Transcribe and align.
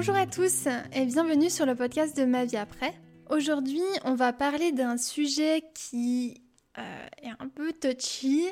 Bonjour 0.00 0.16
à 0.16 0.26
tous 0.26 0.66
et 0.94 1.04
bienvenue 1.04 1.50
sur 1.50 1.66
le 1.66 1.74
podcast 1.74 2.16
de 2.16 2.24
Ma 2.24 2.46
vie 2.46 2.56
après. 2.56 2.94
Aujourd'hui, 3.28 3.82
on 4.02 4.14
va 4.14 4.32
parler 4.32 4.72
d'un 4.72 4.96
sujet 4.96 5.62
qui 5.74 6.40
euh, 6.78 7.06
est 7.22 7.28
un 7.28 7.48
peu 7.54 7.74
touchy, 7.74 8.46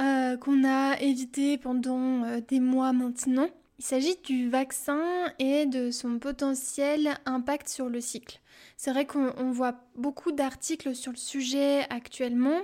euh, 0.00 0.36
qu'on 0.36 0.64
a 0.64 0.98
évité 0.98 1.58
pendant 1.58 2.24
euh, 2.24 2.40
des 2.40 2.58
mois 2.58 2.92
maintenant. 2.92 3.46
Il 3.78 3.84
s'agit 3.84 4.16
du 4.24 4.50
vaccin 4.50 5.00
et 5.38 5.64
de 5.66 5.92
son 5.92 6.18
potentiel 6.18 7.16
impact 7.24 7.68
sur 7.68 7.88
le 7.88 8.00
cycle. 8.00 8.40
C'est 8.76 8.90
vrai 8.90 9.06
qu'on 9.06 9.52
voit 9.52 9.76
beaucoup 9.94 10.32
d'articles 10.32 10.96
sur 10.96 11.12
le 11.12 11.18
sujet 11.18 11.86
actuellement, 11.88 12.62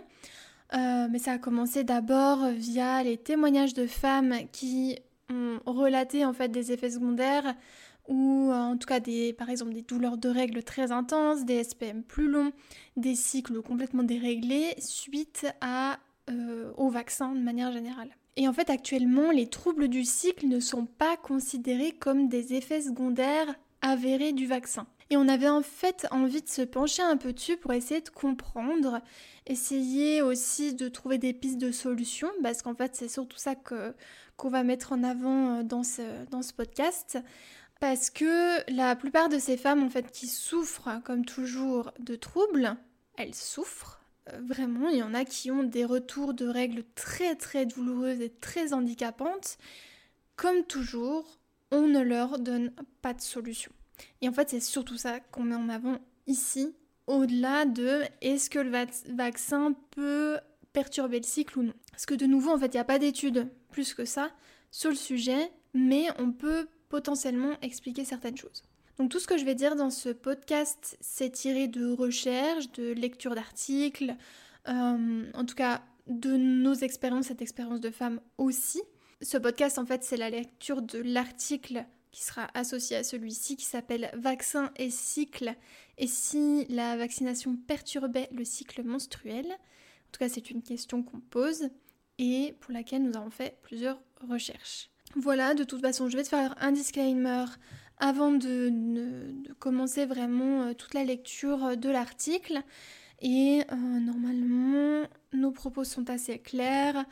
mais 0.73 1.21
ça 1.21 1.35
a 1.35 1.39
commencé 1.39 1.85
d'abord 1.85 2.49
via 2.49 3.05
les 3.05 3.19
témoignages 3.19 3.75
de 3.75 3.87
femmes 3.87 4.35
qui 4.51 4.99
ont 5.31 5.61
relaté 5.65 6.25
en 6.25 6.33
fait 6.33 6.49
des 6.49 6.73
effets 6.73 6.91
secondaires 6.91 7.55
ou 8.09 8.51
en 8.53 8.77
tout 8.77 8.87
cas 8.87 9.01
des, 9.01 9.33
par 9.33 9.51
exemple 9.51 9.73
des 9.73 9.83
douleurs 9.83 10.19
de 10.19 10.29
règles 10.29 10.63
très 10.63 10.93
intenses, 10.93 11.45
des 11.45 11.63
SPM 11.63 12.03
plus 12.03 12.29
longs, 12.29 12.53
des 12.97 13.15
cycles 13.15 13.63
complètement 13.63 14.03
déréglés 14.03 14.75
suite 14.79 15.47
à, 15.61 15.99
euh, 16.31 16.73
au 16.77 16.89
vaccin 16.89 17.33
de 17.33 17.41
manière 17.41 17.73
générale. 17.73 18.11
Et 18.37 18.49
en 18.49 18.53
fait 18.53 18.71
actuellement 18.71 19.31
les 19.31 19.49
troubles 19.49 19.89
du 19.89 20.05
cycle 20.05 20.47
ne 20.47 20.61
sont 20.61 20.87
pas 20.87 21.17
considérés 21.17 21.93
comme 21.93 22.29
des 22.29 22.55
effets 22.55 22.83
secondaires 22.83 23.55
avérés 23.83 24.33
du 24.33 24.47
vaccin. 24.47 24.87
Et 25.11 25.17
on 25.17 25.29
avait 25.29 25.49
en 25.49 25.63
fait 25.63 26.07
envie 26.11 26.43
de 26.43 26.49
se 26.49 26.63
pencher 26.63 27.03
un 27.03 27.17
peu 27.17 27.33
dessus 27.33 27.57
pour 27.57 27.73
essayer 27.73 28.01
de 28.01 28.09
comprendre, 28.09 29.01
essayer 29.47 30.21
aussi 30.21 30.75
de 30.75 30.89
trouver 30.89 31.19
des 31.19 31.33
pistes 31.33 31.59
de 31.59 31.71
solutions, 31.71 32.31
parce 32.43 32.63
qu'en 32.63 32.75
fait 32.75 32.97
c'est 32.97 33.09
surtout 33.09 33.39
ça 33.39 33.55
qu'on 33.55 34.49
va 34.49 34.65
mettre 34.65 34.93
en 34.93 35.05
avant 35.05 35.59
euh, 35.59 35.63
dans 35.63 35.85
ce, 35.85 36.03
dans 36.31 36.43
ce 36.43 36.53
podcast. 36.53 37.19
Parce 37.81 38.11
que 38.11 38.71
la 38.71 38.97
plupart 38.97 39.29
de 39.29 39.39
ces 39.39 39.57
femmes 39.57 39.83
en 39.83 39.91
fait 39.91 40.11
qui 40.11 40.27
souffrent 40.27 41.03
comme 41.05 41.25
toujours 41.25 41.93
de 41.99 42.17
troubles, 42.17 42.77
elles 43.17 43.35
souffrent 43.35 44.01
euh, 44.33 44.41
vraiment. 44.43 44.89
Il 44.89 44.99
y 44.99 45.03
en 45.03 45.15
a 45.15 45.25
qui 45.25 45.51
ont 45.51 45.63
des 45.63 45.85
retours 45.85 46.35
de 46.35 46.47
règles 46.47 46.85
très 46.95 47.35
très 47.35 47.67
douloureuses 47.67 48.21
et 48.21 48.31
très 48.31 48.73
handicapantes. 48.73 49.59
Comme 50.37 50.65
toujours, 50.65 51.39
on 51.71 51.83
ne 51.83 52.01
leur 52.01 52.39
donne 52.39 52.73
pas 53.03 53.15
de 53.15 53.21
solution. 53.21 53.73
Et 54.21 54.29
en 54.29 54.33
fait, 54.33 54.51
c'est 54.51 54.61
surtout 54.61 54.99
ça 54.99 55.21
qu'on 55.21 55.45
met 55.45 55.55
en 55.55 55.69
avant 55.69 55.99
ici, 56.27 56.75
au-delà 57.07 57.65
de 57.65 58.03
est-ce 58.21 58.51
que 58.51 58.59
le 58.59 58.73
vaccin 59.15 59.75
peut 59.91 60.39
perturber 60.73 61.19
le 61.19 61.25
cycle 61.25 61.59
ou 61.59 61.63
non. 61.63 61.73
Parce 61.91 62.05
que 62.05 62.15
de 62.15 62.27
nouveau, 62.27 62.51
en 62.51 62.59
fait, 62.59 62.67
il 62.67 62.77
n'y 62.77 62.81
a 62.81 62.85
pas 62.85 62.99
d'études 62.99 63.49
plus 63.71 63.95
que 63.95 64.05
ça 64.05 64.31
sur 64.71 64.91
le 64.91 64.97
sujet, 64.97 65.51
mais 65.73 66.07
on 66.19 66.33
peut 66.33 66.69
potentiellement 66.97 67.59
expliquer 67.61 68.07
certaines 68.07 68.39
choses. 68.39 68.63
Donc 68.97 69.11
tout 69.11 69.21
ce 69.21 69.27
que 69.27 69.37
je 69.37 69.45
vais 69.45 69.55
dire 69.55 69.77
dans 69.77 69.91
ce 69.91 70.09
podcast, 70.09 70.97
c'est 71.03 71.29
tiré 71.29 71.69
de 71.69 71.93
recherches, 71.93 72.73
de 72.73 72.93
lectures 72.93 73.35
d'articles, 73.35 74.17
euh, 74.67 75.31
en 75.35 75.45
tout 75.45 75.55
cas 75.55 75.83
de 76.07 76.39
nos 76.39 76.73
expériences, 76.73 77.27
cette 77.27 77.43
expérience 77.43 77.83
de 77.83 77.91
femme 77.91 78.19
aussi. 78.39 78.81
Ce 79.21 79.37
podcast, 79.37 79.79
en 79.79 79.85
fait, 79.85 80.05
c'est 80.05 80.17
la 80.17 80.31
lecture 80.31 80.81
de 80.81 81.01
l'article 81.01 81.85
qui 82.13 82.23
sera 82.23 82.49
associé 82.55 82.97
à 82.97 83.05
celui-ci, 83.05 83.57
qui 83.57 83.67
s'appelle 83.67 84.11
Vaccin 84.15 84.71
et 84.77 84.89
cycle, 84.89 85.55
et 85.99 86.07
si 86.07 86.65
la 86.71 86.97
vaccination 86.97 87.57
perturbait 87.57 88.31
le 88.33 88.47
cycle 88.47 88.83
menstruel. 88.85 89.45
En 89.45 90.13
tout 90.13 90.21
cas, 90.21 90.31
c'est 90.31 90.51
une 90.51 90.63
question 90.63 91.03
qu'on 91.03 91.21
pose 91.21 91.69
et 92.19 92.55
pour 92.61 92.73
laquelle 92.73 93.03
nous 93.03 93.19
avons 93.19 93.29
fait 93.29 93.59
plusieurs 93.61 94.01
recherches. 94.27 94.89
Voilà, 95.15 95.55
de 95.55 95.65
toute 95.65 95.81
façon, 95.81 96.09
je 96.09 96.17
vais 96.17 96.25
te 96.25 96.29
faire 96.29 96.55
un 96.61 96.73
disclaimer 96.73 97.45
avant 97.99 98.33
de, 98.33 98.73
commencer 99.59 100.07
vraiment 100.07 100.63
euh, 100.63 100.75
toute 100.75 100.95
la 100.95 101.05
lecture 101.05 101.77
de 101.77 101.89
l'article. 101.89 102.63
Et 103.23 103.63
euh, 103.73 103.77
normalement, 103.77 105.07
nos 105.33 105.51
propos 105.51 105.85
sont 105.85 106.11
assez 106.11 106.39
clairs. 106.39 107.05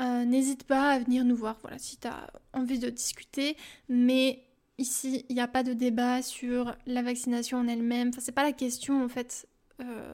Euh, 0.00 0.24
n'hésite 0.24 0.64
pas 0.64 0.92
à 0.92 0.98
venir 0.98 1.24
nous 1.24 1.36
voir 1.36 1.58
voilà, 1.60 1.78
si 1.78 1.98
tu 1.98 2.08
as 2.08 2.30
envie 2.54 2.78
de 2.78 2.88
discuter. 2.88 3.56
Mais 3.88 4.42
ici, 4.78 5.26
il 5.28 5.34
n'y 5.34 5.42
a 5.42 5.48
pas 5.48 5.62
de 5.62 5.74
débat 5.74 6.22
sur 6.22 6.74
la 6.86 7.02
vaccination 7.02 7.58
en 7.58 7.68
elle-même. 7.68 8.08
Enfin, 8.08 8.20
c'est 8.22 8.32
pas 8.32 8.44
la 8.44 8.52
question 8.52 9.04
en 9.04 9.08
fait. 9.08 9.46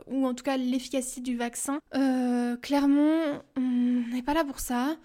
ou 0.09 0.27
en 0.27 0.35
tout 0.35 0.45
cas 0.45 0.57
l'efficacité 0.57 1.21
du 1.21 1.37
vaccin. 1.37 1.79
clairement, 2.63 3.43
on 3.57 3.61
n'est 4.13 4.23
pas 4.23 4.35
là 4.35 4.45
pour 4.45 4.59
ça. 4.59 4.97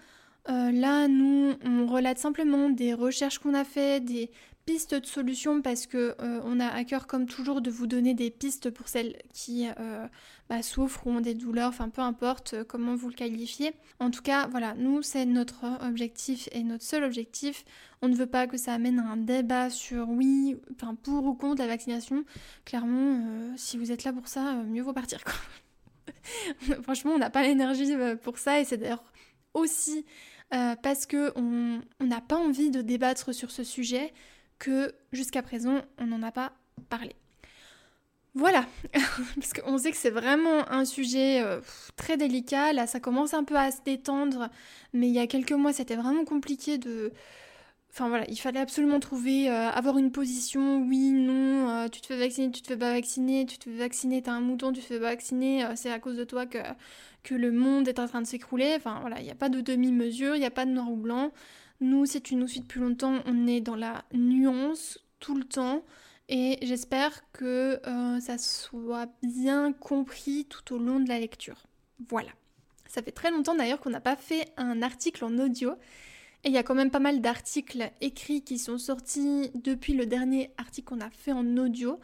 Euh, 0.48 0.72
là, 0.72 1.06
nous, 1.08 1.54
on 1.64 1.86
relate 1.86 2.18
simplement 2.18 2.68
des 2.68 2.94
recherches 2.94 3.38
qu'on 3.38 3.54
a 3.54 3.64
faites, 3.64 4.04
des 4.04 4.30
pistes 4.66 4.94
de 4.94 5.06
solutions 5.06 5.60
parce 5.60 5.86
que 5.86 6.14
euh, 6.20 6.40
on 6.44 6.60
a 6.60 6.66
à 6.66 6.84
cœur 6.84 7.06
comme 7.06 7.26
toujours 7.26 7.60
de 7.60 7.70
vous 7.70 7.86
donner 7.86 8.14
des 8.14 8.30
pistes 8.30 8.70
pour 8.70 8.88
celles 8.88 9.16
qui 9.32 9.68
euh, 9.78 10.06
bah, 10.48 10.62
souffrent 10.62 11.06
ou 11.06 11.10
ont 11.10 11.20
des 11.20 11.34
douleurs, 11.34 11.68
enfin 11.70 11.88
peu 11.88 12.00
importe 12.00 12.62
comment 12.64 12.94
vous 12.94 13.08
le 13.08 13.14
qualifiez. 13.14 13.72
En 13.98 14.10
tout 14.10 14.22
cas, 14.22 14.46
voilà, 14.46 14.74
nous 14.74 15.02
c'est 15.02 15.26
notre 15.26 15.64
objectif 15.84 16.48
et 16.52 16.62
notre 16.62 16.84
seul 16.84 17.02
objectif. 17.02 17.64
On 18.02 18.08
ne 18.08 18.14
veut 18.14 18.26
pas 18.26 18.46
que 18.46 18.56
ça 18.56 18.72
amène 18.74 19.00
à 19.00 19.10
un 19.10 19.16
débat 19.16 19.68
sur 19.68 20.08
oui, 20.08 20.56
enfin 20.74 20.94
pour 20.94 21.24
ou 21.24 21.34
contre 21.34 21.60
la 21.60 21.68
vaccination. 21.68 22.24
Clairement, 22.64 23.20
si 23.56 23.76
vous 23.76 23.90
êtes 23.90 24.04
là 24.04 24.12
pour 24.12 24.28
ça, 24.28 24.54
mieux 24.54 24.82
vaut 24.82 24.92
partir. 24.92 25.18
Franchement, 26.82 27.12
on 27.14 27.18
n'a 27.18 27.30
pas 27.30 27.42
l'énergie 27.42 27.94
pour 28.22 28.38
ça 28.38 28.60
et 28.60 28.64
c'est 28.64 28.76
d'ailleurs 28.76 29.04
aussi 29.54 30.04
euh, 30.54 30.74
parce 30.82 31.06
qu'on 31.06 31.80
n'a 32.00 32.20
pas 32.20 32.36
envie 32.36 32.70
de 32.70 32.82
débattre 32.82 33.34
sur 33.34 33.50
ce 33.50 33.64
sujet 33.64 34.12
que 34.58 34.94
jusqu'à 35.12 35.42
présent 35.42 35.80
on 35.98 36.06
n'en 36.06 36.22
a 36.22 36.32
pas 36.32 36.52
parlé. 36.88 37.16
Voilà, 38.34 38.64
parce 39.34 39.52
qu'on 39.52 39.76
sait 39.76 39.90
que 39.90 39.96
c'est 39.96 40.10
vraiment 40.10 40.70
un 40.70 40.84
sujet 40.84 41.42
euh, 41.42 41.60
très 41.96 42.16
délicat, 42.16 42.72
là 42.72 42.86
ça 42.86 43.00
commence 43.00 43.34
un 43.34 43.44
peu 43.44 43.56
à 43.56 43.70
se 43.70 43.82
détendre, 43.84 44.48
mais 44.92 45.08
il 45.08 45.14
y 45.14 45.18
a 45.18 45.26
quelques 45.26 45.52
mois 45.52 45.72
c'était 45.72 45.96
vraiment 45.96 46.24
compliqué 46.24 46.78
de, 46.78 47.12
Enfin 47.90 48.08
voilà, 48.08 48.24
il 48.28 48.38
fallait 48.38 48.60
absolument 48.60 49.00
trouver, 49.00 49.50
euh, 49.50 49.68
avoir 49.68 49.98
une 49.98 50.12
position, 50.12 50.82
oui, 50.88 51.12
non, 51.12 51.90
tu 51.90 52.00
te 52.00 52.06
fais 52.06 52.16
vacciner, 52.16 52.50
tu 52.50 52.62
te 52.62 52.68
fais 52.68 52.76
pas 52.78 52.94
vacciner, 52.94 53.44
tu 53.44 53.58
te 53.58 53.64
fais 53.64 53.76
vacciner, 53.76 54.22
t'as 54.22 54.32
un 54.32 54.40
mouton, 54.40 54.72
tu 54.72 54.80
te 54.80 54.86
fais 54.86 54.98
pas 54.98 55.10
vacciner, 55.10 55.66
c'est 55.76 55.90
à 55.92 55.98
cause 55.98 56.16
de 56.16 56.24
toi 56.24 56.46
que, 56.46 56.58
que 57.22 57.34
le 57.34 57.52
monde 57.52 57.88
est 57.88 57.98
en 57.98 58.08
train 58.08 58.22
de 58.22 58.26
s'écrouler. 58.26 58.74
Enfin 58.76 58.98
voilà, 59.00 59.20
il 59.20 59.24
n'y 59.24 59.30
a 59.30 59.36
pas 59.36 59.48
de 59.48 59.60
demi-mesure, 59.60 60.34
il 60.34 60.40
n'y 60.40 60.46
a 60.46 60.50
pas 60.50 60.66
de 60.66 60.70
noir 60.70 60.90
ou 60.90 60.96
blanc. 60.96 61.32
Nous, 61.80 62.06
si 62.06 62.20
tu 62.22 62.36
nous 62.36 62.48
suis 62.48 62.60
depuis 62.60 62.80
longtemps, 62.80 63.20
on 63.26 63.46
est 63.46 63.60
dans 63.60 63.76
la 63.76 64.04
nuance 64.12 64.98
tout 65.20 65.34
le 65.34 65.44
temps. 65.44 65.84
Et 66.28 66.58
j'espère 66.62 67.30
que 67.32 67.80
ça 68.20 68.38
soit 68.38 69.08
bien 69.22 69.72
compris 69.72 70.46
tout 70.48 70.74
au 70.74 70.78
long 70.78 71.00
de 71.00 71.08
la 71.08 71.18
lecture. 71.18 71.64
Voilà. 72.08 72.30
Ça 72.86 73.02
fait 73.02 73.12
très 73.12 73.30
longtemps 73.30 73.54
d'ailleurs 73.54 73.80
qu'on 73.80 73.90
n'a 73.90 74.00
pas 74.00 74.16
fait 74.16 74.52
un 74.56 74.82
article 74.82 75.24
en 75.24 75.38
audio. 75.38 75.72
Et 76.44 76.48
il 76.48 76.52
y 76.52 76.58
a 76.58 76.62
quand 76.62 76.74
même 76.74 76.90
pas 76.90 76.98
mal 76.98 77.20
d'articles 77.20 77.90
écrits 78.00 78.42
qui 78.42 78.58
sont 78.58 78.76
sortis 78.76 79.50
depuis 79.54 79.94
le 79.94 80.06
dernier 80.06 80.50
article 80.58 80.88
qu'on 80.88 81.00
a 81.00 81.08
fait 81.08 81.32
en 81.32 81.56
audio. 81.56 82.00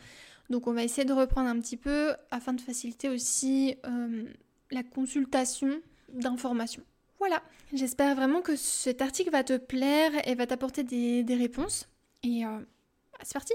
Donc 0.48 0.66
on 0.66 0.72
va 0.72 0.84
essayer 0.84 1.04
de 1.04 1.12
reprendre 1.12 1.48
un 1.48 1.60
petit 1.60 1.76
peu 1.76 2.14
afin 2.30 2.52
de 2.54 2.60
faciliter 2.60 3.08
aussi 3.08 3.76
euh, 3.84 4.24
la 4.70 4.82
consultation 4.82 5.80
d'informations. 6.12 6.82
Voilà, 7.18 7.42
j'espère 7.72 8.14
vraiment 8.14 8.42
que 8.42 8.56
cet 8.56 9.02
article 9.02 9.30
va 9.30 9.42
te 9.42 9.56
plaire 9.56 10.12
et 10.26 10.34
va 10.34 10.46
t'apporter 10.46 10.84
des, 10.84 11.34
réponses. 11.34 11.88
Et 12.22 12.44
euh, 12.44 12.58
bah, 13.12 13.18
c'est 13.22 13.32
parti 13.32 13.54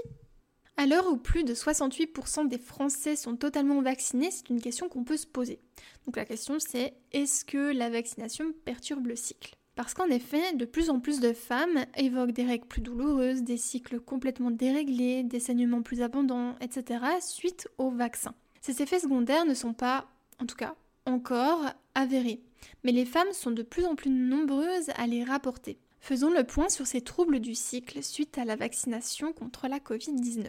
À 0.76 0.86
l'heure 0.86 1.10
où 1.10 1.16
plus 1.16 1.44
de 1.44 1.54
68% 1.54 2.46
des 2.46 2.58
Français 2.58 3.16
sont 3.16 3.36
totalement 3.36 3.80
vaccinés, 3.80 4.30
c'est 4.30 4.50
une 4.50 4.60
question 4.60 4.88
qu'on 4.88 5.04
peut 5.04 5.16
se 5.16 5.26
poser. 5.26 5.60
Donc 6.06 6.16
la 6.16 6.26
question 6.26 6.58
c'est 6.58 6.94
est-ce 7.12 7.44
que 7.44 7.72
la 7.72 7.88
vaccination 7.88 8.52
perturbe 8.64 9.06
le 9.06 9.16
cycle? 9.16 9.56
Parce 9.76 9.94
qu'en 9.94 10.06
effet, 10.06 10.54
de 10.54 10.66
plus 10.66 10.88
en 10.88 11.00
plus 11.00 11.18
de 11.18 11.32
femmes 11.32 11.84
évoquent 11.96 12.32
des 12.32 12.44
règles 12.44 12.66
plus 12.66 12.80
douloureuses, 12.80 13.42
des 13.42 13.56
cycles 13.56 13.98
complètement 13.98 14.52
déréglés, 14.52 15.24
des 15.24 15.40
saignements 15.40 15.82
plus 15.82 16.00
abondants, 16.00 16.54
etc. 16.60 17.04
suite 17.20 17.68
au 17.78 17.90
vaccin. 17.90 18.34
Ces 18.60 18.82
effets 18.82 19.00
secondaires 19.00 19.44
ne 19.44 19.54
sont 19.54 19.74
pas, 19.74 20.06
en 20.40 20.46
tout 20.46 20.54
cas, 20.54 20.76
encore 21.06 21.64
avérés. 21.94 22.40
Mais 22.82 22.92
les 22.92 23.04
femmes 23.04 23.32
sont 23.32 23.50
de 23.50 23.62
plus 23.62 23.86
en 23.86 23.94
plus 23.94 24.10
nombreuses 24.10 24.90
à 24.96 25.06
les 25.06 25.24
rapporter. 25.24 25.78
Faisons 26.00 26.30
le 26.30 26.44
point 26.44 26.68
sur 26.68 26.86
ces 26.86 27.00
troubles 27.00 27.40
du 27.40 27.54
cycle 27.54 28.02
suite 28.02 28.36
à 28.36 28.44
la 28.44 28.56
vaccination 28.56 29.32
contre 29.32 29.68
la 29.68 29.78
Covid-19. 29.78 30.48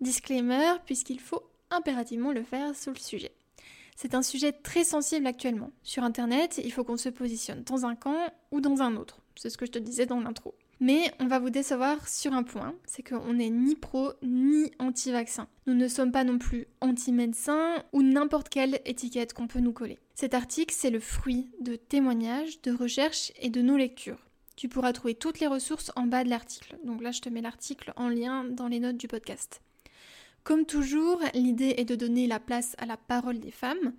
Disclaimer, 0.00 0.74
puisqu'il 0.84 1.20
faut 1.20 1.42
impérativement 1.70 2.32
le 2.32 2.42
faire 2.42 2.74
sur 2.76 2.92
le 2.92 2.98
sujet. 2.98 3.32
C'est 3.96 4.14
un 4.14 4.22
sujet 4.22 4.52
très 4.52 4.84
sensible 4.84 5.26
actuellement. 5.26 5.72
Sur 5.82 6.04
Internet, 6.04 6.60
il 6.62 6.72
faut 6.72 6.84
qu'on 6.84 6.98
se 6.98 7.08
positionne 7.08 7.62
dans 7.64 7.86
un 7.86 7.96
camp 7.96 8.30
ou 8.50 8.60
dans 8.60 8.82
un 8.82 8.94
autre. 8.96 9.22
C'est 9.34 9.50
ce 9.50 9.56
que 9.58 9.66
je 9.66 9.72
te 9.72 9.78
disais 9.78 10.06
dans 10.06 10.20
l'intro. 10.20 10.54
Mais 10.78 11.10
on 11.20 11.26
va 11.26 11.38
vous 11.38 11.48
décevoir 11.48 12.06
sur 12.06 12.34
un 12.34 12.42
point, 12.42 12.74
c'est 12.84 13.02
qu'on 13.02 13.32
n'est 13.32 13.50
ni 13.50 13.74
pro 13.74 14.12
ni 14.22 14.70
anti-vaccin. 14.78 15.48
Nous 15.66 15.74
ne 15.74 15.88
sommes 15.88 16.12
pas 16.12 16.24
non 16.24 16.38
plus 16.38 16.66
anti-médecin 16.82 17.82
ou 17.92 18.02
n'importe 18.02 18.50
quelle 18.50 18.80
étiquette 18.84 19.32
qu'on 19.32 19.46
peut 19.46 19.60
nous 19.60 19.72
coller. 19.72 19.98
Cet 20.14 20.34
article, 20.34 20.74
c'est 20.76 20.90
le 20.90 21.00
fruit 21.00 21.50
de 21.60 21.76
témoignages, 21.76 22.60
de 22.60 22.72
recherches 22.72 23.32
et 23.40 23.48
de 23.48 23.62
nos 23.62 23.78
lectures. 23.78 24.18
Tu 24.56 24.68
pourras 24.68 24.92
trouver 24.92 25.14
toutes 25.14 25.40
les 25.40 25.46
ressources 25.46 25.92
en 25.96 26.06
bas 26.06 26.24
de 26.24 26.30
l'article. 26.30 26.78
Donc 26.84 27.02
là, 27.02 27.10
je 27.10 27.20
te 27.20 27.28
mets 27.30 27.42
l'article 27.42 27.92
en 27.96 28.08
lien 28.08 28.44
dans 28.44 28.68
les 28.68 28.80
notes 28.80 28.96
du 28.98 29.08
podcast. 29.08 29.62
Comme 30.44 30.66
toujours, 30.66 31.20
l'idée 31.34 31.74
est 31.78 31.84
de 31.86 31.96
donner 31.96 32.26
la 32.26 32.38
place 32.38 32.74
à 32.78 32.86
la 32.86 32.96
parole 32.96 33.40
des 33.40 33.50
femmes, 33.50 33.94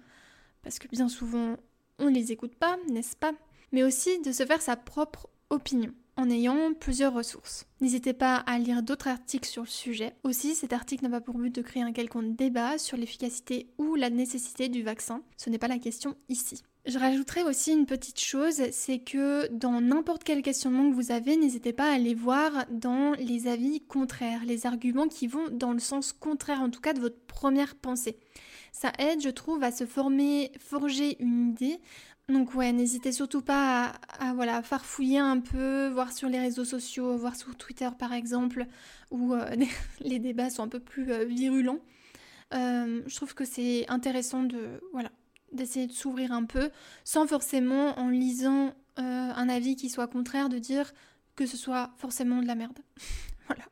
parce 0.63 0.79
que 0.79 0.87
bien 0.87 1.09
souvent, 1.09 1.57
on 1.99 2.05
ne 2.05 2.15
les 2.15 2.31
écoute 2.31 2.55
pas, 2.55 2.77
n'est-ce 2.89 3.15
pas? 3.15 3.33
Mais 3.71 3.83
aussi 3.83 4.21
de 4.21 4.31
se 4.31 4.45
faire 4.45 4.61
sa 4.61 4.75
propre 4.75 5.27
opinion 5.49 5.93
en 6.17 6.29
ayant 6.29 6.73
plusieurs 6.73 7.13
ressources. 7.13 7.65
N'hésitez 7.79 8.13
pas 8.13 8.35
à 8.35 8.57
lire 8.57 8.83
d'autres 8.83 9.07
articles 9.07 9.47
sur 9.47 9.61
le 9.61 9.67
sujet. 9.67 10.15
Aussi, 10.23 10.55
cet 10.55 10.73
article 10.73 11.03
n'a 11.03 11.11
pas 11.11 11.21
pour 11.21 11.37
but 11.37 11.53
de 11.53 11.61
créer 11.61 11.83
un 11.83 11.93
quelconque 11.93 12.35
débat 12.35 12.77
sur 12.77 12.97
l'efficacité 12.97 13.67
ou 13.77 13.95
la 13.95 14.09
nécessité 14.09 14.67
du 14.67 14.83
vaccin. 14.83 15.21
Ce 15.37 15.49
n'est 15.49 15.59
pas 15.59 15.67
la 15.67 15.77
question 15.77 16.15
ici. 16.27 16.63
Je 16.87 16.97
rajouterai 16.97 17.43
aussi 17.43 17.73
une 17.73 17.85
petite 17.85 18.19
chose, 18.19 18.61
c'est 18.71 18.99
que 18.99 19.47
dans 19.51 19.81
n'importe 19.81 20.23
quel 20.23 20.41
questionnement 20.41 20.89
que 20.89 20.95
vous 20.95 21.11
avez, 21.11 21.35
n'hésitez 21.35 21.73
pas 21.73 21.91
à 21.91 21.95
aller 21.95 22.13
voir 22.13 22.65
dans 22.71 23.11
les 23.19 23.47
avis 23.47 23.81
contraires, 23.81 24.45
les 24.45 24.65
arguments 24.65 25.09
qui 25.09 25.27
vont 25.27 25.49
dans 25.51 25.73
le 25.73 25.79
sens 25.79 26.13
contraire 26.13 26.61
en 26.61 26.69
tout 26.69 26.79
cas 26.79 26.93
de 26.93 27.01
votre 27.01 27.19
première 27.27 27.75
pensée. 27.75 28.17
Ça 28.71 28.93
aide, 28.99 29.21
je 29.21 29.29
trouve, 29.29 29.63
à 29.63 29.71
se 29.71 29.85
former, 29.85 30.51
forger 30.59 31.17
une 31.19 31.49
idée 31.49 31.79
donc 32.29 32.55
ouais, 32.55 32.73
n'hésitez 32.73 33.13
surtout 33.13 33.41
pas 33.41 33.93
à, 34.19 34.33
voilà, 34.33 34.61
farfouiller 34.61 35.19
un 35.19 35.39
peu, 35.39 35.87
voir 35.87 36.11
sur 36.11 36.27
les 36.27 36.39
réseaux 36.39 36.65
sociaux, 36.65 37.15
voir 37.15 37.37
sur 37.37 37.55
Twitter 37.55 37.87
par 37.97 38.11
exemple, 38.11 38.65
où 39.11 39.33
euh, 39.33 39.45
les 40.01 40.19
débats 40.19 40.49
sont 40.49 40.63
un 40.63 40.67
peu 40.67 40.81
plus 40.81 41.09
euh, 41.11 41.23
virulents. 41.23 41.79
Euh, 42.53 43.01
je 43.07 43.15
trouve 43.15 43.33
que 43.33 43.45
c'est 43.45 43.85
intéressant 43.89 44.43
de 44.43 44.81
voilà 44.91 45.11
d'essayer 45.53 45.87
de 45.87 45.93
s'ouvrir 45.93 46.33
un 46.33 46.43
peu, 46.43 46.69
sans 47.05 47.27
forcément 47.27 47.97
en 47.97 48.09
lisant 48.09 48.73
un 48.97 49.47
avis 49.47 49.75
qui 49.75 49.89
soit 49.89 50.07
contraire, 50.07 50.49
de 50.49 50.57
dire 50.57 50.91
que 51.35 51.45
ce 51.45 51.55
soit 51.55 51.91
forcément 51.97 52.41
de 52.41 52.47
la 52.47 52.55
merde. 52.55 52.79
voilà. 53.47 53.63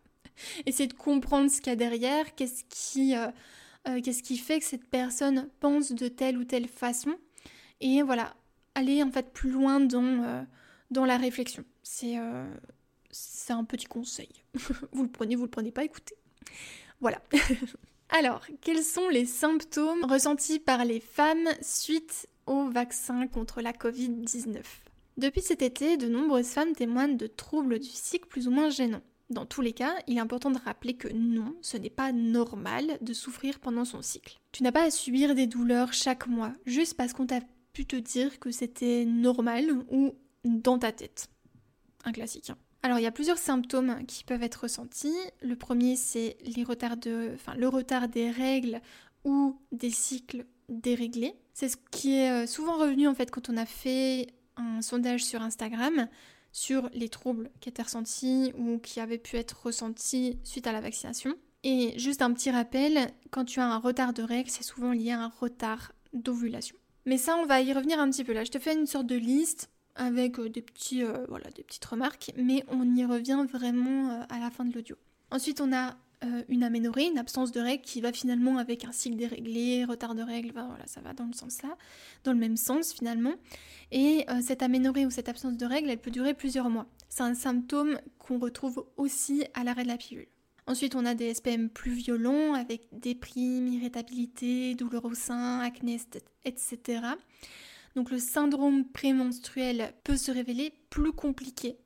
Essayez 0.66 0.88
de 0.88 0.94
comprendre 0.94 1.52
ce 1.52 1.60
qu'il 1.60 1.72
y 1.72 1.74
a 1.74 1.76
derrière, 1.76 2.36
qu'est-ce 2.36 2.64
qui, 2.70 3.14
qu'est-ce 4.04 4.24
qui 4.24 4.38
fait 4.38 4.60
que 4.60 4.66
cette 4.66 4.86
personne 4.86 5.50
pense 5.60 5.92
de 5.92 6.08
telle 6.08 6.38
ou 6.38 6.46
telle 6.46 6.70
façon. 6.70 7.16
Et 7.82 8.02
voilà, 8.04 8.34
aller 8.76 9.02
en 9.02 9.12
fait 9.12 9.32
plus 9.34 9.50
loin 9.50 9.80
dans, 9.80 10.04
euh, 10.04 11.06
la 11.06 11.18
réflexion. 11.18 11.64
C'est 11.84 12.18
euh, 12.18 12.46
c'est 13.10 13.54
un 13.54 13.64
petit 13.64 13.86
conseil. 13.86 14.30
vous 14.92 15.04
le 15.04 15.10
prenez, 15.10 15.36
vous 15.36 15.46
le 15.46 15.50
prenez 15.50 15.72
pas, 15.72 15.84
écoutez. 15.84 16.16
Voilà. 17.00 17.22
Alors, 18.10 18.46
quels 18.62 18.84
sont 18.84 19.10
les 19.10 19.26
symptômes 19.26 20.04
ressentis 20.06 20.60
par 20.60 20.86
les 20.86 21.00
femmes 21.00 21.48
suite 21.62 22.28
au 22.46 22.70
vaccin 22.70 23.28
contre 23.28 23.62
la 23.62 23.72
Covid-19 23.72 24.62
Depuis 25.18 25.42
cet 25.42 25.62
été, 25.62 25.98
de 25.98 26.08
nombreuses 26.08 26.50
femmes 26.50 26.74
témoignent 26.74 27.18
de 27.18 27.28
troubles 27.28 27.80
du 27.80 27.90
cycle 27.90 28.28
plus 28.28 28.48
ou 28.48 28.52
moins 28.52 28.70
gênants. 28.70 29.02
Dans 29.32 29.46
tous 29.46 29.62
les 29.62 29.74
cas, 29.74 29.96
il 30.08 30.18
est 30.18 30.22
important 30.22 30.52
de 30.52 30.60
rappeler 30.60 30.94
que 30.94 31.08
non, 31.08 31.56
ce 31.62 31.78
n'est 31.78 31.90
pas 31.90 32.12
normal 32.12 33.00
de 33.02 33.14
souffrir 33.14 33.60
pendant 33.60 33.86
son 33.86 34.04
cycle. 34.04 34.40
Tu 34.52 34.62
n'as 34.62 34.72
pas 34.72 34.84
à 34.84 34.92
subir 34.92 35.34
des 35.34 35.48
douleurs 35.48 35.94
chaque 35.94 36.28
mois 36.28 36.54
juste 36.68 36.94
parce 36.94 37.14
qu'on 37.14 37.26
t'a 37.26 37.42
pu 37.76 37.86
te 37.86 37.98
dire 37.98 38.40
que 38.40 38.52
c'était 38.52 39.04
normal 39.06 39.70
ou 39.92 40.16
dans 40.46 40.80
ta 40.80 40.94
tête. 40.94 41.28
Un 42.06 42.14
classique. 42.14 42.50
Hein. 42.50 42.58
Alors 42.82 43.00
il 43.00 43.02
y 43.04 43.08
a 43.08 43.12
plusieurs 43.12 43.38
symptômes 43.38 44.06
qui 44.08 44.24
peuvent 44.24 44.44
être 44.44 44.62
ressentis. 44.64 45.18
Le 45.42 45.56
premier 45.56 45.96
c'est 45.98 46.38
le 46.46 47.68
retard 47.68 48.08
des 48.08 48.32
règles 48.32 48.80
ou 49.26 49.60
des 49.72 49.90
cycles 49.90 50.46
déréglés. 50.70 51.36
C'est 51.54 51.68
ce 51.68 51.78
qui 51.92 52.16
est 52.16 52.32
euh, 52.32 52.48
souvent 52.48 52.78
revenu 52.78 53.08
en 53.08 53.14
fait 53.14 53.30
quand 53.30 53.50
on 53.50 53.58
a 53.58 53.66
fait 53.66 54.28
un 54.56 54.82
sondage 54.82 55.26
sur 55.26 55.42
Instagram 55.42 56.08
sur 56.54 56.90
les 56.94 57.10
troubles 57.10 57.50
qui 57.60 57.68
étaient 57.68 57.82
ressentis 57.82 58.54
ou 58.58 58.78
qui 58.78 59.02
avaient 59.02 59.18
pu 59.18 59.36
être 59.36 59.66
ressentis 59.66 60.40
suite 60.44 60.68
à 60.68 60.72
la 60.72 60.80
vaccination. 60.80 61.36
Et 61.64 61.98
juste 61.98 62.22
un 62.22 62.32
petit 62.32 62.52
rappel, 62.52 63.12
quand 63.32 63.44
tu 63.44 63.60
as 63.60 63.68
un 63.68 63.80
retard 63.80 64.14
de 64.14 64.22
règles, 64.22 64.50
c'est 64.50 64.64
souvent 64.64 64.92
lié 64.92 65.12
à 65.12 65.20
un 65.20 65.34
retard 65.40 65.92
d'ovulation. 66.14 66.78
Mais 67.06 67.18
ça, 67.18 67.38
on 67.38 67.46
va 67.46 67.62
y 67.62 67.72
revenir 67.72 68.00
un 68.00 68.10
petit 68.10 68.24
peu 68.24 68.34
là. 68.34 68.44
Je 68.44 68.52
te 68.52 68.60
fais 68.60 68.74
une 68.74 68.88
sorte 68.88 69.06
de 69.06 69.16
liste 69.16 69.70
avec 69.96 70.40
euh, 70.40 70.50
des, 70.50 70.62
petits, 70.62 71.04
euh, 71.04 71.26
voilà, 71.30 71.50
des 71.52 71.64
petites 71.64 71.86
remarques, 71.86 72.32
mais 72.38 72.64
on 72.68 72.96
y 72.96 73.06
revient 73.06 73.46
vraiment 73.52 74.12
euh, 74.12 74.24
à 74.30 74.40
la 74.40 74.52
fin 74.52 74.66
de 74.66 74.74
l'audio. 74.74 74.96
Ensuite, 75.32 75.62
on 75.62 75.74
a 75.74 75.96
une 76.48 76.64
aménorrhée, 76.64 77.06
une 77.06 77.20
absence 77.20 77.52
de 77.52 77.60
règles 77.60 77.84
qui 77.84 78.02
va 78.02 78.12
finalement 78.12 78.58
avec 78.58 78.84
un 78.84 78.92
cycle 78.92 79.16
déréglé, 79.16 79.86
retard 79.86 80.16
de 80.16 80.24
règles, 80.24 80.54
voilà, 80.54 80.88
ça 80.88 81.00
va 81.02 81.14
dans 81.14 81.26
le 81.26 81.34
sens 81.34 81.62
là, 81.62 81.78
dans 82.24 82.32
le 82.32 82.40
même 82.40 82.58
sens 82.58 82.94
finalement. 82.94 83.34
Et 83.92 84.26
cette 84.42 84.64
aménorrhée 84.64 85.06
ou 85.06 85.12
cette 85.12 85.30
absence 85.30 85.56
de 85.56 85.66
règles, 85.68 85.90
elle 85.92 86.00
peut 86.00 86.10
durer 86.10 86.34
plusieurs 86.34 86.72
mois. 86.72 86.88
C'est 87.10 87.22
un 87.22 87.36
symptôme 87.36 88.00
qu'on 88.18 88.40
retrouve 88.40 88.88
aussi 88.98 89.44
à 89.54 89.64
l'arrêt 89.64 89.84
de 89.84 89.90
la 89.90 89.98
pilule. 89.98 90.26
Ensuite, 90.68 90.96
on 90.96 91.06
a 91.06 91.14
des 91.14 91.34
SPM 91.34 91.70
plus 91.70 91.92
violents 91.92 92.54
avec 92.54 92.88
déprime, 92.92 93.68
irritabilité, 93.68 94.74
douleur 94.74 95.06
au 95.06 95.14
sein, 95.14 95.60
acné, 95.60 96.00
etc. 96.44 97.02
Donc 97.96 98.10
le 98.12 98.18
syndrome 98.18 98.86
prémenstruel 98.86 99.94
peut 100.04 100.18
se 100.18 100.32
révéler 100.32 100.74
plus 100.90 101.14
compliqué 101.14 101.78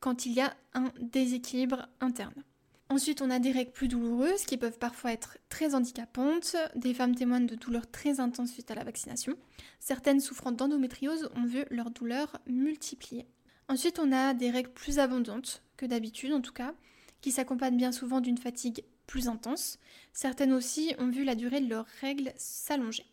quand 0.00 0.24
il 0.24 0.32
y 0.32 0.40
a 0.40 0.54
un 0.74 0.92
déséquilibre 1.00 1.88
interne. 2.00 2.44
Ensuite, 2.90 3.20
on 3.20 3.28
a 3.28 3.38
des 3.38 3.50
règles 3.50 3.72
plus 3.72 3.88
douloureuses 3.88 4.44
qui 4.44 4.56
peuvent 4.56 4.78
parfois 4.78 5.12
être 5.12 5.36
très 5.50 5.74
handicapantes. 5.74 6.56
Des 6.74 6.94
femmes 6.94 7.14
témoignent 7.14 7.46
de 7.46 7.54
douleurs 7.54 7.90
très 7.90 8.18
intenses 8.18 8.52
suite 8.52 8.70
à 8.70 8.74
la 8.74 8.84
vaccination. 8.84 9.34
Certaines 9.78 10.20
souffrant 10.20 10.52
d'endométriose 10.52 11.28
ont 11.36 11.44
vu 11.44 11.64
leur 11.70 11.90
douleur 11.90 12.40
multiplier. 12.46 13.26
Ensuite, 13.68 13.98
on 13.98 14.10
a 14.10 14.32
des 14.32 14.50
règles 14.50 14.72
plus 14.72 14.98
abondantes 14.98 15.62
que 15.76 15.84
d'habitude 15.84 16.32
en 16.32 16.40
tout 16.40 16.54
cas, 16.54 16.72
qui 17.20 17.32
s'accompagnent 17.32 17.76
bien 17.76 17.92
souvent 17.92 18.20
d'une 18.20 18.38
fatigue 18.38 18.84
plus 19.06 19.28
intense. 19.28 19.78
Certaines 20.12 20.52
aussi 20.52 20.94
ont 20.98 21.08
vu 21.08 21.24
la 21.24 21.34
durée 21.34 21.60
de 21.60 21.68
leurs 21.68 21.86
règles 22.00 22.32
s'allonger. 22.36 23.04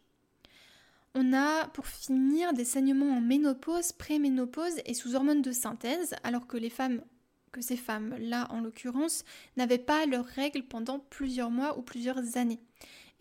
On 1.16 1.34
a 1.34 1.68
pour 1.70 1.88
finir 1.88 2.54
des 2.54 2.66
saignements 2.66 3.18
en 3.18 3.22
ménopause, 3.22 3.94
préménopause 3.94 4.82
et 4.86 4.94
sous 4.94 5.16
hormones 5.16 5.42
de 5.42 5.54
synthèse, 5.54 6.14
alors 6.24 6.46
que 6.46 6.58
ces 7.62 7.78
femmes-là 7.78 8.48
en 8.52 8.60
l'occurrence, 8.60 9.24
n'avaient 9.56 9.78
pas 9.78 10.06
leurs 10.06 10.26
règles 10.26 10.64
pendant 10.64 11.00
plusieurs 11.00 11.52
mois 11.52 11.78
ou 11.78 11.82
plusieurs 11.82 12.36
années. 12.36 12.60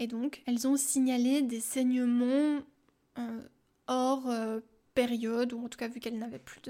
Et 0.00 0.08
donc, 0.08 0.42
elles 0.46 0.66
ont 0.66 0.76
signalé 0.76 1.42
des 1.42 1.60
saignements 1.60 2.62
euh, 3.19 3.40
hors 3.87 4.28
euh, 4.28 4.58
période, 4.94 5.52
ou 5.52 5.64
en 5.64 5.69
tout 5.69 5.78
cas 5.78 5.87
vu 5.87 6.00
qu'elles 6.00 6.19
n'avaient 6.19 6.40
plus 6.40 6.60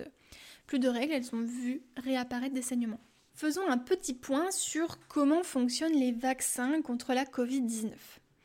de 0.79 0.89
règles, 0.89 1.13
elles 1.13 1.35
ont 1.35 1.43
vu 1.43 1.83
réapparaître 1.97 2.55
des 2.55 2.63
saignements. 2.63 3.01
Faisons 3.37 3.69
un 3.69 3.79
petit 3.79 4.15
point 4.15 4.53
sur 4.53 4.97
comment 5.09 5.43
fonctionnent 5.43 5.99
les 5.99 6.13
vaccins 6.13 6.81
contre 6.83 7.15
la 7.15 7.25
Covid-19. 7.25 7.91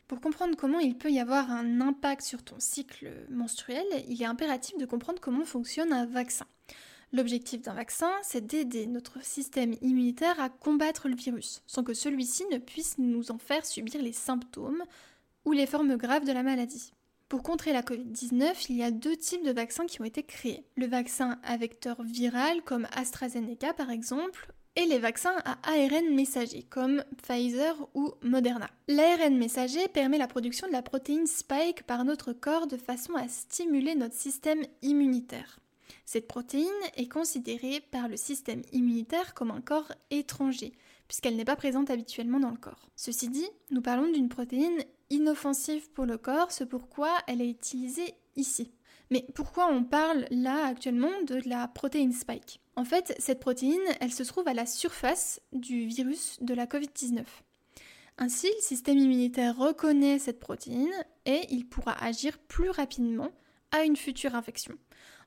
Pour 0.07 0.19
comprendre 0.19 0.57
comment 0.57 0.79
il 0.79 0.97
peut 0.97 1.11
y 1.11 1.19
avoir 1.19 1.51
un 1.51 1.79
impact 1.79 2.23
sur 2.23 2.41
ton 2.41 2.55
cycle 2.57 3.11
menstruel, 3.29 3.85
il 4.07 4.19
est 4.19 4.25
impératif 4.25 4.75
de 4.79 4.87
comprendre 4.87 5.21
comment 5.21 5.45
fonctionne 5.45 5.93
un 5.93 6.07
vaccin. 6.07 6.47
L'objectif 7.13 7.61
d'un 7.61 7.75
vaccin, 7.75 8.11
c'est 8.23 8.47
d'aider 8.47 8.87
notre 8.87 9.23
système 9.23 9.75
immunitaire 9.83 10.39
à 10.39 10.49
combattre 10.49 11.07
le 11.07 11.15
virus, 11.15 11.61
sans 11.67 11.83
que 11.83 11.93
celui-ci 11.93 12.45
ne 12.51 12.57
puisse 12.57 12.97
nous 12.97 13.29
en 13.29 13.37
faire 13.37 13.67
subir 13.67 14.01
les 14.01 14.13
symptômes 14.13 14.83
ou 15.45 15.51
les 15.51 15.67
formes 15.67 15.97
graves 15.97 16.25
de 16.25 16.31
la 16.31 16.41
maladie. 16.41 16.93
Pour 17.27 17.43
contrer 17.43 17.73
la 17.73 17.83
Covid-19, 17.83 18.65
il 18.69 18.77
y 18.77 18.83
a 18.83 18.89
deux 18.89 19.15
types 19.15 19.45
de 19.45 19.51
vaccins 19.51 19.85
qui 19.85 20.01
ont 20.01 20.05
été 20.05 20.23
créés. 20.23 20.65
Le 20.77 20.87
vaccin 20.87 21.39
à 21.43 21.57
vecteur 21.57 22.01
viral, 22.01 22.63
comme 22.63 22.87
AstraZeneca 22.93 23.73
par 23.73 23.91
exemple, 23.91 24.51
et 24.75 24.85
les 24.85 24.99
vaccins 24.99 25.35
à 25.45 25.57
ARN 25.63 26.13
messager 26.13 26.63
comme 26.63 27.03
Pfizer 27.21 27.75
ou 27.93 28.13
Moderna. 28.21 28.69
L'ARN 28.87 29.37
messager 29.37 29.87
permet 29.87 30.17
la 30.17 30.27
production 30.27 30.67
de 30.67 30.71
la 30.71 30.81
protéine 30.81 31.27
spike 31.27 31.83
par 31.83 32.05
notre 32.05 32.33
corps 32.33 32.67
de 32.67 32.77
façon 32.77 33.15
à 33.15 33.27
stimuler 33.27 33.95
notre 33.95 34.15
système 34.15 34.63
immunitaire. 34.81 35.59
Cette 36.05 36.27
protéine 36.27 36.67
est 36.95 37.11
considérée 37.11 37.81
par 37.91 38.07
le 38.07 38.17
système 38.17 38.61
immunitaire 38.71 39.33
comme 39.33 39.51
un 39.51 39.61
corps 39.61 39.91
étranger, 40.11 40.73
puisqu'elle 41.07 41.35
n'est 41.35 41.45
pas 41.45 41.55
présente 41.55 41.89
habituellement 41.89 42.39
dans 42.39 42.51
le 42.51 42.57
corps. 42.57 42.89
Ceci 42.95 43.29
dit, 43.29 43.47
nous 43.71 43.81
parlons 43.81 44.11
d'une 44.11 44.29
protéine 44.29 44.83
inoffensive 45.09 45.89
pour 45.91 46.05
le 46.05 46.17
corps, 46.17 46.51
c'est 46.51 46.67
pourquoi 46.67 47.11
elle 47.27 47.41
est 47.41 47.49
utilisée 47.49 48.13
ici. 48.35 48.71
Mais 49.11 49.25
pourquoi 49.33 49.67
on 49.71 49.83
parle 49.83 50.25
là 50.29 50.65
actuellement 50.67 51.21
de 51.25 51.41
la 51.45 51.67
protéine 51.67 52.13
spike? 52.13 52.61
En 52.75 52.85
fait, 52.85 53.15
cette 53.17 53.39
protéine, 53.39 53.79
elle 53.99 54.11
se 54.11 54.23
trouve 54.23 54.47
à 54.47 54.53
la 54.53 54.65
surface 54.65 55.41
du 55.51 55.87
virus 55.87 56.37
de 56.41 56.53
la 56.53 56.65
Covid-19. 56.65 57.23
Ainsi, 58.19 58.47
le 58.47 58.61
système 58.61 58.97
immunitaire 58.97 59.57
reconnaît 59.57 60.19
cette 60.19 60.39
protéine 60.39 60.93
et 61.25 61.41
il 61.49 61.67
pourra 61.67 61.93
agir 62.03 62.37
plus 62.37 62.69
rapidement 62.69 63.31
à 63.71 63.83
une 63.83 63.95
future 63.95 64.35
infection, 64.35 64.75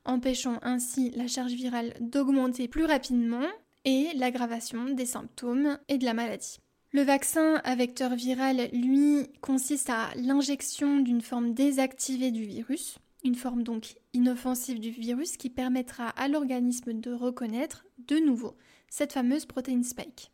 empêchant 0.05 0.59
ainsi 0.61 1.09
la 1.11 1.27
charge 1.27 1.53
virale 1.53 1.93
d'augmenter 1.99 2.67
plus 2.67 2.85
rapidement 2.85 3.47
et 3.85 4.09
l'aggravation 4.15 4.85
des 4.85 5.05
symptômes 5.05 5.77
et 5.87 5.97
de 5.97 6.05
la 6.05 6.13
maladie. 6.13 6.59
Le 6.91 7.01
vaccin 7.01 7.55
à 7.63 7.75
vecteur 7.75 8.13
viral, 8.13 8.69
lui, 8.71 9.27
consiste 9.41 9.89
à 9.89 10.09
l'injection 10.15 10.99
d'une 10.99 11.21
forme 11.21 11.55
désactivée 11.55 12.29
du 12.29 12.45
virus, 12.45 12.99
une 13.23 13.35
forme 13.35 13.63
donc 13.63 13.95
inoffensive 14.13 14.79
du 14.79 14.91
virus 14.91 15.37
qui 15.37 15.49
permettra 15.49 16.09
à 16.09 16.27
l'organisme 16.27 16.93
de 16.93 17.11
reconnaître 17.11 17.85
de 17.99 18.17
nouveau 18.17 18.55
cette 18.89 19.13
fameuse 19.13 19.45
protéine 19.45 19.83
spike. 19.83 20.31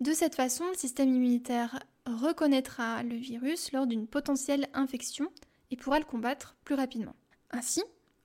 De 0.00 0.12
cette 0.12 0.34
façon, 0.34 0.64
le 0.68 0.76
système 0.76 1.14
immunitaire 1.14 1.78
reconnaîtra 2.06 3.02
le 3.02 3.14
virus 3.14 3.72
lors 3.72 3.86
d'une 3.86 4.06
potentielle 4.06 4.68
infection 4.74 5.28
et 5.70 5.76
pourra 5.76 5.98
le 5.98 6.04
combattre 6.04 6.56
plus 6.64 6.74
rapidement. 6.74 7.14
Ainsi, 7.50 7.82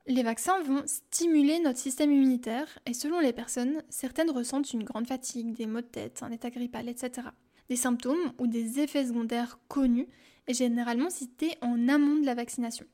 les 0.07 0.24
vaccins 0.24 0.62
vont 0.63 0.84
stimuler 0.86 1.60
notre 1.60 1.79
système 1.79 2.12
immunitaire 2.12 2.79
et 2.86 2.93
selon 2.93 3.19
les 3.19 3.34
personnes, 3.34 3.84
certaines 3.89 4.31
ressentent 4.31 4.74
une 4.74 4.84
grande 4.86 5.07
fatigue, 5.07 5.53
des 5.53 5.67
maux 5.67 5.81
de 5.81 5.86
tête, 5.86 6.24
un 6.24 6.31
état 6.31 6.50
grippal, 6.50 6.89
etc. 6.89 7.27
Des 7.69 7.75
symptômes 7.75 8.34
ou 8.39 8.48
des 8.48 8.79
effets 8.79 9.05
secondaires 9.05 9.60
connus 9.67 10.07
et 10.48 10.53
généralement 10.53 11.10
cités 11.10 11.55
en 11.62 11.89
amont 11.89 12.15
de 12.15 12.25
la 12.25 12.36
vaccination. 12.36 12.86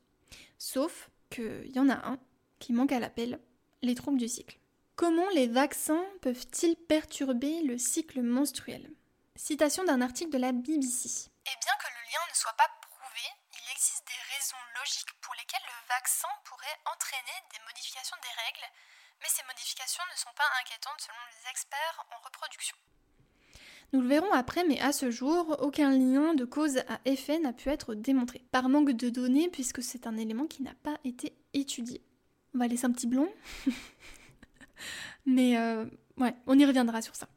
Sauf 0.58 1.10
qu'il 1.30 1.70
y 1.74 1.78
en 1.78 1.88
a 1.88 2.06
un 2.08 2.18
qui 2.58 2.72
manque 2.72 2.92
à 2.92 3.00
l'appel, 3.00 3.40
les 3.82 3.94
troubles 3.94 4.18
du 4.18 4.28
cycle. 4.28 4.58
Comment 4.96 5.28
les 5.30 5.48
vaccins 5.48 6.04
peuvent-ils 6.22 6.76
perturber 6.76 7.62
le 7.62 7.78
cycle 7.78 8.22
menstruel? 8.22 8.90
Citation 9.36 9.82
d'un 9.84 10.00
article 10.00 10.30
de 10.30 10.38
la 10.38 10.52
BBC. 10.52 11.28
Et 11.44 11.58
bien 11.58 11.76
que 11.82 11.90
le 11.90 12.02
lien 12.06 12.22
ne 12.30 12.36
soit 12.36 12.54
pas 12.54 12.70
prouvé, 12.80 13.26
il 13.52 13.72
existe 13.72 14.06
des 14.06 14.22
raisons 14.36 14.62
logiques 14.78 15.12
pour 15.20 15.34
lesquelles 15.34 15.66
le 15.66 15.88
vaccin 15.88 16.30
pourrait 16.44 16.78
entraîner 16.86 17.36
des 17.50 17.58
modifications 17.66 18.16
des 18.22 18.34
règles, 18.46 18.66
mais 19.20 19.28
ces 19.28 19.42
modifications 19.50 20.04
ne 20.12 20.16
sont 20.16 20.34
pas 20.38 20.46
inquiétantes 20.62 21.02
selon 21.02 21.24
les 21.34 21.50
experts 21.50 22.06
en 22.14 22.22
reproduction. 22.22 22.76
Nous 23.94 24.00
le 24.00 24.08
verrons 24.08 24.32
après, 24.32 24.64
mais 24.66 24.80
à 24.80 24.90
ce 24.90 25.12
jour, 25.12 25.56
aucun 25.62 25.96
lien 25.96 26.34
de 26.34 26.44
cause 26.44 26.78
à 26.78 26.98
effet 27.04 27.38
n'a 27.38 27.52
pu 27.52 27.68
être 27.68 27.94
démontré, 27.94 28.42
par 28.50 28.68
manque 28.68 28.90
de 28.90 29.08
données, 29.08 29.48
puisque 29.48 29.84
c'est 29.84 30.08
un 30.08 30.16
élément 30.16 30.48
qui 30.48 30.64
n'a 30.64 30.74
pas 30.82 30.98
été 31.04 31.32
étudié. 31.52 32.02
On 32.56 32.58
va 32.58 32.66
laisser 32.66 32.86
un 32.86 32.90
petit 32.90 33.06
blond. 33.06 33.28
mais 35.26 35.56
euh, 35.58 35.84
ouais, 36.16 36.34
on 36.48 36.58
y 36.58 36.66
reviendra 36.66 37.02
sur 37.02 37.14
ça. 37.14 37.28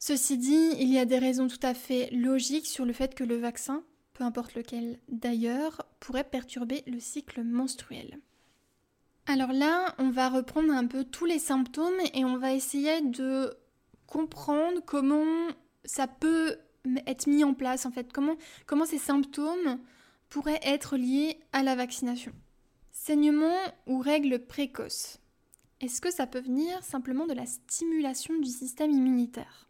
Ceci 0.00 0.36
dit, 0.36 0.70
il 0.80 0.92
y 0.92 0.98
a 0.98 1.04
des 1.04 1.20
raisons 1.20 1.46
tout 1.46 1.60
à 1.62 1.74
fait 1.74 2.10
logiques 2.10 2.66
sur 2.66 2.84
le 2.84 2.92
fait 2.92 3.14
que 3.14 3.22
le 3.22 3.36
vaccin, 3.36 3.84
peu 4.14 4.24
importe 4.24 4.56
lequel 4.56 4.98
d'ailleurs, 5.08 5.86
pourrait 6.00 6.24
perturber 6.24 6.82
le 6.88 6.98
cycle 6.98 7.44
menstruel. 7.44 8.18
Alors 9.26 9.52
là, 9.52 9.94
on 9.98 10.10
va 10.10 10.28
reprendre 10.28 10.72
un 10.72 10.86
peu 10.86 11.04
tous 11.04 11.26
les 11.26 11.38
symptômes 11.38 12.00
et 12.14 12.24
on 12.24 12.36
va 12.36 12.52
essayer 12.52 13.00
de 13.00 13.54
comprendre 14.08 14.80
comment 14.84 15.52
ça 15.84 16.06
peut 16.06 16.58
être 17.06 17.26
mis 17.26 17.44
en 17.44 17.54
place 17.54 17.86
en 17.86 17.90
fait, 17.90 18.12
comment, 18.12 18.36
comment 18.66 18.86
ces 18.86 18.98
symptômes 18.98 19.78
pourraient 20.28 20.60
être 20.62 20.96
liés 20.96 21.40
à 21.52 21.62
la 21.62 21.74
vaccination? 21.74 22.32
Saignement 22.90 23.58
ou 23.86 23.98
règles 23.98 24.38
précoces. 24.38 25.18
Est-ce 25.80 26.00
que 26.00 26.10
ça 26.10 26.26
peut 26.26 26.40
venir 26.40 26.82
simplement 26.82 27.26
de 27.26 27.32
la 27.32 27.46
stimulation 27.46 28.38
du 28.38 28.50
système 28.50 28.90
immunitaire? 28.90 29.68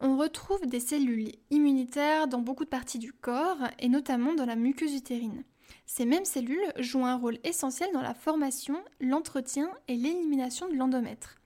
On 0.00 0.16
retrouve 0.16 0.66
des 0.66 0.80
cellules 0.80 1.30
immunitaires 1.50 2.26
dans 2.26 2.40
beaucoup 2.40 2.64
de 2.64 2.70
parties 2.70 2.98
du 2.98 3.12
corps 3.12 3.68
et 3.78 3.88
notamment 3.88 4.34
dans 4.34 4.46
la 4.46 4.56
muqueuse 4.56 4.94
utérine. 4.94 5.44
Ces 5.86 6.06
mêmes 6.06 6.24
cellules 6.24 6.72
jouent 6.78 7.06
un 7.06 7.16
rôle 7.16 7.38
essentiel 7.44 7.90
dans 7.92 8.02
la 8.02 8.14
formation, 8.14 8.82
l'entretien 9.00 9.70
et 9.86 9.94
l'élimination 9.94 10.68
de 10.68 10.74
l'endomètre. 10.74 11.36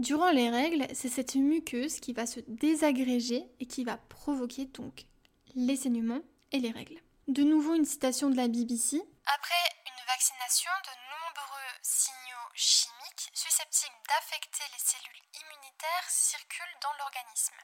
Durant 0.00 0.30
les 0.32 0.48
règles, 0.48 0.88
c'est 0.96 1.12
cette 1.12 1.34
muqueuse 1.34 2.00
qui 2.00 2.14
va 2.14 2.24
se 2.24 2.40
désagréger 2.48 3.44
et 3.60 3.66
qui 3.66 3.84
va 3.84 3.98
provoquer 3.98 4.64
donc 4.64 5.04
les 5.52 5.76
saignements 5.76 6.24
et 6.52 6.58
les 6.58 6.72
règles. 6.72 6.96
De 7.28 7.44
nouveau 7.44 7.74
une 7.74 7.84
citation 7.84 8.32
de 8.32 8.36
la 8.40 8.48
BBC. 8.48 8.96
Après 9.28 9.66
une 9.84 10.02
vaccination, 10.08 10.72
de 10.88 10.94
nombreux 11.04 11.72
signaux 11.84 12.48
chimiques 12.56 13.28
susceptibles 13.36 14.00
d'affecter 14.08 14.64
les 14.72 14.80
cellules 14.80 15.24
immunitaires 15.36 16.08
circulent 16.08 16.80
dans 16.80 16.96
l'organisme. 16.96 17.60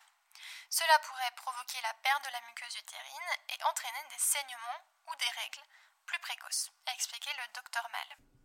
Cela 0.69 1.01
pourrait 1.09 1.41
provoquer 1.41 1.81
la 1.81 1.97
perte 2.05 2.21
de 2.21 2.37
la 2.37 2.45
muqueuse 2.53 2.77
utérine 2.77 3.33
et 3.49 3.65
entraîner 3.65 4.05
des 4.13 4.21
saignements 4.21 4.85
ou 5.09 5.17
des 5.17 5.33
règles 5.41 5.65
plus 6.05 6.21
précoces, 6.21 6.69
a 6.85 6.93
expliqué 6.93 7.33
le 7.33 7.49
docteur 7.57 7.89
Mal. 7.89 8.36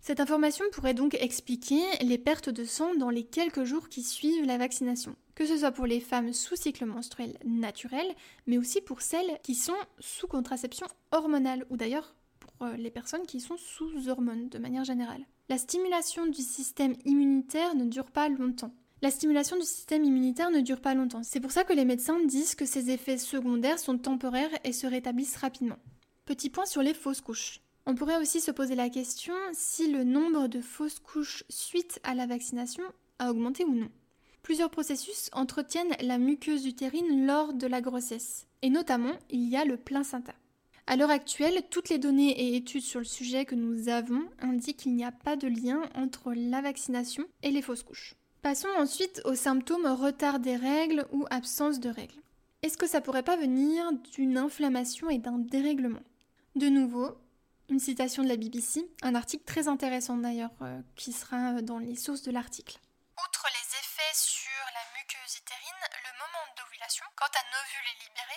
Cette 0.00 0.20
information 0.20 0.64
pourrait 0.72 0.94
donc 0.94 1.14
expliquer 1.14 1.82
les 2.00 2.16
pertes 2.16 2.48
de 2.48 2.64
sang 2.64 2.94
dans 2.94 3.10
les 3.10 3.24
quelques 3.24 3.64
jours 3.64 3.88
qui 3.88 4.02
suivent 4.02 4.46
la 4.46 4.56
vaccination, 4.56 5.14
que 5.34 5.44
ce 5.44 5.58
soit 5.58 5.72
pour 5.72 5.86
les 5.86 6.00
femmes 6.00 6.32
sous 6.32 6.56
cycle 6.56 6.86
menstruel 6.86 7.36
naturel, 7.44 8.06
mais 8.46 8.56
aussi 8.56 8.80
pour 8.80 9.02
celles 9.02 9.38
qui 9.42 9.54
sont 9.54 9.76
sous 9.98 10.26
contraception 10.26 10.86
hormonale, 11.12 11.66
ou 11.68 11.76
d'ailleurs 11.76 12.14
pour 12.38 12.52
euh, 12.66 12.76
les 12.76 12.90
personnes 12.90 13.26
qui 13.26 13.40
sont 13.40 13.58
sous 13.58 14.08
hormones 14.08 14.48
de 14.48 14.58
manière 14.58 14.84
générale. 14.84 15.26
La 15.50 15.58
stimulation 15.58 16.26
du 16.26 16.40
système 16.40 16.94
immunitaire 17.04 17.74
ne 17.74 17.84
dure 17.84 18.10
pas 18.10 18.28
longtemps 18.28 18.72
la 19.02 19.10
stimulation 19.10 19.56
du 19.56 19.64
système 19.64 20.04
immunitaire 20.04 20.50
ne 20.50 20.60
dure 20.60 20.80
pas 20.80 20.94
longtemps. 20.94 21.22
C'est 21.22 21.40
pour 21.40 21.52
ça 21.52 21.64
que 21.64 21.72
les 21.72 21.86
médecins 21.86 22.22
disent 22.26 22.54
que 22.54 22.66
ces 22.66 22.90
effets 22.90 23.16
secondaires 23.16 23.78
sont 23.78 23.96
temporaires 23.96 24.50
et 24.62 24.72
se 24.72 24.86
rétablissent 24.86 25.36
rapidement. 25.36 25.78
Petit 26.26 26.50
point 26.50 26.66
sur 26.66 26.82
les 26.82 26.92
fausses 26.92 27.22
couches. 27.22 27.62
On 27.86 27.94
pourrait 27.94 28.20
aussi 28.20 28.40
se 28.40 28.50
poser 28.50 28.74
la 28.74 28.90
question 28.90 29.34
si 29.52 29.90
le 29.90 30.04
nombre 30.04 30.48
de 30.48 30.60
fausses 30.60 31.00
couches 31.00 31.44
suite 31.48 31.98
à 32.04 32.14
la 32.14 32.26
vaccination 32.26 32.84
a 33.18 33.30
augmenté 33.30 33.64
ou 33.64 33.74
non. 33.74 33.90
Plusieurs 34.42 34.70
processus 34.70 35.30
entretiennent 35.32 35.96
la 36.00 36.18
muqueuse 36.18 36.66
utérine 36.66 37.26
lors 37.26 37.52
de 37.52 37.66
la 37.66 37.80
grossesse, 37.80 38.46
et 38.62 38.70
notamment 38.70 39.12
il 39.28 39.48
y 39.48 39.56
a 39.56 39.64
le 39.64 39.76
placenta. 39.76 40.34
À 40.86 40.96
l'heure 40.96 41.10
actuelle, 41.10 41.62
toutes 41.70 41.88
les 41.88 41.98
données 41.98 42.32
et 42.32 42.56
études 42.56 42.82
sur 42.82 42.98
le 42.98 43.04
sujet 43.04 43.44
que 43.44 43.54
nous 43.54 43.88
avons 43.88 44.24
indiquent 44.40 44.78
qu'il 44.78 44.94
n'y 44.96 45.04
a 45.04 45.12
pas 45.12 45.36
de 45.36 45.46
lien 45.46 45.82
entre 45.94 46.32
la 46.34 46.60
vaccination 46.62 47.24
et 47.42 47.50
les 47.50 47.62
fausses 47.62 47.82
couches. 47.82 48.16
Passons 48.42 48.68
ensuite 48.76 49.20
aux 49.24 49.34
symptômes 49.34 49.86
retard 49.86 50.40
des 50.40 50.56
règles 50.56 51.06
ou 51.12 51.26
absence 51.30 51.78
de 51.78 51.90
règles. 51.90 52.20
Est-ce 52.62 52.78
que 52.78 52.88
ça 52.88 53.00
pourrait 53.00 53.22
pas 53.22 53.36
venir 53.36 53.92
d'une 54.14 54.36
inflammation 54.36 55.10
et 55.10 55.18
d'un 55.18 55.38
dérèglement? 55.38 56.02
De 56.56 56.68
nouveau, 56.68 57.10
une 57.70 57.78
citation 57.78 58.22
de 58.24 58.28
la 58.28 58.36
BBC, 58.36 58.82
un 59.02 59.14
article 59.14 59.44
très 59.44 59.68
intéressant 59.68 60.16
d'ailleurs 60.16 60.50
euh, 60.62 60.82
qui 60.96 61.12
sera 61.12 61.62
dans 61.62 61.78
les 61.78 61.94
sources 61.94 62.22
de 62.22 62.32
l'article. 62.32 62.78
Outre 63.14 63.46
les 63.46 63.68
effets 63.78 64.14
sur 64.14 64.62
la 64.74 64.84
muqueuse 64.98 65.38
utérine, 65.38 65.82
le 66.02 66.12
moment 66.18 66.44
d'ovulation, 66.58 67.06
quand 67.14 67.30
un 67.30 67.48
ovule 67.62 67.88
est 67.94 68.02
libéré, 68.10 68.36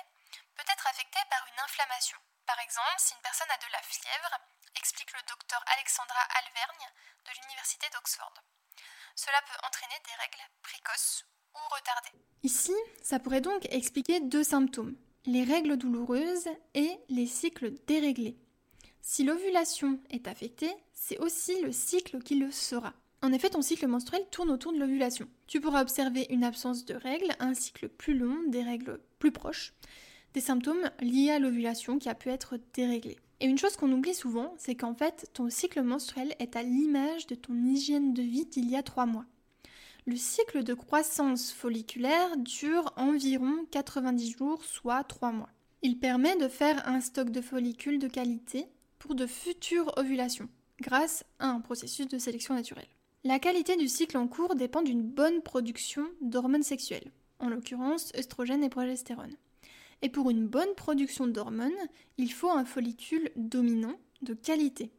peut 0.54 0.70
être 0.70 0.88
affecté 0.88 1.18
par 1.34 1.42
une 1.50 1.60
inflammation. 1.66 2.18
Par 2.46 2.60
exemple, 2.62 3.02
si 3.02 3.16
une 3.16 3.26
personne 3.26 3.50
a 3.50 3.58
de 3.58 3.72
la 3.74 3.82
fièvre, 3.82 4.34
explique 4.78 5.12
le 5.14 5.26
docteur 5.28 5.62
Alexandra 5.78 6.22
Alvergne 6.38 6.88
de 7.26 7.32
l'Université 7.42 7.90
d'Oxford. 7.90 8.38
Cela 9.16 9.42
peut 9.50 9.58
entraîner 9.66 9.98
des 10.06 10.18
règles 10.22 10.46
précoces 10.62 11.26
ou 11.58 11.62
retardées. 11.74 12.22
Ici, 12.44 12.76
ça 13.02 13.18
pourrait 13.18 13.42
donc 13.42 13.66
expliquer 13.74 14.20
deux 14.20 14.44
symptômes, 14.44 14.96
les 15.26 15.44
règles 15.44 15.78
douloureuses 15.78 16.50
et 16.74 17.02
les 17.10 17.28
cycles 17.28 17.74
déréglés. 17.86 18.38
Si 19.06 19.26
l'ovulation 19.26 20.00
est 20.12 20.30
affectée, 20.30 20.72
c'est 20.94 21.20
aussi 21.20 21.62
le 21.62 21.74
cycle 21.74 22.20
qui 22.20 22.36
le 22.36 22.52
sera. 22.52 22.94
En 23.22 23.34
effet, 23.34 23.50
ton 23.50 23.62
cycle 23.62 23.86
menstruel 23.86 24.26
tourne 24.32 24.50
autour 24.50 24.72
de 24.72 24.80
l'ovulation. 24.80 25.28
Tu 25.46 25.60
pourras 25.60 25.82
observer 25.82 26.26
une 26.30 26.46
absence 26.46 26.86
de 26.86 26.94
règles, 26.94 27.36
un 27.42 27.54
cycle 27.54 27.90
plus 27.90 28.18
long, 28.18 28.38
des 28.48 28.64
règles 28.64 29.02
plus 29.20 29.34
proches, 29.34 29.74
des 30.34 30.40
symptômes 30.40 30.90
liés 31.02 31.32
à 31.32 31.40
l'ovulation 31.40 32.00
qui 32.00 32.08
a 32.08 32.16
pu 32.16 32.30
être 32.30 32.58
déréglé. 32.74 33.18
Et 33.42 33.46
une 33.46 33.58
chose 33.58 33.76
qu'on 33.76 33.92
oublie 33.92 34.14
souvent, 34.14 34.56
c'est 34.58 34.76
qu'en 34.76 34.96
fait, 34.96 35.30
ton 35.34 35.50
cycle 35.50 35.82
menstruel 35.82 36.34
est 36.40 36.56
à 36.56 36.64
l'image 36.64 37.28
de 37.28 37.36
ton 37.36 37.54
hygiène 37.66 38.14
de 38.14 38.22
vie 38.24 38.46
d'il 38.46 38.72
y 38.72 38.78
a 38.78 38.84
trois 38.84 39.06
mois. 39.06 39.26
Le 40.06 40.16
cycle 40.16 40.64
de 40.64 40.74
croissance 40.74 41.52
folliculaire 41.52 42.38
dure 42.38 42.94
environ 42.96 43.66
90 43.70 44.32
jours, 44.38 44.64
soit 44.64 45.04
3 45.04 45.34
mois. 45.34 45.50
Il 45.82 46.00
permet 46.00 46.38
de 46.38 46.48
faire 46.48 46.88
un 46.88 47.02
stock 47.02 47.32
de 47.32 47.42
follicules 47.42 48.00
de 48.00 48.08
qualité 48.08 48.68
pour 49.04 49.16
de 49.16 49.28
futures 49.28 49.92
ovulations, 49.98 50.48
grâce 50.80 51.26
à 51.38 51.50
un 51.50 51.60
processus 51.60 52.08
de 52.08 52.18
sélection 52.18 52.56
naturelle. 52.56 52.88
La 53.26 53.38
qualité 53.38 53.76
du 53.76 53.90
cycle 53.90 54.16
en 54.16 54.30
cours 54.30 54.56
dépend 54.56 54.82
d'une 54.82 55.04
bonne 55.04 55.42
production 55.42 56.06
d'hormones 56.22 56.64
sexuelles, 56.64 57.12
en 57.40 57.50
l'occurrence 57.50 58.14
œstrogène 58.16 58.64
et 58.64 58.70
progestérone. 58.70 59.36
Et 60.04 60.08
pour 60.08 60.30
une 60.30 60.48
bonne 60.48 60.74
production 60.78 61.28
d'hormones, 61.28 61.72
il 62.18 62.32
faut 62.32 62.50
un 62.50 62.64
follicule 62.64 63.30
dominant 63.36 63.98
de 64.22 64.34
qualité. 64.34 64.90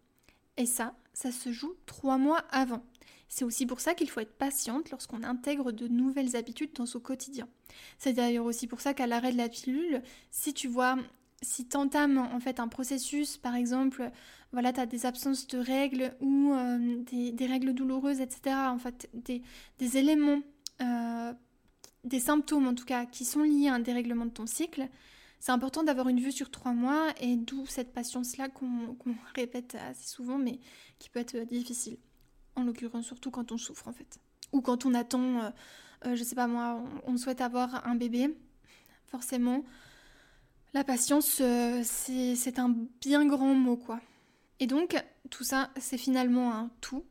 Et 0.59 0.67
ça, 0.67 0.95
ça 1.15 1.33
se 1.33 1.51
joue 1.51 1.73
trois 1.87 2.19
mois 2.19 2.45
avant. 2.51 2.85
C'est 3.29 3.47
aussi 3.47 3.65
pour 3.65 3.81
ça 3.81 3.95
qu'il 3.95 4.11
faut 4.11 4.21
être 4.21 4.37
patiente 4.37 4.91
lorsqu'on 4.91 5.23
intègre 5.23 5.73
de 5.73 5.89
nouvelles 5.89 6.37
habitudes 6.37 6.75
dans 6.75 6.85
son 6.85 7.01
quotidien. 7.01 7.49
C'est 7.97 8.13
d'ailleurs 8.13 8.45
aussi 8.45 8.67
pour 8.67 8.83
ça 8.83 8.93
qu'à 8.93 9.07
l'arrêt 9.07 9.33
de 9.33 9.39
la 9.39 9.49
pilule, 9.49 10.03
si 10.31 10.53
tu 10.53 10.69
vois, 10.69 10.99
si 11.43 11.69
tu 11.69 11.77
entames 11.77 12.19
en 12.19 12.41
fait 12.41 12.61
un 12.61 12.69
processus, 12.69 13.37
par 13.37 13.55
exemple, 13.55 14.11
voilà, 14.53 14.73
tu 14.73 14.81
as 14.81 14.87
des 14.87 15.07
absences 15.07 15.47
de 15.47 15.59
règles 15.59 16.15
ou 16.21 16.53
euh, 16.53 17.03
des, 17.05 17.47
règles 17.47 17.75
douloureuses, 17.75 18.21
etc., 18.21 18.57
en 18.69 18.79
fait, 18.79 19.11
des, 19.13 19.43
éléments 19.97 20.41
euh, 20.81 21.33
des 22.05 22.21
symptômes 22.21 22.69
en 22.69 22.75
tout 22.75 22.85
cas 22.85 23.07
qui 23.07 23.25
sont 23.25 23.43
liés 23.43 23.69
à 23.69 23.75
un 23.75 23.81
dérèglement 23.81 24.27
de 24.27 24.31
ton 24.31 24.47
cycle, 24.47 24.89
C'est 25.41 25.53
important 25.53 25.83
d'avoir 25.83 26.09
une 26.09 26.21
vue 26.21 26.33
sur 26.33 26.51
trois 26.51 26.73
mois 26.73 27.09
et 27.21 27.37
d'où 27.37 27.67
cette 27.67 27.93
patience-là 27.93 28.49
qu'on 28.49 28.97
répète 29.35 29.77
assez 29.89 30.09
souvent 30.09 30.39
mais 30.39 30.61
qui 30.99 31.11
peut 31.11 31.21
être 31.21 31.37
difficile. 31.47 31.99
En 32.57 32.63
l'occurrence, 32.63 33.07
surtout 33.07 33.31
quand 33.31 33.51
on 33.51 33.59
souffre 33.59 33.89
en 33.89 33.93
fait. 33.93 34.21
Ou 34.53 34.61
quand 34.61 34.87
on 34.87 34.95
attend, 34.95 35.41
euh, 35.41 35.51
euh, 36.07 36.15
je 36.15 36.23
sais 36.23 36.37
pas 36.37 36.47
moi, 36.47 36.81
on, 37.07 37.17
souhaite 37.17 37.41
avoir 37.41 37.87
un 37.87 37.97
bébé. 37.97 38.37
Forcément, 39.07 39.65
la 40.75 40.85
patience, 40.85 41.39
euh, 41.41 41.83
c'est 41.85 42.59
un 42.59 42.75
bien 43.01 43.25
grand 43.25 43.55
mot 43.55 43.77
quoi. 43.77 44.01
Et 44.61 44.67
donc, 44.67 44.97
tout 45.31 45.45
ça, 45.45 45.71
c'est 45.79 45.99
finalement 45.99 46.53
un 46.53 46.71
tout. 46.81 47.05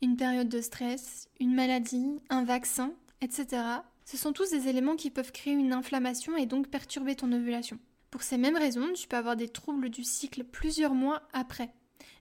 Une 0.00 0.16
période 0.16 0.48
de 0.48 0.60
stress, 0.60 1.28
une 1.40 1.54
maladie, 1.54 2.20
un 2.30 2.44
vaccin, 2.44 2.92
etc. 3.20 3.62
Ce 4.04 4.16
sont 4.16 4.32
tous 4.32 4.50
des 4.50 4.68
éléments 4.68 4.96
qui 4.96 5.10
peuvent 5.10 5.32
créer 5.32 5.52
une 5.52 5.72
inflammation 5.72 6.36
et 6.36 6.46
donc 6.46 6.68
perturber 6.68 7.16
ton 7.16 7.32
ovulation. 7.32 7.78
Pour 8.10 8.22
ces 8.22 8.38
mêmes 8.38 8.56
raisons, 8.56 8.92
tu 8.94 9.08
peux 9.08 9.16
avoir 9.16 9.36
des 9.36 9.48
troubles 9.48 9.90
du 9.90 10.04
cycle 10.04 10.44
plusieurs 10.44 10.94
mois 10.94 11.22
après. 11.32 11.70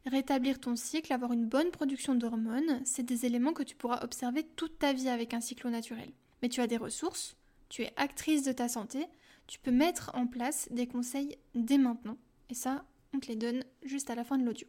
Rétablir 0.05 0.59
ton 0.59 0.75
cycle, 0.75 1.13
avoir 1.13 1.33
une 1.33 1.45
bonne 1.45 1.69
production 1.69 2.15
d'hormones, 2.15 2.81
c'est 2.85 3.03
des 3.03 3.25
éléments 3.25 3.53
que 3.53 3.63
tu 3.63 3.75
pourras 3.75 4.03
observer 4.03 4.43
toute 4.55 4.79
ta 4.79 4.93
vie 4.93 5.09
avec 5.09 5.33
un 5.33 5.41
cycle 5.41 5.69
naturel. 5.69 6.11
Mais 6.41 6.49
tu 6.49 6.61
as 6.61 6.67
des 6.67 6.77
ressources, 6.77 7.37
tu 7.69 7.83
es 7.83 7.93
actrice 7.95 8.43
de 8.43 8.51
ta 8.51 8.67
santé, 8.67 9.05
tu 9.47 9.59
peux 9.59 9.71
mettre 9.71 10.11
en 10.13 10.27
place 10.27 10.67
des 10.71 10.87
conseils 10.87 11.37
dès 11.55 11.77
maintenant. 11.77 12.17
Et 12.49 12.53
ça, 12.53 12.85
on 13.13 13.19
te 13.19 13.27
les 13.27 13.35
donne 13.35 13.63
juste 13.83 14.09
à 14.09 14.15
la 14.15 14.23
fin 14.23 14.37
de 14.37 14.45
l'audio. 14.45 14.67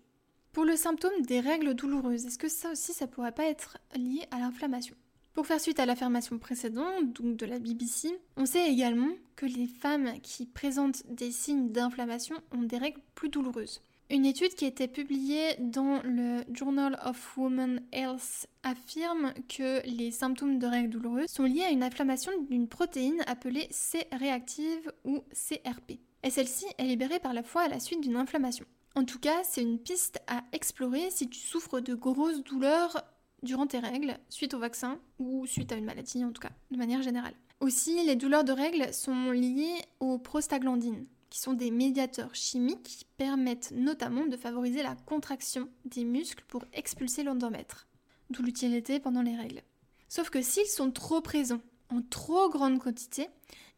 Pour 0.52 0.64
le 0.64 0.76
symptôme 0.76 1.22
des 1.22 1.40
règles 1.40 1.74
douloureuses, 1.74 2.26
est-ce 2.26 2.38
que 2.38 2.48
ça 2.48 2.72
aussi, 2.72 2.92
ça 2.92 3.06
pourrait 3.06 3.32
pas 3.32 3.44
être 3.44 3.78
lié 3.94 4.22
à 4.30 4.38
l'inflammation? 4.38 4.96
Pour 5.34 5.46
faire 5.46 5.60
suite 5.60 5.78
à 5.78 5.86
l'affirmation 5.86 6.38
précédente, 6.38 7.12
donc 7.12 7.36
de 7.36 7.46
la 7.46 7.60
BBC, 7.60 8.18
on 8.36 8.46
sait 8.46 8.72
également 8.72 9.10
que 9.36 9.46
les 9.46 9.68
femmes 9.68 10.20
qui 10.20 10.46
présentent 10.46 11.04
des 11.06 11.30
signes 11.30 11.70
d'inflammation 11.70 12.36
ont 12.50 12.62
des 12.62 12.78
règles 12.78 13.00
plus 13.14 13.28
douloureuses. 13.28 13.82
Une 14.10 14.24
étude 14.24 14.54
qui 14.54 14.64
a 14.64 14.68
été 14.68 14.88
publiée 14.88 15.56
dans 15.58 16.00
le 16.02 16.42
Journal 16.54 16.98
of 17.04 17.36
Women 17.36 17.82
Health 17.92 18.46
affirme 18.62 19.34
que 19.54 19.86
les 19.86 20.10
symptômes 20.10 20.58
de 20.58 20.66
règles 20.66 20.88
douloureuses 20.88 21.28
sont 21.28 21.44
liés 21.44 21.64
à 21.64 21.70
une 21.70 21.82
inflammation 21.82 22.32
d'une 22.48 22.68
protéine 22.68 23.22
appelée 23.26 23.68
C-réactive 23.70 24.90
ou 25.04 25.22
CRP. 25.34 25.98
Et 26.22 26.30
celle-ci 26.30 26.64
est 26.78 26.84
libérée 26.84 27.18
par 27.18 27.34
la 27.34 27.42
foie 27.42 27.62
à 27.62 27.68
la 27.68 27.80
suite 27.80 28.00
d'une 28.00 28.16
inflammation. 28.16 28.64
En 28.94 29.04
tout 29.04 29.18
cas, 29.18 29.44
c'est 29.44 29.60
une 29.60 29.78
piste 29.78 30.22
à 30.26 30.42
explorer 30.52 31.10
si 31.10 31.28
tu 31.28 31.38
souffres 31.38 31.80
de 31.80 31.94
grosses 31.94 32.42
douleurs 32.42 33.04
durant 33.42 33.66
tes 33.66 33.78
règles, 33.78 34.16
suite 34.30 34.54
au 34.54 34.58
vaccin 34.58 34.98
ou 35.18 35.46
suite 35.46 35.70
à 35.70 35.76
une 35.76 35.84
maladie 35.84 36.24
en 36.24 36.32
tout 36.32 36.40
cas, 36.40 36.52
de 36.70 36.78
manière 36.78 37.02
générale. 37.02 37.34
Aussi, 37.60 38.02
les 38.06 38.16
douleurs 38.16 38.44
de 38.44 38.52
règles 38.52 38.94
sont 38.94 39.32
liées 39.32 39.82
aux 40.00 40.16
prostaglandines, 40.16 41.04
qui 41.30 41.40
sont 41.40 41.52
des 41.52 41.70
médiateurs 41.70 42.34
chimiques 42.34 42.82
qui 42.82 43.04
permettent 43.16 43.72
notamment 43.72 44.26
de 44.26 44.36
favoriser 44.36 44.82
la 44.82 44.94
contraction 44.94 45.68
des 45.84 46.04
muscles 46.04 46.44
pour 46.48 46.64
expulser 46.72 47.22
l'endomètre, 47.22 47.86
d'où 48.30 48.42
l'utilité 48.42 49.00
pendant 49.00 49.22
les 49.22 49.36
règles. 49.36 49.62
Sauf 50.08 50.30
que 50.30 50.42
s'ils 50.42 50.66
sont 50.66 50.90
trop 50.90 51.20
présents, 51.20 51.60
en 51.90 52.02
trop 52.02 52.48
grande 52.48 52.78
quantité, 52.78 53.28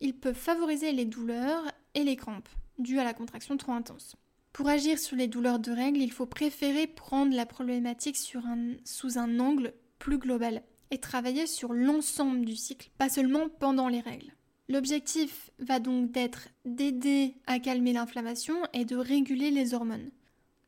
ils 0.00 0.14
peuvent 0.14 0.34
favoriser 0.34 0.92
les 0.92 1.04
douleurs 1.04 1.64
et 1.94 2.04
les 2.04 2.16
crampes, 2.16 2.48
dues 2.78 2.98
à 2.98 3.04
la 3.04 3.14
contraction 3.14 3.56
trop 3.56 3.72
intense. 3.72 4.16
Pour 4.52 4.68
agir 4.68 4.98
sur 4.98 5.16
les 5.16 5.28
douleurs 5.28 5.60
de 5.60 5.70
règles, 5.70 6.00
il 6.00 6.12
faut 6.12 6.26
préférer 6.26 6.86
prendre 6.86 7.34
la 7.34 7.46
problématique 7.46 8.16
sous 8.16 9.18
un 9.18 9.38
angle 9.38 9.74
plus 9.98 10.18
global 10.18 10.62
et 10.90 10.98
travailler 10.98 11.46
sur 11.46 11.72
l'ensemble 11.72 12.44
du 12.44 12.56
cycle, 12.56 12.90
pas 12.98 13.08
seulement 13.08 13.48
pendant 13.48 13.88
les 13.88 14.00
règles. 14.00 14.32
L'objectif 14.70 15.50
va 15.58 15.80
donc 15.80 16.12
d'être 16.12 16.46
d'aider 16.64 17.34
à 17.48 17.58
calmer 17.58 17.92
l'inflammation 17.92 18.54
et 18.72 18.84
de 18.84 18.94
réguler 18.94 19.50
les 19.50 19.74
hormones. 19.74 20.10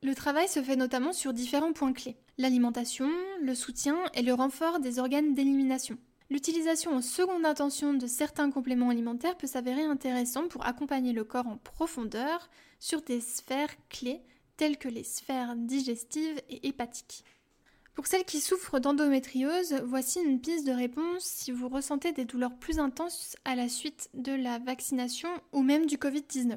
Le 0.02 0.12
travail 0.16 0.48
se 0.48 0.60
fait 0.60 0.74
notamment 0.74 1.12
sur 1.12 1.32
différents 1.32 1.72
points 1.72 1.92
clés 1.92 2.16
l'alimentation, 2.36 3.08
le 3.40 3.54
soutien 3.54 3.96
et 4.14 4.22
le 4.22 4.34
renfort 4.34 4.80
des 4.80 4.98
organes 4.98 5.34
d'élimination. 5.34 5.98
L'utilisation 6.30 6.96
en 6.96 7.00
seconde 7.00 7.46
intention 7.46 7.94
de 7.94 8.08
certains 8.08 8.50
compléments 8.50 8.88
alimentaires 8.88 9.36
peut 9.36 9.46
s'avérer 9.46 9.84
intéressant 9.84 10.48
pour 10.48 10.66
accompagner 10.66 11.12
le 11.12 11.22
corps 11.22 11.46
en 11.46 11.58
profondeur 11.58 12.50
sur 12.80 13.02
des 13.02 13.20
sphères 13.20 13.76
clés 13.88 14.22
telles 14.56 14.78
que 14.78 14.88
les 14.88 15.04
sphères 15.04 15.54
digestives 15.54 16.40
et 16.50 16.66
hépatiques. 16.66 17.22
Pour 17.94 18.06
celles 18.06 18.24
qui 18.24 18.40
souffrent 18.40 18.80
d'endométriose, 18.80 19.74
voici 19.84 20.20
une 20.20 20.40
piste 20.40 20.66
de 20.66 20.72
réponse 20.72 21.24
si 21.24 21.52
vous 21.52 21.68
ressentez 21.68 22.12
des 22.12 22.24
douleurs 22.24 22.56
plus 22.56 22.78
intenses 22.78 23.36
à 23.44 23.54
la 23.54 23.68
suite 23.68 24.08
de 24.14 24.32
la 24.32 24.58
vaccination 24.58 25.28
ou 25.52 25.62
même 25.62 25.84
du 25.84 25.98
Covid-19. 25.98 26.56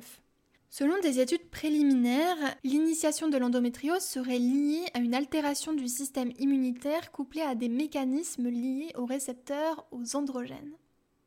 Selon 0.69 0.99
des 1.01 1.19
études 1.19 1.49
préliminaires, 1.49 2.57
l'initiation 2.63 3.27
de 3.27 3.37
l'endométriose 3.37 4.01
serait 4.01 4.39
liée 4.39 4.85
à 4.93 4.99
une 4.99 5.13
altération 5.13 5.73
du 5.73 5.87
système 5.87 6.31
immunitaire 6.39 7.11
couplée 7.11 7.41
à 7.41 7.55
des 7.55 7.69
mécanismes 7.69 8.49
liés 8.49 8.91
aux 8.95 9.05
récepteurs 9.05 9.85
aux 9.91 10.15
androgènes. 10.15 10.73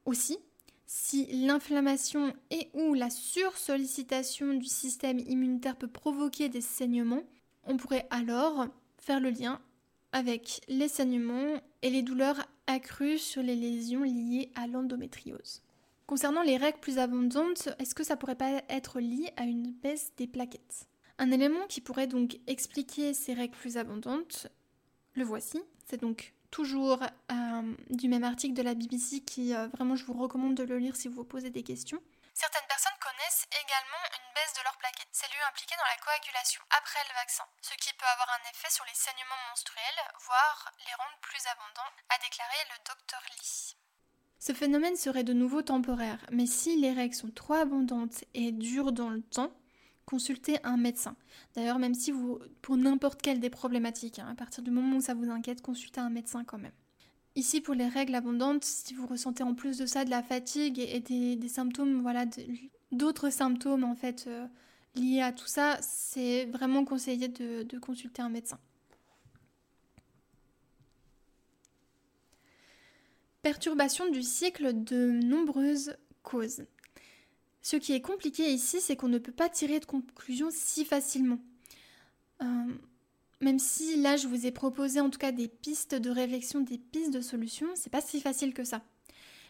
Aussi, 0.07 0.39
si 0.87 1.27
l'inflammation 1.47 2.33
et 2.51 2.71
ou 2.73 2.95
la 2.95 3.11
sursollicitation 3.11 4.55
du 4.55 4.67
système 4.67 5.19
immunitaire 5.19 5.77
peut 5.77 5.87
provoquer 5.87 6.49
des 6.49 6.63
saignements, 6.63 7.25
on 7.65 7.77
pourrait 7.77 8.07
alors 8.11 8.67
faire 8.97 9.21
le 9.21 9.31
lien 9.31 9.61
avec 10.13 10.61
les 10.69 10.89
saignements 10.89 11.61
et 11.83 11.91
les 11.91 12.03
douleurs 12.03 12.47
accrues 12.67 13.19
sur 13.19 13.43
les 13.43 13.57
lésions 13.57 14.03
liées 14.03 14.51
à 14.55 14.67
l'endométriose. 14.67 15.63
Concernant 16.07 16.43
les 16.43 16.57
règles 16.57 16.81
plus 16.81 16.99
abondantes, 16.99 17.69
est-ce 17.79 17.95
que 17.95 18.05
ça 18.05 18.17
pourrait 18.17 18.35
pas 18.35 18.63
être 18.69 19.01
lié 19.01 19.31
à 19.37 19.45
une 19.45 19.73
baisse 19.73 20.13
des 20.17 20.27
plaquettes? 20.27 20.89
Un 21.19 21.31
élément 21.31 21.67
qui 21.69 21.81
pourrait 21.81 22.07
donc 22.07 22.39
expliquer 22.47 23.13
ces 23.13 23.35
règles 23.35 23.57
plus 23.57 23.77
abondantes, 23.77 24.47
le 25.15 25.25
voici. 25.25 25.61
C'est 25.87 26.01
donc 26.01 26.33
toujours 26.51 27.03
euh, 27.03 27.75
du 27.91 28.09
même 28.09 28.25
article 28.25 28.55
de 28.55 28.63
la 28.63 28.75
BBC 28.75 29.21
qui 29.21 29.55
euh, 29.55 29.69
vraiment 29.69 29.97
je 29.97 30.05
vous 30.07 30.15
recommande 30.15 30.55
de 30.55 30.63
le 30.63 30.79
lire 30.79 30.97
si 30.97 31.09
vous 31.09 31.17
vous 31.17 31.25
posez 31.25 31.51
des 31.51 31.63
questions. 31.63 32.01
Certaines 32.33 32.69
personnes 32.69 32.98
connaissent 33.19 33.51
également 33.51 34.05
une 34.15 34.31
baisse 34.31 34.55
de 34.55 34.63
leurs 34.63 34.79
plaquettes, 34.79 35.11
cellules 35.11 35.49
impliquées 35.51 35.75
dans 35.75 35.91
la 35.91 35.99
coagulation 35.99 36.63
après 36.71 37.03
le 37.11 37.15
vaccin, 37.19 37.43
ce 37.67 37.75
qui 37.75 37.91
peut 37.99 38.07
avoir 38.15 38.31
un 38.39 38.47
effet 38.47 38.71
sur 38.71 38.87
les 38.87 38.95
saignements 38.95 39.43
menstruels, 39.51 40.03
voire 40.23 40.71
les 40.87 40.95
rendre 40.95 41.19
plus 41.19 41.43
abondants, 41.51 41.93
a 42.15 42.17
déclaré 42.23 42.59
le 42.71 42.79
docteur 42.87 43.23
Lee. 43.35 43.75
Ce 44.39 44.55
phénomène 44.55 44.95
serait 44.95 45.27
de 45.27 45.35
nouveau 45.35 45.63
temporaire, 45.63 46.23
mais 46.31 46.47
si 46.47 46.79
les 46.79 46.93
règles 46.93 47.19
sont 47.19 47.35
trop 47.35 47.59
abondantes 47.59 48.23
et 48.35 48.53
durent 48.53 48.95
dans 48.95 49.11
le 49.11 49.23
temps, 49.23 49.51
consultez 50.07 50.63
un 50.63 50.77
médecin. 50.79 51.17
D'ailleurs, 51.59 51.83
même 51.83 51.99
si 51.99 52.15
vous, 52.15 52.39
pour 52.63 52.77
n'importe 52.77 53.21
quelle 53.21 53.41
des 53.41 53.51
problématiques, 53.51 54.21
hein, 54.21 54.31
à 54.31 54.37
partir 54.39 54.63
du 54.63 54.71
moment 54.71 54.99
où 54.99 55.03
ça 55.03 55.15
vous 55.15 55.29
inquiète, 55.29 55.61
consultez 55.61 56.01
un 56.01 56.11
médecin 56.11 56.45
quand 56.45 56.59
même. 56.59 56.77
Ici, 57.35 57.61
pour 57.61 57.75
les 57.75 57.89
règles 57.89 58.15
abondantes, 58.15 58.65
si 58.65 58.95
vous 58.95 59.07
ressentez 59.07 59.43
en 59.43 59.55
plus 59.55 59.77
de 59.77 59.87
ça 59.87 60.05
de 60.05 60.11
la 60.11 60.23
fatigue 60.23 60.79
et, 60.79 61.01
des, 61.01 61.49
symptômes, 61.49 62.01
voilà, 62.01 62.25
d'autres 62.93 63.31
symptômes 63.31 63.85
en 63.85 63.95
fait 63.95 64.25
euh, 64.27 64.47
liés 64.95 65.23
à 65.23 65.33
tout 65.33 65.47
ça, 65.47 65.79
c'est 65.81 66.47
vraiment 66.47 66.85
conseillé 66.85 67.29
de 67.29 67.79
consulter 67.79 68.23
un 68.23 68.29
médecin. 68.29 68.59
perturbation 73.49 74.11
du 74.11 74.23
cycle 74.23 74.85
de 74.85 75.11
nombreuses 75.11 75.97
causes. 76.23 76.65
Ce 77.63 77.77
qui 77.77 77.95
est 77.95 78.03
compliqué 78.03 78.53
ici, 78.53 78.79
c'est 78.79 78.95
qu'on 78.95 79.09
ne 79.09 79.17
peut 79.17 79.33
pas 79.33 79.49
tirer 79.49 79.81
de 79.81 79.87
conclusion 79.87 80.49
si 80.51 80.85
facilement. 80.85 81.39
Euh, 82.43 82.47
même 83.41 83.59
si 83.59 83.97
là, 84.03 84.19
je 84.19 84.29
vous 84.29 84.45
ai 84.45 84.51
proposé 84.51 85.01
en 85.01 85.09
tout 85.09 85.19
cas 85.19 85.33
des 85.33 85.49
pistes 85.49 85.95
de 85.95 86.11
réflexion, 86.11 86.61
des 86.61 86.77
pistes 86.77 87.13
de 87.13 87.23
solution, 87.23 87.69
c'est 87.75 87.89
pas 87.89 88.03
si 88.03 88.21
facile 88.21 88.53
que 88.53 88.65
ça. 88.65 88.83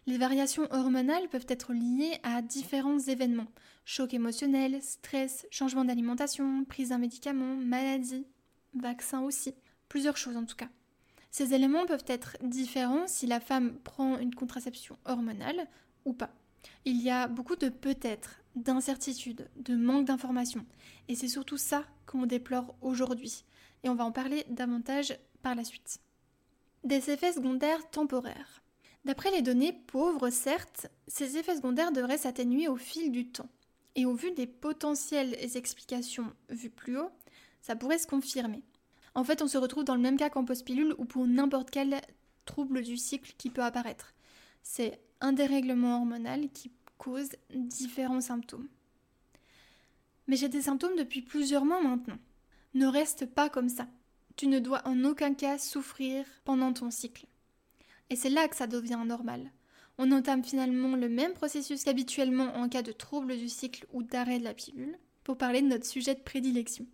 Les 0.09 0.17
variations 0.17 0.67
hormonales 0.71 1.29
peuvent 1.29 1.45
être 1.49 1.75
liées 1.75 2.19
à 2.23 2.41
différents 2.41 2.99
événements 2.99 3.53
choc 3.85 4.15
émotionnel, 4.15 4.83
stress, 4.83 5.47
changement 5.51 5.85
d'alimentation, 5.85 6.65
prise 6.65 6.89
d'un 6.89 6.97
médicament, 6.97 7.57
maladie, 7.57 8.25
vaccin 8.73 9.21
aussi. 9.21 9.55
Plusieurs 9.91 10.17
choses 10.17 10.39
en 10.39 10.47
tout 10.47 10.57
cas. 10.57 10.71
Ces 11.31 11.53
éléments 11.53 11.85
peuvent 11.85 12.07
être 12.07 12.39
différents 12.41 13.07
si 13.07 13.27
la 13.27 13.39
femme 13.39 13.75
prend 13.81 14.19
une 14.19 14.35
contraception 14.35 14.97
hormonale 15.05 15.69
ou 16.07 16.15
pas. 16.15 16.31
Il 16.87 17.03
y 17.03 17.11
a 17.11 17.29
beaucoup 17.29 17.57
de 17.57 17.69
peut-être, 17.69 18.41
d'incertitudes, 18.57 19.51
de 19.57 19.77
manque 19.77 20.07
d'informations. 20.07 20.65
Et 21.09 21.17
c'est 21.17 21.29
surtout 21.29 21.59
ça 21.59 21.85
qu'on 22.07 22.25
déplore 22.25 22.75
aujourd'hui. 22.81 23.45
Et 23.85 23.91
on 23.91 23.95
va 23.95 24.07
en 24.07 24.13
parler 24.13 24.47
davantage 24.49 25.19
par 25.43 25.55
la 25.55 25.65
suite. 25.65 26.01
Des 26.83 27.11
effets 27.11 27.35
secondaires 27.35 27.91
temporaires. 27.91 28.63
D'après 29.09 29.31
les 29.31 29.41
données 29.41 29.73
pauvres, 29.73 30.29
certes, 30.29 30.89
ces 31.07 31.39
effets 31.39 31.57
secondaires 31.57 31.93
devraient 31.93 32.19
s'atténuer 32.19 32.69
au 32.69 32.77
fil 32.77 33.11
du 33.11 33.27
temps. 33.27 33.49
Et 33.95 34.05
au 34.05 34.13
vu 34.13 34.33
des 34.33 34.47
potentielles 34.47 35.35
explications 35.57 36.31
vues 36.51 36.69
plus 36.69 36.99
haut, 36.99 37.11
ça 37.63 37.75
pourrait 37.75 37.97
se 37.97 38.07
confirmer. 38.07 38.63
En 39.15 39.25
fait, 39.25 39.41
on 39.41 39.49
se 39.49 39.57
retrouve 39.57 39.85
dans 39.85 39.95
le 39.95 40.03
même 40.03 40.19
cas 40.19 40.29
qu'en 40.29 40.45
post-pilule 40.45 40.95
ou 40.99 41.07
pour 41.07 41.27
n'importe 41.27 41.71
quel 41.71 42.03
trouble 42.45 42.83
du 42.83 42.99
cycle 42.99 43.33
qui 43.39 43.49
peut 43.49 43.63
apparaître. 43.63 44.13
C'est 44.63 45.01
un 45.23 45.33
dérèglement 45.33 45.97
hormonal 45.97 46.51
qui 46.51 46.71
cause 46.99 47.31
différents 47.55 48.21
symptômes. 48.21 48.69
Mais 50.27 50.37
j'ai 50.37 50.51
des 50.51 50.61
symptômes 50.61 50.97
depuis 50.99 51.23
plusieurs 51.23 51.65
mois 51.65 51.81
maintenant. 51.81 52.19
Ne 52.75 52.85
reste 52.85 53.25
pas 53.25 53.49
comme 53.49 53.71
ça. 53.71 53.89
Tu 54.37 54.49
ne 54.49 54.59
dois 54.59 54.87
en 54.87 55.03
aucun 55.05 55.33
cas 55.33 55.57
souffrir 55.57 56.27
pendant 56.45 56.75
ton 56.75 56.91
cycle. 56.91 57.27
Et 58.11 58.17
c'est 58.17 58.31
là 58.31 58.49
que 58.49 58.57
ça 58.57 58.67
devient 58.67 59.03
normal. 59.05 59.51
On 59.99 60.13
entame 60.13 60.45
finalement 60.45 60.97
le 60.97 61.09
même 61.09 61.33
processus 61.33 61.83
qu'habituellement 61.83 62.55
en 62.57 62.69
cas 62.69 62.83
de 62.83 62.93
trouble 62.93 63.37
du 63.37 63.49
cycle 63.49 63.87
ou 63.93 64.03
d'arrêt 64.03 64.39
de 64.39 64.45
la 64.45 64.55
pilule 64.55 64.97
pour 65.25 65.37
parler 65.37 65.61
de 65.61 65.67
notre 65.67 65.87
sujet 65.87 66.15
de 66.15 66.21
prédilection. 66.21 66.87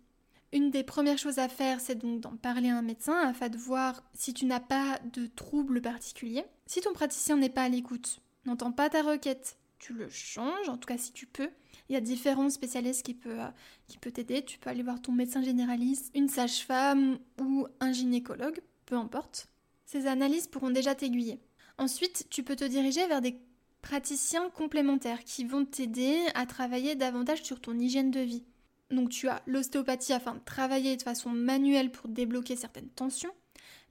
Une 0.51 0.71
des 0.71 0.83
premières 0.83 1.17
choses 1.17 1.37
à 1.37 1.49
faire, 1.49 1.81
c'est 1.81 1.95
donc 1.95 2.21
d'en 2.21 2.35
parler 2.35 2.69
à 2.69 2.77
un 2.77 2.81
médecin 2.81 3.17
afin 3.27 3.49
de 3.49 3.57
voir 3.57 4.03
si 4.13 4.33
tu 4.33 4.45
n'as 4.45 4.59
pas 4.59 4.99
de 5.13 5.27
trouble 5.27 5.81
particulier. 5.81 6.45
Si 6.65 6.81
ton 6.81 6.93
praticien 6.93 7.37
n'est 7.37 7.49
pas 7.49 7.63
à 7.63 7.69
l'écoute, 7.69 8.21
n'entend 8.45 8.71
pas 8.71 8.89
ta 8.89 9.01
requête, 9.01 9.57
tu 9.79 9.93
le 9.93 10.09
changes, 10.09 10.69
en 10.69 10.77
tout 10.77 10.87
cas 10.87 10.97
si 10.97 11.11
tu 11.11 11.27
peux. 11.27 11.49
Il 11.89 11.93
y 11.93 11.95
a 11.95 12.01
différents 12.01 12.49
spécialistes 12.49 13.05
qui 13.05 13.13
peuvent 13.13 13.39
euh, 13.39 13.51
qui 13.87 13.97
peut 13.97 14.11
t'aider. 14.11 14.43
Tu 14.43 14.57
peux 14.57 14.69
aller 14.69 14.81
voir 14.81 15.01
ton 15.01 15.11
médecin 15.11 15.43
généraliste, 15.43 16.11
une 16.15 16.29
sage-femme 16.29 17.19
ou 17.39 17.67
un 17.79 17.91
gynécologue, 17.91 18.59
peu 18.85 18.95
importe. 18.95 19.47
Ces 19.95 20.07
analyses 20.07 20.47
pourront 20.47 20.71
déjà 20.71 20.93
t'aiguiller. 20.93 21.39
Ensuite, 21.77 22.27
tu 22.29 22.43
peux 22.43 22.57
te 22.57 22.65
diriger 22.65 23.07
vers 23.07 23.21
des 23.21 23.39
praticiens 23.81 24.49
complémentaires 24.49 25.23
qui 25.23 25.45
vont 25.45 25.63
t'aider 25.63 26.17
à 26.33 26.45
travailler 26.45 26.95
davantage 26.95 27.43
sur 27.43 27.61
ton 27.61 27.79
hygiène 27.79 28.11
de 28.11 28.19
vie. 28.19 28.43
Donc 28.91 29.09
tu 29.09 29.29
as 29.29 29.41
l'ostéopathie 29.47 30.11
afin 30.11 30.33
de 30.35 30.43
travailler 30.43 30.97
de 30.97 31.01
façon 31.01 31.29
manuelle 31.29 31.91
pour 31.93 32.09
débloquer 32.09 32.57
certaines 32.57 32.89
tensions. 32.89 33.31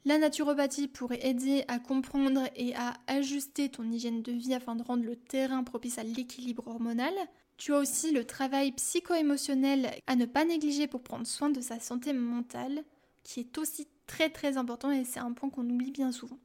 La 0.05 0.19
naturopathie 0.19 0.89
pourrait 0.89 1.27
aider 1.27 1.65
à 1.69 1.79
comprendre 1.79 2.43
et 2.55 2.75
à 2.75 2.93
ajuster 3.07 3.71
ton 3.71 3.91
hygiène 3.91 4.21
de 4.21 4.33
vie 4.33 4.53
afin 4.53 4.77
de 4.77 4.83
rendre 4.83 5.05
le 5.05 5.17
terrain 5.17 5.65
propice 5.65 5.97
à 5.97 6.03
l'équilibre 6.03 6.69
hormonal. 6.69 7.15
Tu 7.57 7.73
as 7.73 7.79
aussi 7.79 8.13
le 8.13 8.27
travail 8.27 8.73
psycho-émotionnel 8.73 9.91
à 10.07 10.17
ne 10.17 10.27
pas 10.27 10.45
négliger 10.45 10.87
pour 10.87 11.03
prendre 11.03 11.27
soin 11.27 11.49
de 11.49 11.63
sa 11.63 11.81
santé 11.81 12.13
mentale, 12.13 12.85
qui 13.25 13.41
est 13.41 13.59
aussi 13.59 13.89
très 14.07 14.31
très 14.31 14.57
important 14.57 14.91
et 14.91 15.05
c'est 15.05 15.21
un 15.21 15.33
point 15.33 15.51
qu'on 15.51 15.69
oublie 15.69 15.91
bien 15.91 16.13
souvent. 16.13 16.39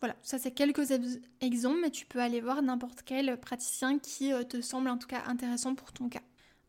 Voilà, 0.00 0.16
ça 0.22 0.38
c'est 0.38 0.50
quelques 0.50 0.90
exemples, 1.40 1.78
mais 1.80 1.90
tu 1.90 2.04
peux 2.04 2.20
aller 2.20 2.40
voir 2.40 2.60
n'importe 2.60 3.02
quel 3.06 3.40
praticien 3.40 3.98
qui 3.98 4.32
euh, 4.32 4.42
te 4.42 4.60
semble 4.60 4.90
en 4.90 4.98
tout 4.98 5.06
cas 5.06 5.22
intéressant 5.26 5.74
pour 5.74 5.92
ton 5.92 6.10
cas. 6.10 6.20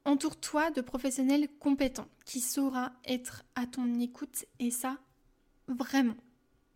Entoure-toi 0.06 0.72
de 0.72 0.82
professionnels 0.82 1.50
compétents 1.60 2.08
qui 2.26 2.40
saura 2.40 2.94
être 3.04 3.44
à 3.56 3.66
ton 3.66 4.00
écoute 4.00 4.46
et 4.60 4.72
ça, 4.72 4.98
vraiment. 5.68 6.16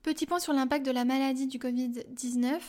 Petit 0.02 0.26
point 0.26 0.40
sur 0.40 0.52
l'impact 0.52 0.86
de 0.86 0.92
la 0.92 1.06
maladie 1.06 1.48
du 1.48 1.60
Covid-19 1.60 2.60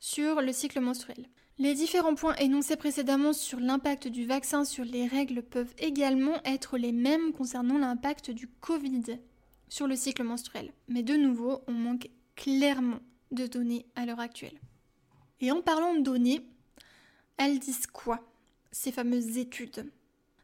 sur 0.00 0.40
le 0.40 0.52
cycle 0.52 0.80
menstruel. 0.80 1.28
Les 1.60 1.74
différents 1.74 2.14
points 2.14 2.36
énoncés 2.36 2.76
précédemment 2.76 3.32
sur 3.32 3.58
l'impact 3.58 4.06
du 4.06 4.24
vaccin 4.24 4.64
sur 4.64 4.84
les 4.84 5.08
règles 5.08 5.42
peuvent 5.42 5.74
également 5.78 6.40
être 6.44 6.78
les 6.78 6.92
mêmes 6.92 7.32
concernant 7.32 7.78
l'impact 7.78 8.30
du 8.30 8.46
Covid 8.46 9.18
sur 9.68 9.88
le 9.88 9.96
cycle 9.96 10.22
menstruel. 10.22 10.72
Mais 10.86 11.02
de 11.02 11.16
nouveau, 11.16 11.62
on 11.66 11.72
manque 11.72 12.10
clairement 12.36 13.00
de 13.32 13.48
données 13.48 13.86
à 13.96 14.06
l'heure 14.06 14.20
actuelle. 14.20 14.60
Et 15.40 15.50
en 15.50 15.60
parlant 15.60 15.96
de 15.96 16.02
données, 16.02 16.46
elles 17.38 17.58
disent 17.58 17.88
quoi 17.88 18.20
Ces 18.70 18.92
fameuses 18.92 19.36
études? 19.36 19.90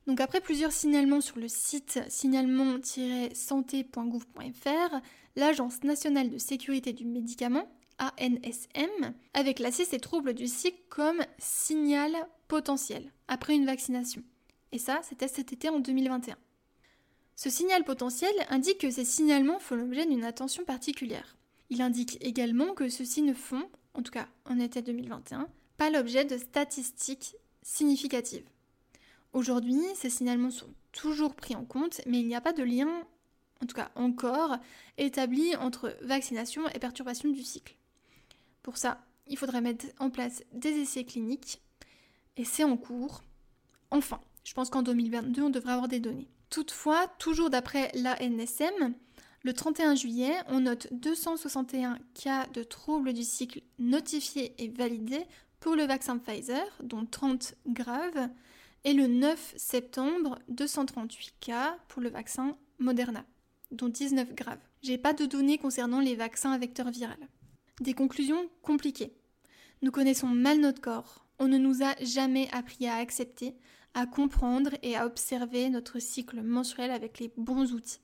Donc 0.09 0.21
après 0.21 0.41
plusieurs 0.41 0.73
signalements 0.73 1.21
sur 1.21 1.39
le 1.39 1.47
site 1.47 2.01
signalement-santé.gouv.fr, 2.09 4.97
l'Agence 5.37 5.85
nationale 5.85 6.31
de 6.31 6.39
sécurité 6.39 6.93
du 6.93 7.05
médicament, 7.05 7.69
ANSM, 7.99 9.15
avait 9.35 9.55
classé 9.55 9.85
ces 9.85 10.01
troubles 10.01 10.35
du 10.35 10.47
cycle 10.47 10.81
comme 10.89 11.23
signal 11.39 12.13
potentiel 12.49 13.13
après 13.29 13.55
une 13.55 13.67
vaccination. 13.67 14.23
Et 14.73 14.79
ça, 14.79 15.01
c'était 15.03 15.29
cet 15.29 15.53
été 15.53 15.69
en 15.69 15.79
2021. 15.79 16.37
Ce 17.37 17.51
signal 17.51 17.85
potentiel 17.85 18.35
indique 18.49 18.79
que 18.79 18.91
ces 18.91 19.05
signalements 19.05 19.59
font 19.59 19.77
l'objet 19.77 20.07
d'une 20.07 20.25
attention 20.25 20.65
particulière. 20.65 21.37
Il 21.71 21.83
indique 21.83 22.19
également 22.25 22.75
que 22.75 22.89
ceux-ci 22.89 23.23
ne 23.23 23.35
font, 23.35 23.69
en 23.95 24.03
tout 24.03 24.13
cas 24.13 24.29
en 24.45 24.59
été 24.59 24.83
2021, 24.83 25.49
pas 25.77 25.91
l'objet 25.91 26.25
de 26.25 26.37
statistiques 26.37 27.37
significatives. 27.63 28.45
Aujourd'hui, 29.33 29.81
ces 29.97 30.11
signalements 30.11 30.51
sont 30.51 30.73
toujours 30.93 31.35
pris 31.35 31.57
en 31.57 31.65
compte, 31.65 32.01
mais 32.07 32.21
il 32.21 32.29
n'y 32.29 32.37
a 32.37 32.41
pas 32.41 32.53
de 32.53 32.63
lien, 32.63 32.89
en 33.61 33.67
tout 33.67 33.75
cas 33.75 33.91
encore, 33.97 34.57
établi 34.97 35.57
entre 35.57 35.97
vaccination 36.03 36.69
et 36.69 36.79
perturbation 36.79 37.31
du 37.31 37.43
cycle. 37.43 37.75
Pour 38.65 38.79
ça, 38.79 38.99
il 39.29 39.37
faudrait 39.37 39.61
mettre 39.61 39.87
en 40.01 40.11
place 40.11 40.43
des 40.53 40.71
essais 40.71 41.05
cliniques, 41.05 41.61
et 42.37 42.45
c'est 42.45 42.65
en 42.65 42.77
cours. 42.77 43.23
Enfin, 43.91 44.21
je 44.43 44.55
pense 44.55 44.71
qu'en 44.71 44.83
2022, 44.83 45.43
on 45.43 45.51
devrait 45.51 45.75
avoir 45.75 45.87
des 45.87 46.01
données. 46.01 46.29
Toutefois, 46.49 47.07
toujours 47.19 47.51
d'après 47.51 47.93
l'ANSM, 47.95 48.95
le 49.43 49.53
31 49.53 49.95
juillet, 49.95 50.33
on 50.49 50.61
note 50.61 50.89
261 50.93 51.99
cas 52.15 52.47
de 52.55 52.63
troubles 52.63 53.13
du 53.13 53.23
cycle 53.23 53.61
notifiés 53.79 54.55
et 54.57 54.69
validés 54.69 55.27
pour 55.61 55.77
le 55.77 55.85
vaccin 55.85 56.17
Pfizer, 56.17 56.65
dont 56.83 57.05
30 57.05 57.55
graves, 57.67 58.31
et 58.85 58.95
le 58.95 59.07
9 59.07 59.55
septembre, 59.59 60.39
238 60.49 61.35
cas 61.41 61.77
pour 61.89 62.01
le 62.01 62.09
vaccin 62.09 62.57
Moderna, 62.79 63.27
dont 63.73 63.91
19 63.91 64.35
graves. 64.35 64.59
J'ai 64.83 64.97
pas 64.97 65.13
de 65.13 65.27
données 65.27 65.59
concernant 65.59 66.01
les 66.01 66.17
vaccins 66.17 66.53
à 66.53 66.59
vecteur 66.59 66.91
viral. 66.91 67.29
Des 67.81 67.93
conclusions 67.93 68.49
compliquées. 68.63 69.13
Nous 69.83 69.91
connaissons 69.91 70.29
mal 70.29 70.61
notre 70.61 70.81
corps. 70.81 71.27
On 71.41 71.49
ne 71.49 71.59
nous 71.59 71.83
a 71.83 71.95
jamais 72.01 72.49
appris 72.53 72.87
à 72.87 72.95
accepter, 72.95 73.57
à 73.95 74.07
comprendre 74.07 74.71
et 74.83 74.97
à 74.97 75.07
observer 75.07 75.69
notre 75.71 75.99
cycle 75.99 76.41
mensuel 76.41 76.93
avec 76.93 77.19
les 77.19 77.33
bons 77.37 77.73
outils. 77.73 77.99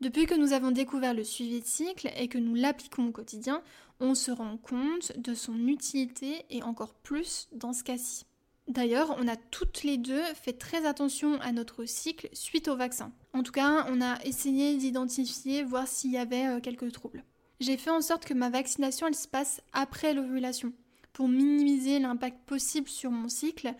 Depuis 0.00 0.26
que 0.26 0.34
nous 0.34 0.52
avons 0.52 0.72
découvert 0.72 1.14
le 1.14 1.22
suivi 1.22 1.60
de 1.60 1.66
cycle 1.66 2.10
et 2.16 2.26
que 2.26 2.38
nous 2.38 2.56
l'appliquons 2.56 3.06
au 3.06 3.12
quotidien, 3.12 3.62
on 4.00 4.16
se 4.16 4.32
rend 4.32 4.56
compte 4.56 5.16
de 5.16 5.34
son 5.34 5.68
utilité 5.68 6.44
et 6.50 6.64
encore 6.64 6.94
plus 6.94 7.48
dans 7.52 7.72
ce 7.72 7.84
cas-ci. 7.84 8.24
D'ailleurs, 8.66 9.16
on 9.18 9.28
a 9.28 9.36
toutes 9.36 9.84
les 9.84 9.96
deux 9.96 10.22
fait 10.34 10.52
très 10.52 10.86
attention 10.86 11.40
à 11.40 11.52
notre 11.52 11.84
cycle 11.84 12.28
suite 12.32 12.66
au 12.66 12.76
vaccin. 12.76 13.12
En 13.32 13.44
tout 13.44 13.52
cas, 13.52 13.86
on 13.88 14.00
a 14.00 14.22
essayé 14.24 14.76
d'identifier, 14.76 15.62
voir 15.62 15.86
s'il 15.86 16.10
y 16.10 16.18
avait 16.18 16.46
euh, 16.46 16.60
quelques 16.60 16.92
troubles. 16.92 17.24
J'ai 17.60 17.76
fait 17.76 17.90
en 17.90 18.00
sorte 18.00 18.24
que 18.24 18.34
ma 18.34 18.50
vaccination 18.50 19.06
elle 19.06 19.14
se 19.14 19.28
passe 19.28 19.60
après 19.72 20.14
l'ovulation 20.14 20.72
pour 21.12 21.28
minimiser 21.28 21.98
l'impact 21.98 22.44
possible 22.46 22.88
sur 22.88 23.10
mon 23.10 23.28
cycle 23.28 23.74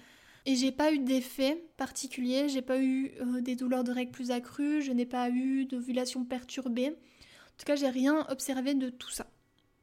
et 0.46 0.56
j'ai 0.56 0.72
pas 0.72 0.92
eu 0.92 0.98
d'effet 0.98 1.56
particulier, 1.76 2.48
j'ai 2.48 2.62
pas 2.62 2.78
eu 2.78 3.12
euh, 3.20 3.40
des 3.40 3.54
douleurs 3.54 3.84
de 3.84 3.92
règles 3.92 4.12
plus 4.12 4.30
accrues, 4.30 4.82
je 4.82 4.92
n'ai 4.92 5.06
pas 5.06 5.28
eu 5.28 5.66
d'ovulation 5.66 6.24
perturbée. 6.24 6.88
En 6.88 7.58
tout 7.58 7.66
cas, 7.66 7.76
j'ai 7.76 7.90
rien 7.90 8.26
observé 8.30 8.74
de 8.74 8.88
tout 8.88 9.10
ça. 9.10 9.26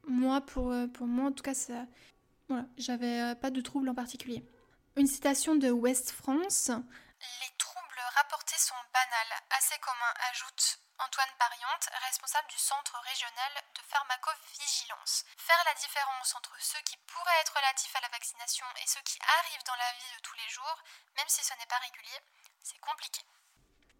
Moi, 0.08 0.40
pour, 0.40 0.72
euh, 0.72 0.88
pour 0.88 1.06
moi, 1.06 1.28
en 1.28 1.32
tout 1.32 1.44
cas, 1.44 1.54
ça, 1.54 1.86
voilà, 2.48 2.66
j'avais 2.76 3.34
pas 3.36 3.50
de 3.50 3.60
troubles 3.60 3.88
en 3.88 3.94
particulier. 3.94 4.44
Une 4.96 5.06
citation 5.06 5.54
de 5.54 5.70
West 5.70 6.10
France. 6.10 6.68
Les 6.68 7.56
troubles 7.58 8.02
rapportés 8.16 8.58
sont 8.58 8.74
banals, 8.92 9.42
assez 9.56 9.78
communs, 9.80 10.14
ajoute 10.32 10.80
Antoine 10.98 11.34
Pariante, 11.38 11.88
responsable 12.08 12.48
du 12.48 12.58
Centre 12.58 12.96
régional 13.04 13.52
de 13.76 13.82
pharmacovigilance. 13.84 15.24
Faire 15.36 15.62
la 15.66 15.74
différence 15.74 16.34
entre 16.34 16.56
ceux 16.58 16.80
qui 16.88 16.96
pourraient 17.06 17.40
être 17.40 17.54
relatifs 17.54 17.94
à 17.96 18.00
la 18.00 18.08
vaccination 18.08 18.64
et 18.82 18.86
ceux 18.86 19.02
qui 19.04 19.18
arrivent 19.20 19.66
dans 19.66 19.76
la 19.76 19.92
vie 20.00 20.12
de 20.16 20.22
tous 20.22 20.36
les 20.36 20.48
jours, 20.48 20.78
même 21.16 21.28
si 21.28 21.44
ce 21.44 21.52
n'est 21.58 21.68
pas 21.68 21.82
régulier, 21.84 22.20
c'est 22.62 22.80
compliqué. 22.80 23.20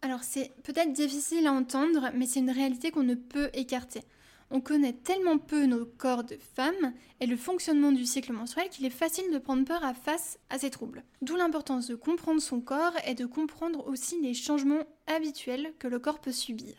Alors 0.02 0.22
c'est 0.22 0.52
peut-être 0.64 0.92
difficile 0.92 1.46
à 1.46 1.52
entendre, 1.52 2.10
mais 2.14 2.26
c'est 2.26 2.40
une 2.40 2.50
réalité 2.50 2.90
qu'on 2.90 3.02
ne 3.02 3.14
peut 3.14 3.50
écarter. 3.52 4.04
On 4.50 4.60
connaît 4.60 4.92
tellement 4.92 5.38
peu 5.38 5.66
nos 5.66 5.84
corps 5.84 6.22
de 6.22 6.36
femmes 6.54 6.92
et 7.20 7.26
le 7.26 7.36
fonctionnement 7.36 7.90
du 7.90 8.06
cycle 8.06 8.32
menstruel 8.32 8.68
qu'il 8.68 8.86
est 8.86 8.90
facile 8.90 9.30
de 9.32 9.38
prendre 9.38 9.64
peur 9.64 9.82
face 10.04 10.38
à 10.50 10.58
ces 10.58 10.70
troubles. 10.70 11.04
D'où 11.22 11.36
l'importance 11.36 11.88
de 11.88 11.96
comprendre 11.96 12.40
son 12.40 12.60
corps 12.60 12.94
et 13.06 13.14
de 13.14 13.26
comprendre 13.26 13.86
aussi 13.88 14.20
les 14.20 14.34
changements 14.34 14.84
habituels 15.06 15.74
que 15.78 15.88
le 15.88 15.98
corps 15.98 16.20
peut 16.20 16.32
subir. 16.32 16.74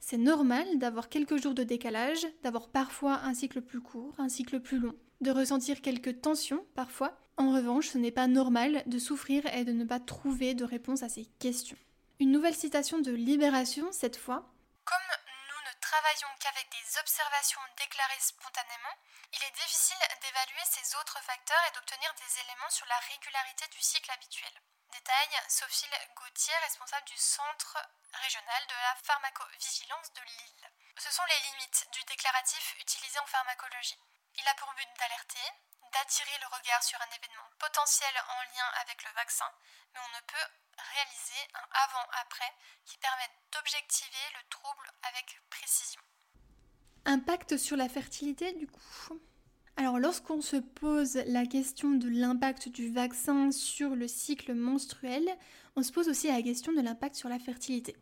C'est 0.00 0.18
normal 0.18 0.66
d'avoir 0.78 1.08
quelques 1.08 1.40
jours 1.40 1.54
de 1.54 1.62
décalage, 1.62 2.26
d'avoir 2.42 2.68
parfois 2.68 3.20
un 3.22 3.34
cycle 3.34 3.62
plus 3.62 3.80
court, 3.80 4.14
un 4.18 4.28
cycle 4.28 4.58
plus 4.58 4.78
long, 4.78 4.94
de 5.20 5.30
ressentir 5.30 5.80
quelques 5.80 6.20
tensions 6.20 6.64
parfois. 6.74 7.16
En 7.36 7.52
revanche, 7.54 7.90
ce 7.90 7.98
n'est 7.98 8.10
pas 8.10 8.26
normal 8.26 8.82
de 8.86 8.98
souffrir 8.98 9.46
et 9.54 9.64
de 9.64 9.72
ne 9.72 9.84
pas 9.84 10.00
trouver 10.00 10.54
de 10.54 10.64
réponse 10.64 11.04
à 11.04 11.08
ces 11.08 11.26
questions. 11.38 11.76
Une 12.18 12.32
nouvelle 12.32 12.54
citation 12.54 12.98
de 12.98 13.12
Libération 13.12 13.86
cette 13.92 14.16
fois 14.16 14.51
travaillons 15.92 16.34
qu'avec 16.40 16.70
des 16.70 16.98
observations 16.98 17.60
déclarées 17.76 18.20
spontanément, 18.20 18.96
il 19.34 19.42
est 19.44 19.56
difficile 19.60 20.00
d'évaluer 20.22 20.64
ces 20.64 20.96
autres 20.96 21.20
facteurs 21.20 21.64
et 21.68 21.72
d'obtenir 21.72 22.14
des 22.14 22.40
éléments 22.40 22.70
sur 22.70 22.86
la 22.86 22.98
régularité 23.12 23.68
du 23.68 23.82
cycle 23.82 24.10
habituel. 24.10 24.54
Détaille 24.88 25.40
Sophie 25.48 25.90
Gauthier, 26.16 26.56
responsable 26.64 27.06
du 27.06 27.16
Centre 27.18 27.76
régional 28.24 28.66
de 28.68 28.74
la 28.74 28.94
pharmacovigilance 29.04 30.12
de 30.14 30.22
Lille. 30.22 30.70
Ce 30.96 31.10
sont 31.10 31.24
les 31.28 31.40
limites 31.50 31.86
du 31.92 32.02
déclaratif 32.04 32.74
utilisé 32.80 33.18
en 33.18 33.26
pharmacologie. 33.26 34.00
Il 34.38 34.48
a 34.48 34.54
pour 34.54 34.72
but 34.74 34.88
d'alerter, 34.98 35.46
d'attirer 35.92 36.38
le 36.40 36.48
regard 36.48 36.82
sur 36.82 36.98
un 37.00 37.12
événement 37.12 37.48
potentiel 37.58 38.14
en 38.16 38.40
lien 38.48 38.68
avec 38.82 39.04
le 39.04 39.12
vaccin, 39.14 39.50
mais 39.92 40.00
on 40.00 40.12
ne 40.16 40.22
peut 40.26 40.48
réaliser 40.78 41.42
un 41.54 41.68
avant-après 41.84 42.52
qui 42.84 42.96
permette 42.98 43.36
d'objectiver 43.52 44.26
le 44.40 44.48
trouble 44.48 44.88
avec 45.02 45.40
précision. 45.50 46.00
Impact 47.04 47.56
sur 47.56 47.76
la 47.76 47.88
fertilité 47.88 48.52
du 48.52 48.66
coup? 48.66 49.20
Alors 49.76 49.98
lorsqu'on 49.98 50.40
se 50.40 50.56
pose 50.56 51.16
la 51.26 51.46
question 51.46 51.90
de 51.90 52.08
l'impact 52.08 52.68
du 52.68 52.92
vaccin 52.92 53.50
sur 53.50 53.96
le 53.96 54.06
cycle 54.06 54.54
menstruel, 54.54 55.26
on 55.76 55.82
se 55.82 55.92
pose 55.92 56.08
aussi 56.08 56.28
la 56.28 56.42
question 56.42 56.72
de 56.72 56.80
l'impact 56.80 57.16
sur 57.16 57.28
la 57.28 57.38
fertilité. 57.38 57.96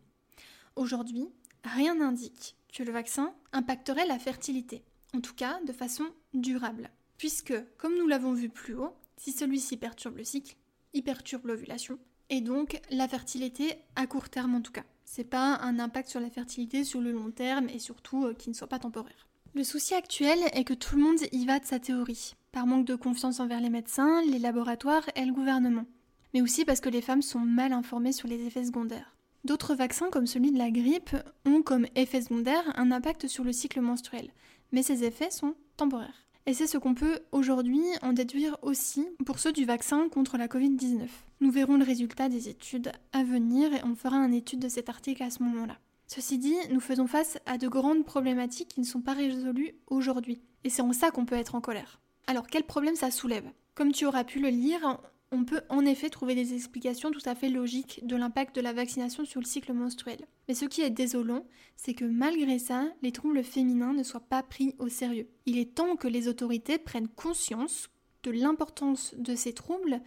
Aujourd'hui, 0.77 1.29
rien 1.65 1.95
n'indique 1.97 2.57
que 2.73 2.83
le 2.83 2.93
vaccin 2.93 3.35
impacterait 3.53 4.07
la 4.07 4.19
fertilité, 4.19 4.85
en 5.15 5.21
tout 5.21 5.35
cas 5.35 5.61
de 5.67 5.73
façon 5.73 6.05
durable. 6.35 6.91
Puisque, 7.17 7.55
comme 7.77 7.97
nous 7.97 8.07
l'avons 8.07 8.33
vu 8.33 8.49
plus 8.49 8.75
haut, 8.75 8.95
si 9.17 9.33
celui-ci 9.33 9.77
perturbe 9.77 10.17
le 10.17 10.25
cycle, 10.25 10.57
il 10.95 11.03
perturbe 11.03 11.47
l'ovulation, 11.47 11.99
et 12.31 12.41
donc 12.41 12.81
la 12.91 13.09
fertilité 13.09 13.75
à 13.97 14.07
court 14.07 14.29
terme 14.29 14.55
en 14.55 14.63
tout 14.63 14.73
cas. 14.73 14.85
C'est 15.05 15.25
pas 15.25 15.57
un 15.57 15.79
impact 15.79 16.09
sur 16.09 16.21
la 16.21 16.31
fertilité 16.31 16.85
sur 16.85 17.01
le 17.01 17.13
long 17.13 17.31
terme 17.31 17.69
et 17.69 17.79
surtout 17.79 18.25
euh, 18.25 18.35
qui 18.35 18.49
ne 18.49 18.55
soit 18.55 18.69
pas 18.69 18.79
temporaire. 18.79 19.29
Le 19.55 19.65
souci 19.65 19.95
actuel 19.95 20.39
est 20.53 20.65
que 20.65 20.75
tout 20.75 20.95
le 20.95 21.03
monde 21.03 21.19
y 21.33 21.45
va 21.45 21.59
de 21.59 21.65
sa 21.65 21.81
théorie, 21.81 22.37
par 22.53 22.67
manque 22.67 22.87
de 22.87 22.95
confiance 22.95 23.41
envers 23.41 23.61
les 23.61 23.69
médecins, 23.69 24.23
les 24.23 24.39
laboratoires 24.39 25.09
et 25.17 25.25
le 25.25 25.33
gouvernement, 25.33 25.87
mais 26.33 26.41
aussi 26.41 26.65
parce 26.65 26.81
que 26.81 26.89
les 26.89 27.03
femmes 27.03 27.23
sont 27.23 27.41
mal 27.41 27.73
informées 27.73 28.13
sur 28.13 28.29
les 28.29 28.47
effets 28.47 28.65
secondaires. 28.65 29.17
D'autres 29.45 29.75
vaccins, 29.75 30.11
comme 30.11 30.27
celui 30.27 30.53
de 30.53 30.59
la 30.59 30.71
grippe, 30.71 31.17
ont 31.47 31.63
comme 31.63 31.87
effet 31.97 32.23
secondaire 32.23 32.63
un 32.77 32.93
impact 32.93 33.27
sur 33.27 33.43
le 33.43 33.53
cycle 33.53 33.81
menstruel, 33.81 34.31
mais 34.73 34.83
ces 34.83 35.05
effets 35.05 35.31
sont 35.31 35.55
temporaires. 35.77 36.27
Et 36.47 36.55
c'est 36.55 36.67
ce 36.67 36.79
qu'on 36.79 36.95
peut 36.95 37.21
aujourd'hui 37.33 37.83
en 38.03 38.13
déduire 38.13 38.57
aussi 38.63 39.07
pour 39.27 39.39
ceux 39.39 39.53
du 39.53 39.65
vaccin 39.65 40.09
contre 40.09 40.39
la 40.39 40.49
Covid-19. 40.49 41.07
Nous 41.41 41.51
verrons 41.51 41.77
le 41.77 41.85
résultat 41.85 42.29
des 42.29 42.49
études 42.49 42.93
à 43.13 43.23
venir 43.23 43.73
et 43.73 43.85
on 43.85 43.95
fera 43.95 44.17
une 44.17 44.35
étude 44.35 44.61
de 44.61 44.69
cet 44.69 44.89
article 44.89 45.23
à 45.23 45.31
ce 45.31 45.43
moment-là. 45.43 45.79
Ceci 46.07 46.39
dit, 46.39 46.57
nous 46.73 46.81
faisons 46.81 47.07
face 47.07 47.39
à 47.47 47.57
de 47.57 47.69
grandes 47.69 48.05
problématiques 48.05 48.69
qui 48.69 48.81
ne 48.81 48.87
sont 48.87 49.01
pas 49.01 49.13
résolues 49.13 49.75
aujourd'hui. 49.87 50.41
Et 50.65 50.71
c'est 50.71 50.83
en 50.83 50.93
ça 50.93 51.11
qu'on 51.11 51.25
peut 51.25 51.37
être 51.37 51.55
en 51.55 51.61
colère. 51.61 52.01
Alors 52.27 52.47
quel 52.47 52.65
problème 52.65 52.97
ça 52.97 53.11
soulève? 53.11 53.49
Comme 53.75 53.93
tu 53.93 54.07
auras 54.07 54.25
pu 54.25 54.41
le 54.41 54.49
lire, 54.49 54.99
on 55.33 55.45
peut 55.45 55.63
en 55.69 55.85
effet 55.85 56.11
trouver 56.11 56.35
des 56.35 56.55
explications 56.55 57.11
tout 57.11 57.23
à 57.25 57.35
fait 57.35 57.49
logiques 57.49 58.01
de 58.05 58.17
l'impact 58.17 58.57
de 58.57 58.61
la 58.61 58.73
vaccination 58.73 59.25
sur 59.25 59.41
le 59.41 59.47
cycle 59.47 59.73
menstruel. 59.73 60.19
Mais 60.49 60.55
ce 60.55 60.65
qui 60.65 60.83
est 60.83 60.91
désolant, 60.91 61.47
c'est 61.77 61.95
que 61.95 62.05
malgré 62.05 62.59
ça, 62.59 62.89
les 63.03 63.13
troubles 63.13 63.45
féminins 63.45 63.93
ne 63.93 64.03
soient 64.03 64.21
pas 64.21 64.43
pris 64.43 64.75
au 64.79 64.89
sérieux. 64.89 65.29
Il 65.47 65.59
est 65.59 65.75
temps 65.75 65.97
que 65.97 66.09
les 66.09 66.27
autorités 66.27 66.79
prennent 66.79 67.09
conscience 67.09 67.91
de 68.25 68.33
l'importance 68.33 69.15
de 69.17 69.37
ces 69.37 69.53
troubles 69.53 70.01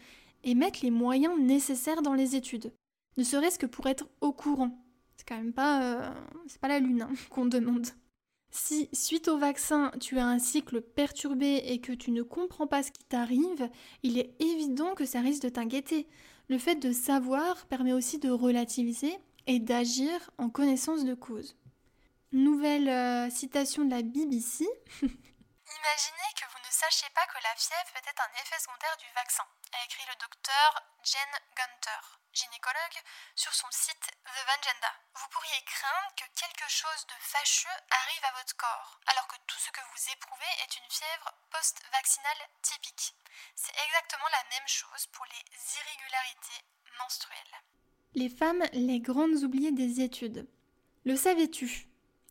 et 0.43 0.55
mettent 0.55 0.81
les 0.81 0.91
moyens 0.91 1.39
nécessaires 1.39 2.01
dans 2.01 2.13
les 2.13 2.35
études. 2.35 2.73
Ne 3.17 3.23
serait-ce 3.23 3.59
que 3.59 3.65
pour 3.65 3.87
être 3.87 4.07
au 4.19 4.33
courant. 4.33 4.77
C'est 5.15 5.27
quand 5.27 5.37
même 5.37 5.53
pas, 5.53 5.83
euh, 5.83 6.13
c'est 6.47 6.59
pas 6.59 6.67
la 6.67 6.79
lune 6.79 7.03
hein, 7.03 7.13
qu'on 7.29 7.45
demande. 7.45 7.87
Si, 8.55 8.87
suite 8.93 9.29
au 9.29 9.39
vaccin, 9.39 9.91
tu 9.99 10.19
as 10.19 10.27
un 10.27 10.37
cycle 10.37 10.79
perturbé 10.79 11.63
et 11.65 11.81
que 11.81 11.91
tu 11.91 12.11
ne 12.11 12.21
comprends 12.21 12.67
pas 12.67 12.83
ce 12.83 12.91
qui 12.91 13.03
t'arrive, 13.03 13.67
il 14.03 14.19
est 14.19 14.35
évident 14.39 14.93
que 14.93 15.05
ça 15.05 15.21
risque 15.21 15.41
de 15.41 15.49
t'inquiéter. 15.49 16.07
Le 16.49 16.59
fait 16.59 16.75
de 16.75 16.91
savoir 16.91 17.65
permet 17.65 17.93
aussi 17.93 18.19
de 18.19 18.29
relativiser 18.29 19.17
et 19.47 19.57
d'agir 19.57 20.29
en 20.37 20.51
connaissance 20.51 21.03
de 21.03 21.15
cause. 21.15 21.55
Nouvelle 22.31 22.89
euh, 22.89 23.31
citation 23.31 23.85
de 23.85 23.89
la 23.89 24.03
BBC. 24.03 24.65
Imaginez 25.01 26.29
sachiez 26.73 27.09
pas 27.13 27.25
que 27.27 27.43
la 27.43 27.55
fièvre 27.55 27.95
être 27.95 28.23
un 28.25 28.41
effet 28.41 28.59
secondaire 28.59 28.97
du 28.97 29.09
vaccin, 29.13 29.45
a 29.73 29.85
écrit 29.85 30.05
le 30.09 30.17
docteur 30.19 30.69
Jen 31.05 31.33
Gunter 31.55 32.01
gynécologue, 32.33 32.99
sur 33.35 33.53
son 33.53 33.69
site 33.69 34.09
The 34.25 34.41
Vangenda. 34.49 34.91
Vous 35.13 35.29
pourriez 35.29 35.61
craindre 35.69 36.09
que 36.17 36.25
quelque 36.33 36.65
chose 36.65 37.05
de 37.05 37.17
fâcheux 37.21 37.77
arrive 37.93 38.25
à 38.25 38.37
votre 38.41 38.57
corps, 38.57 38.99
alors 39.05 39.27
que 39.27 39.37
tout 39.45 39.61
ce 39.61 39.69
que 39.69 39.85
vous 39.93 40.03
éprouvez 40.17 40.53
est 40.65 40.73
une 40.81 40.89
fièvre 40.89 41.29
post-vaccinale 41.53 42.41
typique. 42.61 43.13
C'est 43.55 43.77
exactement 43.85 44.29
la 44.33 44.43
même 44.49 44.67
chose 44.67 45.05
pour 45.13 45.25
les 45.29 45.45
irrégularités 45.77 46.61
menstruelles. 46.97 47.55
Les 48.15 48.29
femmes, 48.29 48.65
les 48.73 48.99
grandes 48.99 49.45
oubliées 49.45 49.71
des 49.71 50.01
études. 50.01 50.49
Le 51.05 51.15
savais-tu? 51.15 51.87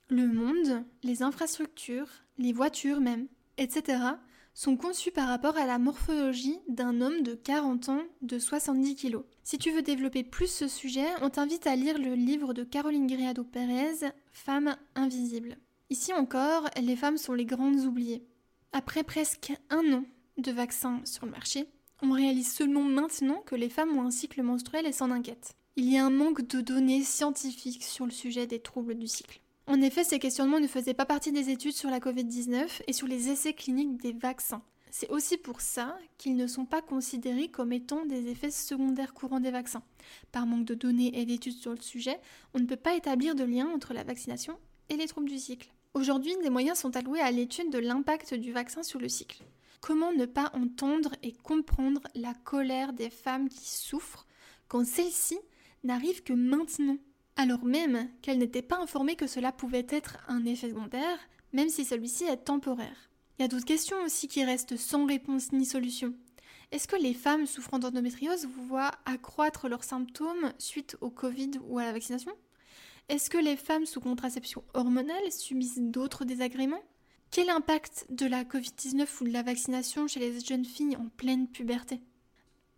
Le 0.08 0.26
monde, 0.26 0.84
les 1.02 1.22
infrastructures, 1.22 2.10
les 2.38 2.52
voitures 2.52 3.00
même, 3.00 3.28
etc 3.56 4.18
sont 4.54 4.76
conçus 4.76 5.10
par 5.10 5.28
rapport 5.28 5.56
à 5.56 5.66
la 5.66 5.78
morphologie 5.78 6.58
d'un 6.68 7.00
homme 7.00 7.22
de 7.22 7.34
40 7.34 7.88
ans 7.88 8.02
de 8.20 8.38
70 8.38 8.96
kg. 8.96 9.18
Si 9.44 9.58
tu 9.58 9.70
veux 9.70 9.82
développer 9.82 10.24
plus 10.24 10.50
ce 10.50 10.68
sujet, 10.68 11.06
on 11.20 11.30
t'invite 11.30 11.66
à 11.66 11.76
lire 11.76 11.98
le 11.98 12.14
livre 12.14 12.54
de 12.54 12.64
Caroline 12.64 13.06
Griado 13.06 13.44
Pérez, 13.44 14.10
Femmes 14.32 14.76
invisibles. 14.94 15.56
Ici 15.90 16.12
encore, 16.14 16.68
les 16.80 16.96
femmes 16.96 17.18
sont 17.18 17.34
les 17.34 17.44
grandes 17.44 17.80
oubliées. 17.80 18.26
Après 18.72 19.04
presque 19.04 19.52
un 19.68 19.92
an 19.92 20.04
de 20.38 20.50
vaccins 20.50 21.00
sur 21.04 21.26
le 21.26 21.32
marché, 21.32 21.68
on 22.00 22.12
réalise 22.12 22.50
seulement 22.50 22.82
maintenant 22.82 23.42
que 23.44 23.54
les 23.54 23.68
femmes 23.68 23.96
ont 23.96 24.06
un 24.06 24.10
cycle 24.10 24.42
menstruel 24.42 24.86
et 24.86 24.92
s'en 24.92 25.10
inquiètent. 25.10 25.54
Il 25.76 25.92
y 25.92 25.98
a 25.98 26.04
un 26.04 26.10
manque 26.10 26.46
de 26.46 26.60
données 26.60 27.02
scientifiques 27.02 27.84
sur 27.84 28.06
le 28.06 28.10
sujet 28.10 28.46
des 28.46 28.60
troubles 28.60 28.94
du 28.94 29.06
cycle. 29.06 29.41
En 29.66 29.80
effet, 29.80 30.04
ces 30.04 30.18
questionnements 30.18 30.60
ne 30.60 30.66
faisaient 30.66 30.94
pas 30.94 31.06
partie 31.06 31.32
des 31.32 31.50
études 31.50 31.74
sur 31.74 31.88
la 31.90 32.00
Covid-19 32.00 32.82
et 32.86 32.92
sur 32.92 33.06
les 33.06 33.28
essais 33.28 33.52
cliniques 33.52 34.00
des 34.00 34.12
vaccins. 34.12 34.62
C'est 34.90 35.08
aussi 35.08 35.38
pour 35.38 35.62
ça 35.62 35.96
qu'ils 36.18 36.36
ne 36.36 36.46
sont 36.46 36.66
pas 36.66 36.82
considérés 36.82 37.48
comme 37.48 37.72
étant 37.72 38.04
des 38.04 38.28
effets 38.28 38.50
secondaires 38.50 39.14
courants 39.14 39.40
des 39.40 39.50
vaccins. 39.50 39.82
Par 40.32 40.44
manque 40.44 40.66
de 40.66 40.74
données 40.74 41.18
et 41.18 41.24
d'études 41.24 41.56
sur 41.56 41.70
le 41.70 41.80
sujet, 41.80 42.20
on 42.52 42.58
ne 42.58 42.66
peut 42.66 42.76
pas 42.76 42.94
établir 42.94 43.34
de 43.34 43.44
lien 43.44 43.66
entre 43.68 43.94
la 43.94 44.04
vaccination 44.04 44.58
et 44.90 44.96
les 44.96 45.06
troubles 45.06 45.30
du 45.30 45.38
cycle. 45.38 45.72
Aujourd'hui, 45.94 46.34
des 46.42 46.50
moyens 46.50 46.78
sont 46.78 46.94
alloués 46.96 47.20
à 47.20 47.30
l'étude 47.30 47.70
de 47.70 47.78
l'impact 47.78 48.34
du 48.34 48.52
vaccin 48.52 48.82
sur 48.82 48.98
le 48.98 49.08
cycle. 49.08 49.42
Comment 49.80 50.12
ne 50.12 50.26
pas 50.26 50.50
entendre 50.54 51.14
et 51.22 51.32
comprendre 51.32 52.02
la 52.14 52.34
colère 52.34 52.92
des 52.92 53.10
femmes 53.10 53.48
qui 53.48 53.68
souffrent 53.68 54.26
quand 54.68 54.86
celle-ci 54.86 55.38
n'arrive 55.84 56.22
que 56.22 56.32
maintenant? 56.34 56.98
Alors 57.36 57.64
même 57.64 58.08
qu'elle 58.20 58.38
n'était 58.38 58.62
pas 58.62 58.78
informée 58.78 59.16
que 59.16 59.26
cela 59.26 59.52
pouvait 59.52 59.86
être 59.88 60.18
un 60.28 60.44
effet 60.44 60.68
secondaire, 60.68 61.18
même 61.52 61.68
si 61.68 61.84
celui-ci 61.84 62.24
est 62.24 62.44
temporaire. 62.44 63.10
Il 63.38 63.42
y 63.42 63.44
a 63.44 63.48
d'autres 63.48 63.64
questions 63.64 64.00
aussi 64.04 64.28
qui 64.28 64.44
restent 64.44 64.76
sans 64.76 65.06
réponse 65.06 65.52
ni 65.52 65.64
solution. 65.64 66.14
Est-ce 66.70 66.88
que 66.88 66.96
les 66.96 67.14
femmes 67.14 67.46
souffrant 67.46 67.78
d'endométriose 67.78 68.46
voient 68.46 68.92
accroître 69.04 69.68
leurs 69.68 69.84
symptômes 69.84 70.52
suite 70.58 70.96
au 71.00 71.10
Covid 71.10 71.52
ou 71.66 71.78
à 71.78 71.84
la 71.84 71.92
vaccination? 71.92 72.32
Est-ce 73.08 73.28
que 73.28 73.38
les 73.38 73.56
femmes 73.56 73.84
sous 73.84 74.00
contraception 74.00 74.64
hormonale 74.72 75.30
subissent 75.30 75.80
d'autres 75.80 76.24
désagréments? 76.24 76.82
Quel 77.30 77.50
impact 77.50 78.06
de 78.10 78.26
la 78.26 78.44
Covid-19 78.44 79.06
ou 79.20 79.24
de 79.24 79.32
la 79.32 79.42
vaccination 79.42 80.06
chez 80.06 80.20
les 80.20 80.40
jeunes 80.40 80.64
filles 80.64 80.96
en 80.96 81.08
pleine 81.08 81.48
puberté? 81.48 82.00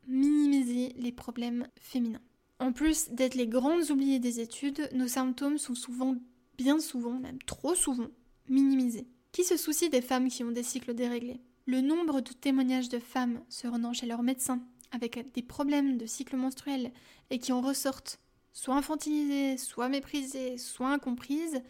Minimiser 0.06 0.92
les 0.96 1.12
problèmes 1.12 1.68
féminins. 1.80 2.22
En 2.60 2.72
plus 2.72 3.10
d'être 3.10 3.34
les 3.34 3.48
grandes 3.48 3.90
oubliées 3.90 4.20
des 4.20 4.40
études, 4.40 4.88
nos 4.92 5.08
symptômes 5.08 5.58
sont 5.58 5.74
souvent, 5.74 6.16
bien 6.56 6.78
souvent, 6.78 7.18
même 7.18 7.42
trop 7.42 7.74
souvent, 7.74 8.08
minimisés. 8.48 9.08
Qui 9.32 9.44
se 9.44 9.56
soucie 9.56 9.90
des 9.90 10.00
femmes 10.00 10.28
qui 10.28 10.44
ont 10.44 10.52
des 10.52 10.62
cycles 10.62 10.94
déréglés? 10.94 11.40
Le 11.66 11.80
nombre 11.80 12.20
de 12.20 12.32
témoignages 12.32 12.88
de 12.88 12.98
femmes 12.98 13.42
se 13.48 13.66
rendant 13.66 13.92
chez 13.92 14.06
leur 14.06 14.22
médecin 14.22 14.62
avec 14.92 15.32
des 15.32 15.42
problèmes 15.42 15.98
de 15.98 16.06
cycle 16.06 16.36
menstruel 16.36 16.92
et 17.30 17.38
qui 17.38 17.52
en 17.52 17.60
ressortent 17.60 18.20
soit 18.52 18.76
infantilisées, 18.76 19.56
soit 19.56 19.88
méprisées, 19.88 20.56
soit 20.56 20.92
incomprises 20.92 21.60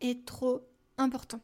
est 0.00 0.24
trop 0.24 0.60
important. 0.96 1.40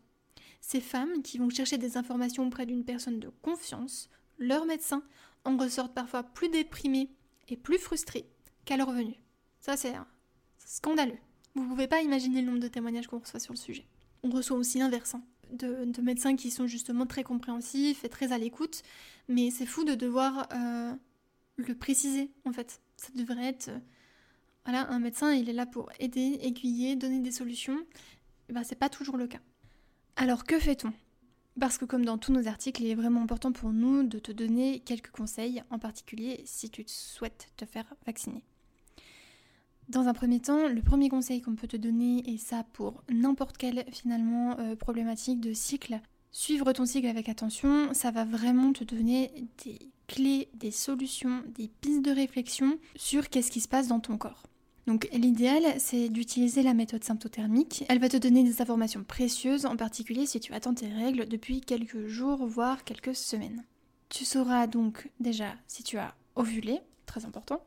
Ces 0.61 0.80
femmes 0.80 1.22
qui 1.22 1.38
vont 1.38 1.50
chercher 1.50 1.76
des 1.76 1.96
informations 1.96 2.46
auprès 2.46 2.66
d'une 2.66 2.85
personne 2.85 3.18
de 3.18 3.30
confiance, 3.42 4.09
leur 4.38 4.64
médecin, 4.64 5.02
en 5.44 5.57
ressortent 5.57 5.94
parfois 5.94 6.22
plus 6.22 6.48
déprimées 6.48 7.11
et 7.48 7.57
plus 7.57 7.78
frustrées 7.78 8.30
qu'à 8.64 8.77
leur 8.77 8.90
venue. 8.90 9.16
Ça, 9.61 9.77
c'est 9.77 9.94
scandaleux. 10.59 11.18
Vous 11.55 11.62
ne 11.62 11.68
pouvez 11.68 11.87
pas 11.87 12.03
imaginer 12.03 12.40
le 12.40 12.48
nombre 12.48 12.61
de 12.61 12.68
témoignages 12.68 13.07
qu'on 13.07 13.18
reçoit 13.18 13.40
sur 13.40 13.53
le 13.53 13.59
sujet. 13.59 13.87
On 14.22 14.31
reçoit 14.31 14.57
aussi 14.57 14.79
l'inverse, 14.79 15.14
hein, 15.14 15.22
de, 15.53 16.00
médecins 16.00 16.37
qui 16.37 16.50
sont 16.50 16.66
justement 16.66 17.07
très 17.07 17.22
compréhensifs 17.22 18.05
et 18.05 18.09
très 18.09 18.33
à 18.33 18.38
l'écoute, 18.38 18.83
mais 19.29 19.50
c'est 19.50 19.66
fou 19.66 19.85
de 19.85 19.94
devoir 19.94 20.48
euh, 20.53 20.94
le 21.57 21.74
préciser, 21.74 22.31
en 22.44 22.53
fait. 22.53 22.81
Ça 22.96 23.09
devrait 23.14 23.46
être... 23.46 23.68
Euh, 23.68 23.79
voilà, 24.64 24.90
un 24.90 24.98
médecin, 24.98 25.33
il 25.33 25.48
est 25.48 25.55
là 25.55 25.66
pour 25.66 25.90
aider, 26.00 26.38
aiguiller, 26.40 26.96
donner 26.96 27.20
des 27.20 27.33
solutions. 27.33 27.85
Ben, 28.48 28.64
c'est 28.64 28.79
pas 28.79 28.88
toujours 28.88 29.18
le 29.18 29.27
cas. 29.27 29.40
Alors, 30.16 30.44
que 30.44 30.59
fait-on? 30.59 30.92
Parce 31.61 31.79
que 31.79 31.85
comme 31.85 32.05
dans 32.05 32.18
tous 32.18 32.33
nos 32.33 32.48
articles, 32.48 32.83
il 32.83 32.90
est 32.90 32.94
vraiment 32.94 33.22
important 33.22 33.53
pour 33.53 33.72
nous 33.72 34.03
de 34.03 34.18
te 34.18 34.33
donner 34.33 34.81
quelques 34.81 35.11
conseils, 35.11 35.62
en 35.70 35.79
particulier 35.79 36.42
si 36.46 36.70
tu 36.70 36.85
souhaites 36.87 37.53
te 37.57 37.64
faire 37.64 37.87
vacciner. 38.07 38.42
Dans 39.88 40.09
un 40.09 40.14
premier 40.14 40.40
temps, 40.40 40.68
le 40.68 40.81
premier 40.81 41.09
conseil 41.09 41.42
qu'on 41.42 41.55
peut 41.55 41.66
te 41.66 41.77
donner, 41.77 42.23
et 42.27 42.38
ça 42.38 42.64
pour 42.73 43.03
n'importe 43.11 43.59
quelle 43.59 43.85
finalement 43.92 44.59
euh, 44.59 44.77
problématique 44.77 45.40
de 45.40 45.53
cycle, 45.53 46.01
suivre 46.33 46.73
ton 46.73 46.87
cycle 46.87 47.07
avec 47.07 47.29
attention, 47.29 47.92
ça 47.92 48.11
va 48.11 48.25
vraiment 48.25 48.73
te 48.73 48.83
donner 48.83 49.31
des 49.64 49.79
clés, 50.07 50.49
des 50.55 50.70
solutions, 50.70 51.42
des 51.55 51.68
pistes 51.81 52.05
de 52.05 52.11
réflexion 52.11 52.79
sur 52.97 53.29
qu'est-ce 53.29 53.51
qui 53.51 53.61
se 53.61 53.68
passe 53.68 53.88
dans 53.88 54.01
ton 54.01 54.16
corps. 54.16 54.44
Donc 54.87 55.09
l'idéal, 55.12 55.62
c'est 55.79 56.09
d'utiliser 56.09 56.62
la 56.62 56.75
méthode 56.75 57.05
symptothermique. 57.05 57.85
Elle 57.88 58.01
va 58.01 58.09
te 58.09 58.18
donner 58.18 58.44
des 58.44 58.61
informations 58.61 59.03
précieuses, 59.03 59.64
en 59.64 59.77
particulier 59.77 60.27
si 60.27 60.40
tu 60.40 60.53
attends 60.53 60.75
tes 60.75 60.88
règles 60.88 61.27
depuis 61.27 61.61
quelques 61.61 62.07
jours, 62.07 62.47
voire 62.47 62.85
quelques 62.85 63.14
semaines. 63.14 63.64
Tu 64.11 64.25
sauras 64.25 64.66
donc 64.66 65.11
déjà 65.20 65.55
si 65.66 65.83
tu 65.83 65.97
as 65.97 66.14
ovulé, 66.37 66.81
très 67.07 67.25
important, 67.25 67.62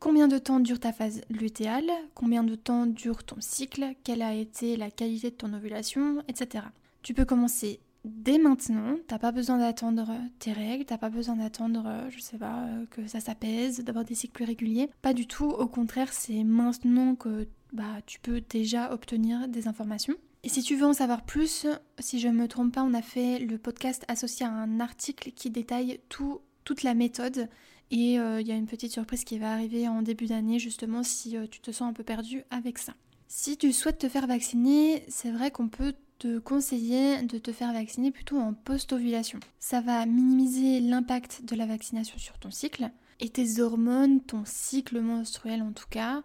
combien 0.00 0.26
de 0.26 0.38
temps 0.38 0.60
dure 0.60 0.80
ta 0.80 0.92
phase 0.92 1.20
lutéale, 1.30 1.90
combien 2.14 2.42
de 2.42 2.56
temps 2.56 2.86
dure 2.86 3.22
ton 3.22 3.36
cycle, 3.40 3.94
quelle 4.02 4.22
a 4.22 4.34
été 4.34 4.76
la 4.76 4.90
qualité 4.90 5.30
de 5.30 5.36
ton 5.36 5.52
ovulation, 5.52 6.22
etc. 6.26 6.64
Tu 7.02 7.14
peux 7.14 7.24
commencer 7.24 7.80
dès 8.04 8.38
maintenant, 8.38 8.96
t'as 9.06 9.18
pas 9.18 9.30
besoin 9.30 9.58
d'attendre 9.58 10.10
tes 10.38 10.52
règles, 10.52 10.86
t'as 10.86 10.98
pas 10.98 11.10
besoin 11.10 11.36
d'attendre, 11.36 11.86
je 12.08 12.20
sais 12.20 12.38
pas, 12.38 12.66
que 12.90 13.06
ça 13.06 13.20
s'apaise, 13.20 13.84
d'avoir 13.84 14.04
des 14.04 14.14
cycles 14.14 14.32
plus 14.32 14.44
réguliers. 14.44 14.90
Pas 15.02 15.12
du 15.12 15.26
tout, 15.26 15.50
au 15.50 15.66
contraire, 15.66 16.12
c'est 16.12 16.44
maintenant 16.44 17.14
que 17.14 17.46
bah, 17.72 18.00
tu 18.06 18.18
peux 18.20 18.40
déjà 18.40 18.92
obtenir 18.92 19.48
des 19.48 19.68
informations. 19.68 20.14
Et 20.42 20.48
si 20.48 20.62
tu 20.62 20.76
veux 20.76 20.86
en 20.86 20.94
savoir 20.94 21.22
plus, 21.22 21.66
si 21.98 22.18
je 22.18 22.28
ne 22.28 22.34
me 22.34 22.48
trompe 22.48 22.72
pas, 22.72 22.82
on 22.82 22.94
a 22.94 23.02
fait 23.02 23.38
le 23.38 23.58
podcast 23.58 24.04
associé 24.08 24.46
à 24.46 24.50
un 24.50 24.80
article 24.80 25.32
qui 25.32 25.50
détaille 25.50 26.00
tout, 26.08 26.40
toute 26.64 26.82
la 26.82 26.94
méthode. 26.94 27.48
Et 27.90 28.18
euh, 28.20 28.40
il 28.40 28.46
y 28.46 28.52
a 28.52 28.56
une 28.56 28.66
petite 28.66 28.92
surprise 28.92 29.24
qui 29.24 29.38
va 29.38 29.52
arriver 29.52 29.88
en 29.88 30.02
début 30.02 30.26
d'année, 30.26 30.58
justement, 30.58 31.02
si 31.02 31.36
tu 31.50 31.60
te 31.60 31.72
sens 31.72 31.88
un 31.88 31.92
peu 31.92 32.04
perdu 32.04 32.44
avec 32.50 32.78
ça. 32.78 32.94
Si 33.26 33.56
tu 33.56 33.72
souhaites 33.72 33.98
te 33.98 34.08
faire 34.08 34.26
vacciner, 34.26 35.04
c'est 35.08 35.30
vrai 35.30 35.50
qu'on 35.50 35.68
peut 35.68 35.94
te 36.20 36.38
conseiller 36.38 37.22
de 37.22 37.38
te 37.38 37.50
faire 37.50 37.72
vacciner 37.72 38.10
plutôt 38.10 38.38
en 38.38 38.52
post-ovulation. 38.52 39.40
Ça 39.58 39.80
va 39.80 40.04
minimiser 40.04 40.80
l'impact 40.80 41.44
de 41.44 41.56
la 41.56 41.66
vaccination 41.66 42.18
sur 42.18 42.38
ton 42.38 42.50
cycle 42.50 42.90
et 43.18 43.28
tes 43.30 43.60
hormones, 43.60 44.20
ton 44.20 44.42
cycle 44.44 45.00
menstruel 45.00 45.62
en 45.62 45.72
tout 45.72 45.88
cas, 45.88 46.22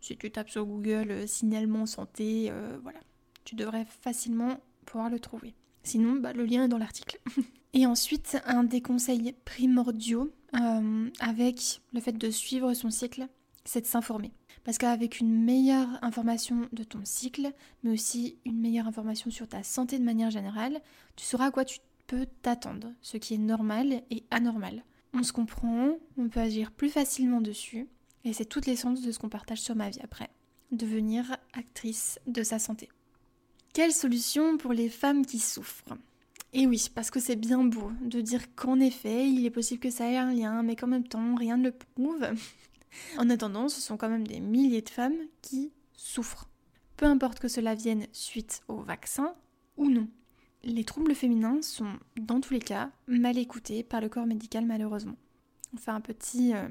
Si 0.02 0.18
tu 0.18 0.32
tapes 0.32 0.50
sur 0.50 0.66
Google 0.66 1.12
euh, 1.12 1.28
signalement 1.28 1.86
santé, 1.86 2.48
euh, 2.50 2.78
voilà, 2.84 3.00
tu 3.46 3.56
devrais 3.56 3.86
facilement 3.86 4.60
pouvoir 4.86 5.10
le 5.10 5.20
trouver. 5.20 5.54
Sinon, 5.84 6.16
bah, 6.16 6.34
le 6.34 6.46
lien 6.46 6.66
est 6.66 6.68
dans 6.68 6.78
l'article. 6.78 7.20
et 7.74 7.86
ensuite, 7.86 8.38
un 8.46 8.64
des 8.64 8.82
conseils 8.82 9.34
primordiaux 9.46 10.32
euh, 10.56 11.10
avec 11.20 11.82
le 11.94 12.00
fait 12.00 12.18
de 12.18 12.30
suivre 12.30 12.74
son 12.74 12.90
cycle, 12.90 13.28
c'est 13.64 13.82
de 13.82 13.86
s'informer. 13.86 14.32
Parce 14.64 14.78
qu'avec 14.78 15.20
une 15.20 15.44
meilleure 15.44 15.88
information 16.02 16.68
de 16.74 16.84
ton 16.84 17.00
cycle, 17.04 17.52
mais 17.84 17.92
aussi 17.92 18.38
une 18.46 18.60
meilleure 18.60 18.88
information 18.88 19.32
sur 19.32 19.48
ta 19.48 19.64
santé 19.64 19.98
de 20.00 20.04
manière 20.04 20.32
générale, 20.32 20.82
tu 21.16 21.26
sauras 21.26 21.48
à 21.48 21.52
quoi 21.52 21.66
tu 21.66 21.80
peux 22.08 22.26
t'attendre, 22.42 22.94
ce 23.02 23.18
qui 23.18 23.36
est 23.36 23.40
normal 23.40 24.02
et 24.10 24.24
anormal. 24.32 24.84
On 25.14 25.24
se 25.24 25.34
comprend, 25.34 25.98
on 26.18 26.30
peut 26.30 26.40
agir 26.40 26.72
plus 26.72 26.90
facilement 26.90 27.42
dessus, 27.42 27.88
et 28.26 28.34
c'est 28.34 28.46
toute 28.46 28.66
l'essence 28.66 29.02
de 29.02 29.12
ce 29.12 29.20
qu'on 29.20 29.30
partage 29.30 29.62
sur 29.62 29.76
ma 29.76 29.90
vie 29.90 30.02
après. 30.02 30.30
Devenir 30.72 31.38
actrice 31.54 32.20
de 32.28 32.44
sa 32.44 32.60
santé. 32.60 32.90
Quelle 33.74 33.94
solution 33.94 34.58
pour 34.58 34.74
les 34.74 34.90
femmes 34.90 35.26
qui 35.26 35.40
souffrent? 35.40 35.98
Et 36.54 36.66
oui, 36.66 36.90
parce 36.94 37.12
que 37.12 37.20
c'est 37.20 37.36
bien 37.36 37.64
beau 37.64 37.92
de 38.02 38.22
dire 38.22 38.56
qu'en 38.56 38.80
effet, 38.80 39.30
il 39.30 39.46
est 39.46 39.52
possible 39.52 39.80
que 39.80 39.92
ça 39.92 40.10
ait 40.10 40.18
un 40.18 40.34
lien, 40.34 40.64
mais 40.64 40.76
qu'en 40.76 40.88
même 40.88 41.08
temps, 41.08 41.36
rien 41.36 41.58
ne 41.58 41.66
le 41.66 41.72
prouve. 41.72 42.28
En 43.20 43.30
attendant, 43.30 43.70
ce 43.70 43.82
sont 43.82 43.98
quand 43.98 44.10
même 44.10 44.26
des 44.26 44.40
milliers 44.40 44.82
de 44.82 44.90
femmes 44.90 45.20
qui 45.44 45.72
souffrent. 45.94 46.50
Peu 46.98 47.06
importe 47.06 47.40
que 47.40 47.48
cela 47.48 47.76
vienne 47.76 48.08
suite 48.14 48.64
au 48.68 48.78
vaccin 48.78 49.36
ou 49.78 49.92
non. 49.92 50.08
Les 50.64 50.84
troubles 50.84 51.14
féminins 51.14 51.62
sont, 51.62 51.94
dans 52.20 52.42
tous 52.42 52.54
les 52.54 52.60
cas, 52.60 52.90
mal 53.08 53.38
écoutés 53.38 53.84
par 53.84 54.02
le 54.02 54.10
corps 54.10 54.26
médical 54.26 54.66
malheureusement. 54.66 55.18
On 55.74 55.78
fait 55.78 55.92
un 55.92 56.02
petit 56.02 56.56
euh, 56.56 56.68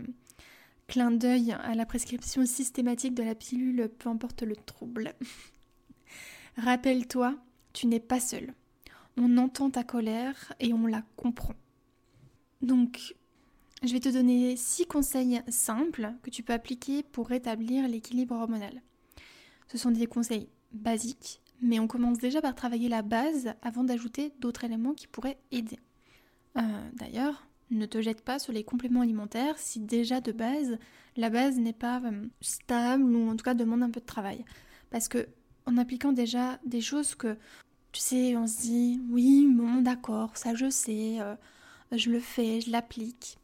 clin 0.89 1.11
d'œil 1.11 1.53
à 1.53 1.75
la 1.75 1.87
prescription 1.87 2.45
systématique 2.45 3.15
de 3.15 3.23
la 3.23 3.35
pilule, 3.35 3.89
peu 3.99 4.09
importe 4.09 4.43
le 4.43 4.57
trouble. 4.57 5.15
Rappelle-toi, 6.57 7.37
tu 7.73 7.87
n'es 7.87 8.01
pas 8.01 8.19
seule. 8.19 8.55
On 9.17 9.37
entend 9.37 9.71
ta 9.71 9.85
colère 9.85 10.53
et 10.59 10.73
on 10.73 10.87
la 10.87 11.03
comprend. 11.17 11.55
Donc, 12.63 13.15
je 13.83 13.93
vais 13.93 14.01
te 14.01 14.09
donner 14.09 14.57
six 14.57 14.87
conseils 14.87 15.41
simples 15.49 16.13
que 16.23 16.31
tu 16.31 16.43
peux 16.43 16.53
appliquer 16.53 17.03
pour 17.03 17.29
rétablir 17.29 17.87
l'équilibre 17.87 18.35
hormonal. 18.35 18.83
Ce 19.69 19.79
sont 19.79 19.91
des 19.91 20.07
conseils 20.07 20.49
basiques, 20.73 21.41
mais 21.61 21.79
on 21.79 21.87
commence 21.87 22.19
déjà 22.19 22.41
par 22.41 22.55
travailler 22.55 22.89
la 22.89 23.03
base 23.03 23.53
avant 23.63 23.85
d'ajouter 23.85 24.33
d'autres 24.41 24.65
éléments 24.65 24.95
qui 24.95 25.07
pourraient 25.07 25.39
aider. 25.53 25.79
Euh, 26.57 26.91
d'ailleurs, 26.95 27.48
ne 27.71 27.87
te 27.87 28.01
jette 28.01 28.23
pas 28.23 28.39
sur 28.39 28.53
les 28.53 28.65
compléments 28.65 29.03
alimentaires 29.03 29.59
si 29.59 29.81
déjà 29.81 30.21
de 30.21 30.33
base 30.33 30.79
la 31.19 31.31
base 31.31 31.59
n'est 31.59 31.75
pas 31.75 32.01
euh, 32.05 32.27
stable 32.41 33.03
ou 33.15 33.29
en 33.29 33.37
tout 33.37 33.45
cas 33.45 33.55
demande 33.55 33.83
un 33.83 33.91
peu 33.91 34.01
de 34.01 34.07
travail. 34.07 34.45
Parce 34.91 35.09
que 35.09 35.29
en 35.67 35.77
appliquant 35.77 36.13
déjà 36.13 36.59
des 36.65 36.81
choses 36.81 37.15
que 37.15 37.37
tu 37.93 38.01
sais, 38.01 38.37
on 38.37 38.47
se 38.47 38.61
dit 38.61 39.01
oui, 39.11 39.47
bon, 39.51 39.83
d'accord, 39.83 40.37
ça 40.37 40.55
je 40.55 40.71
sais, 40.71 41.21
euh, 41.21 41.35
je 41.93 42.11
le 42.11 42.21
fais, 42.21 42.61
je 42.61 42.71
l'applique. 42.71 43.39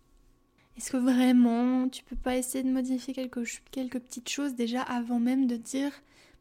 Est-ce 0.77 0.93
que 0.93 0.97
vraiment 0.97 1.89
tu 1.89 2.05
peux 2.05 2.17
pas 2.17 2.37
essayer 2.37 2.65
de 2.65 2.71
modifier 2.71 3.13
quelques, 3.13 3.61
quelques 3.71 3.99
petites 3.99 4.29
choses 4.29 4.55
déjà 4.55 4.83
avant 4.83 5.21
même 5.21 5.47
de 5.47 5.57
dire 5.57 5.93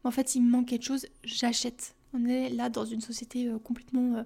en 0.04 0.12
fait 0.12 0.36
il 0.36 0.44
me 0.44 0.52
manque 0.52 0.68
quelque 0.68 0.86
chose, 0.86 1.08
j'achète. 1.24 1.96
On 2.14 2.26
est 2.26 2.50
là 2.50 2.70
dans 2.70 2.86
une 2.86 3.02
société 3.02 3.48
euh, 3.48 3.58
complètement 3.58 4.24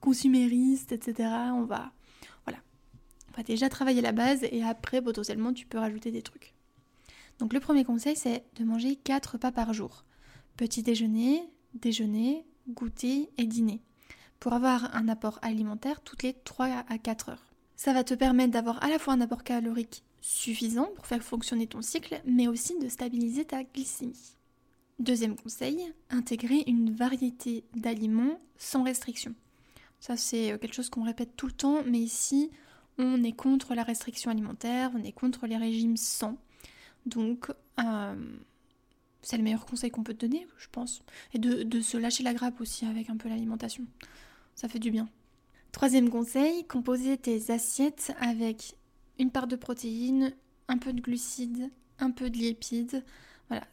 consumériste, 0.00 0.92
etc. 0.92 1.28
On 1.52 1.64
va 1.64 1.92
va 3.36 3.42
déjà 3.42 3.68
travailler 3.68 4.00
la 4.00 4.12
base 4.12 4.44
et 4.44 4.62
après 4.62 5.02
potentiellement 5.02 5.52
tu 5.52 5.66
peux 5.66 5.78
rajouter 5.78 6.10
des 6.10 6.22
trucs. 6.22 6.54
Donc 7.38 7.52
le 7.52 7.60
premier 7.60 7.84
conseil 7.84 8.16
c'est 8.16 8.44
de 8.56 8.64
manger 8.64 8.96
4 8.96 9.32
repas 9.32 9.52
par 9.52 9.72
jour. 9.72 10.04
Petit 10.56 10.82
déjeuner, 10.82 11.42
déjeuner, 11.74 12.44
goûter 12.68 13.30
et 13.38 13.44
dîner. 13.44 13.80
Pour 14.40 14.52
avoir 14.52 14.94
un 14.94 15.08
apport 15.08 15.38
alimentaire 15.42 16.00
toutes 16.02 16.22
les 16.22 16.34
3 16.44 16.84
à 16.88 16.98
4 16.98 17.30
heures. 17.30 17.54
Ça 17.76 17.92
va 17.92 18.04
te 18.04 18.14
permettre 18.14 18.52
d'avoir 18.52 18.82
à 18.84 18.88
la 18.88 18.98
fois 18.98 19.14
un 19.14 19.20
apport 19.20 19.42
calorique 19.42 20.04
suffisant 20.20 20.88
pour 20.94 21.06
faire 21.06 21.22
fonctionner 21.22 21.66
ton 21.66 21.82
cycle, 21.82 22.20
mais 22.24 22.48
aussi 22.48 22.78
de 22.78 22.88
stabiliser 22.88 23.44
ta 23.44 23.62
glycémie. 23.62 24.36
Deuxième 24.98 25.36
conseil, 25.36 25.92
intégrer 26.08 26.64
une 26.66 26.94
variété 26.94 27.64
d'aliments 27.74 28.38
sans 28.56 28.84
restriction. 28.84 29.34
Ça 30.00 30.16
c'est 30.16 30.52
euh, 30.52 30.58
quelque 30.58 30.74
chose 30.74 30.88
qu'on 30.88 31.02
répète 31.02 31.36
tout 31.36 31.46
le 31.46 31.52
temps, 31.52 31.82
mais 31.86 31.98
ici 31.98 32.50
on 32.98 33.22
est 33.22 33.32
contre 33.32 33.74
la 33.74 33.82
restriction 33.82 34.30
alimentaire, 34.30 34.90
on 34.94 35.02
est 35.02 35.12
contre 35.12 35.46
les 35.46 35.56
régimes 35.56 35.96
sans. 35.96 36.38
Donc 37.06 37.50
euh, 37.80 38.14
c'est 39.22 39.36
le 39.36 39.42
meilleur 39.42 39.66
conseil 39.66 39.90
qu'on 39.90 40.04
peut 40.04 40.14
te 40.14 40.26
donner, 40.26 40.46
je 40.58 40.68
pense. 40.70 41.02
Et 41.32 41.38
de, 41.38 41.80
se 41.80 41.96
lâcher 41.96 42.22
la 42.22 42.34
grappe 42.34 42.60
aussi 42.60 42.86
avec 42.86 43.10
un 43.10 43.16
peu 43.16 43.28
l'alimentation. 43.28 43.84
Ça 44.54 44.68
fait 44.68 44.78
du 44.78 44.90
bien. 44.90 45.08
Troisième 45.72 46.08
conseil, 46.08 46.64
composer 46.64 47.16
tes 47.16 47.50
assiettes 47.50 48.12
avec 48.20 48.76
une 49.18 49.30
part 49.30 49.48
de 49.48 49.56
protéines, 49.56 50.32
un 50.68 50.78
peu 50.78 50.92
de 50.92 51.00
glucides, 51.00 51.70
un 51.98 52.10
peu 52.10 52.30
de 52.30 52.36
lipides. 52.36 53.02
Voilà, 53.48 53.66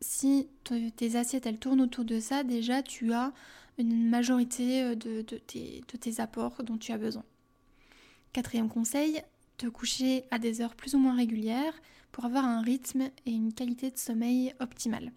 si 0.00 0.48
tes 0.96 1.16
assiettes 1.16 1.46
elles 1.46 1.58
tournent 1.58 1.82
autour 1.82 2.04
de 2.04 2.20
ça, 2.20 2.42
déjà 2.42 2.82
tu 2.82 3.12
as 3.12 3.32
une 3.78 4.08
majorité 4.08 4.82
euh, 4.82 4.94
de 4.94 5.20
tes 5.20 6.20
apports 6.20 6.62
dont 6.64 6.78
tu 6.78 6.92
as 6.92 6.98
besoin. 6.98 7.24
Quatrième 8.36 8.68
conseil, 8.68 9.22
te 9.56 9.66
coucher 9.66 10.24
à 10.30 10.38
des 10.38 10.60
heures 10.60 10.74
plus 10.74 10.94
ou 10.94 10.98
moins 10.98 11.16
régulières 11.16 11.72
pour 12.12 12.26
avoir 12.26 12.44
un 12.44 12.60
rythme 12.60 13.08
et 13.24 13.30
une 13.30 13.54
qualité 13.54 13.90
de 13.90 13.96
sommeil 13.96 14.52
optimale. 14.60 15.10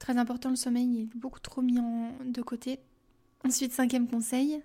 Très 0.00 0.16
important, 0.16 0.50
le 0.50 0.56
sommeil 0.56 1.02
est 1.02 1.16
beaucoup 1.16 1.38
trop 1.38 1.62
mis 1.62 1.78
de 2.24 2.42
côté. 2.42 2.80
Ensuite, 3.44 3.70
cinquième 3.70 4.08
conseil, 4.08 4.60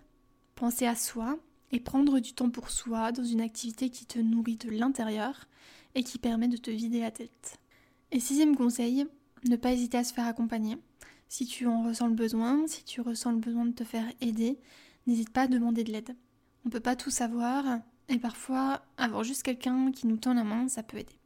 penser 0.55 0.87
à 0.87 0.95
soi 0.95 1.37
et 1.71 1.79
prendre 1.79 2.19
du 2.19 2.33
temps 2.33 2.49
pour 2.49 2.71
soi 2.71 3.11
dans 3.11 3.23
une 3.23 3.41
activité 3.41 3.91
qui 3.91 4.07
te 4.07 4.17
nourrit 4.17 4.57
de 4.57 4.71
l'intérieur 4.71 5.47
et 5.93 6.01
qui 6.01 6.17
permet 6.17 6.47
de 6.47 6.57
te 6.57 6.71
vider 6.71 7.01
la 7.01 7.11
tête. 7.11 7.59
Et 8.11 8.19
sixième 8.19 8.55
conseil, 8.55 9.05
ne 9.47 9.55
pas 9.55 9.71
hésiter 9.71 9.99
à 9.99 10.03
se 10.03 10.15
faire 10.15 10.25
accompagner. 10.25 10.79
Si 11.29 11.45
tu 11.45 11.67
en 11.67 11.83
ressens 11.83 12.07
le 12.07 12.15
besoin, 12.15 12.65
si 12.65 12.83
tu 12.83 13.01
ressens 13.01 13.33
le 13.33 13.37
besoin 13.37 13.67
de 13.67 13.73
te 13.73 13.83
faire 13.83 14.11
aider, 14.19 14.57
n'hésite 15.05 15.29
pas 15.29 15.43
à 15.43 15.47
demander 15.47 15.83
de 15.83 15.91
l'aide. 15.91 16.15
On 16.67 16.69
peut 16.69 16.81
pas 16.81 16.97
tout 16.97 17.11
savoir 17.11 17.79
et 18.09 18.19
parfois 18.19 18.81
avoir 18.97 19.23
juste 19.23 19.43
quelqu'un 19.43 19.89
qui 19.93 20.05
nous 20.05 20.17
tend 20.17 20.33
la 20.33 20.43
main, 20.43 20.67
ça 20.67 20.83
peut 20.83 20.97
aider. 20.97 21.17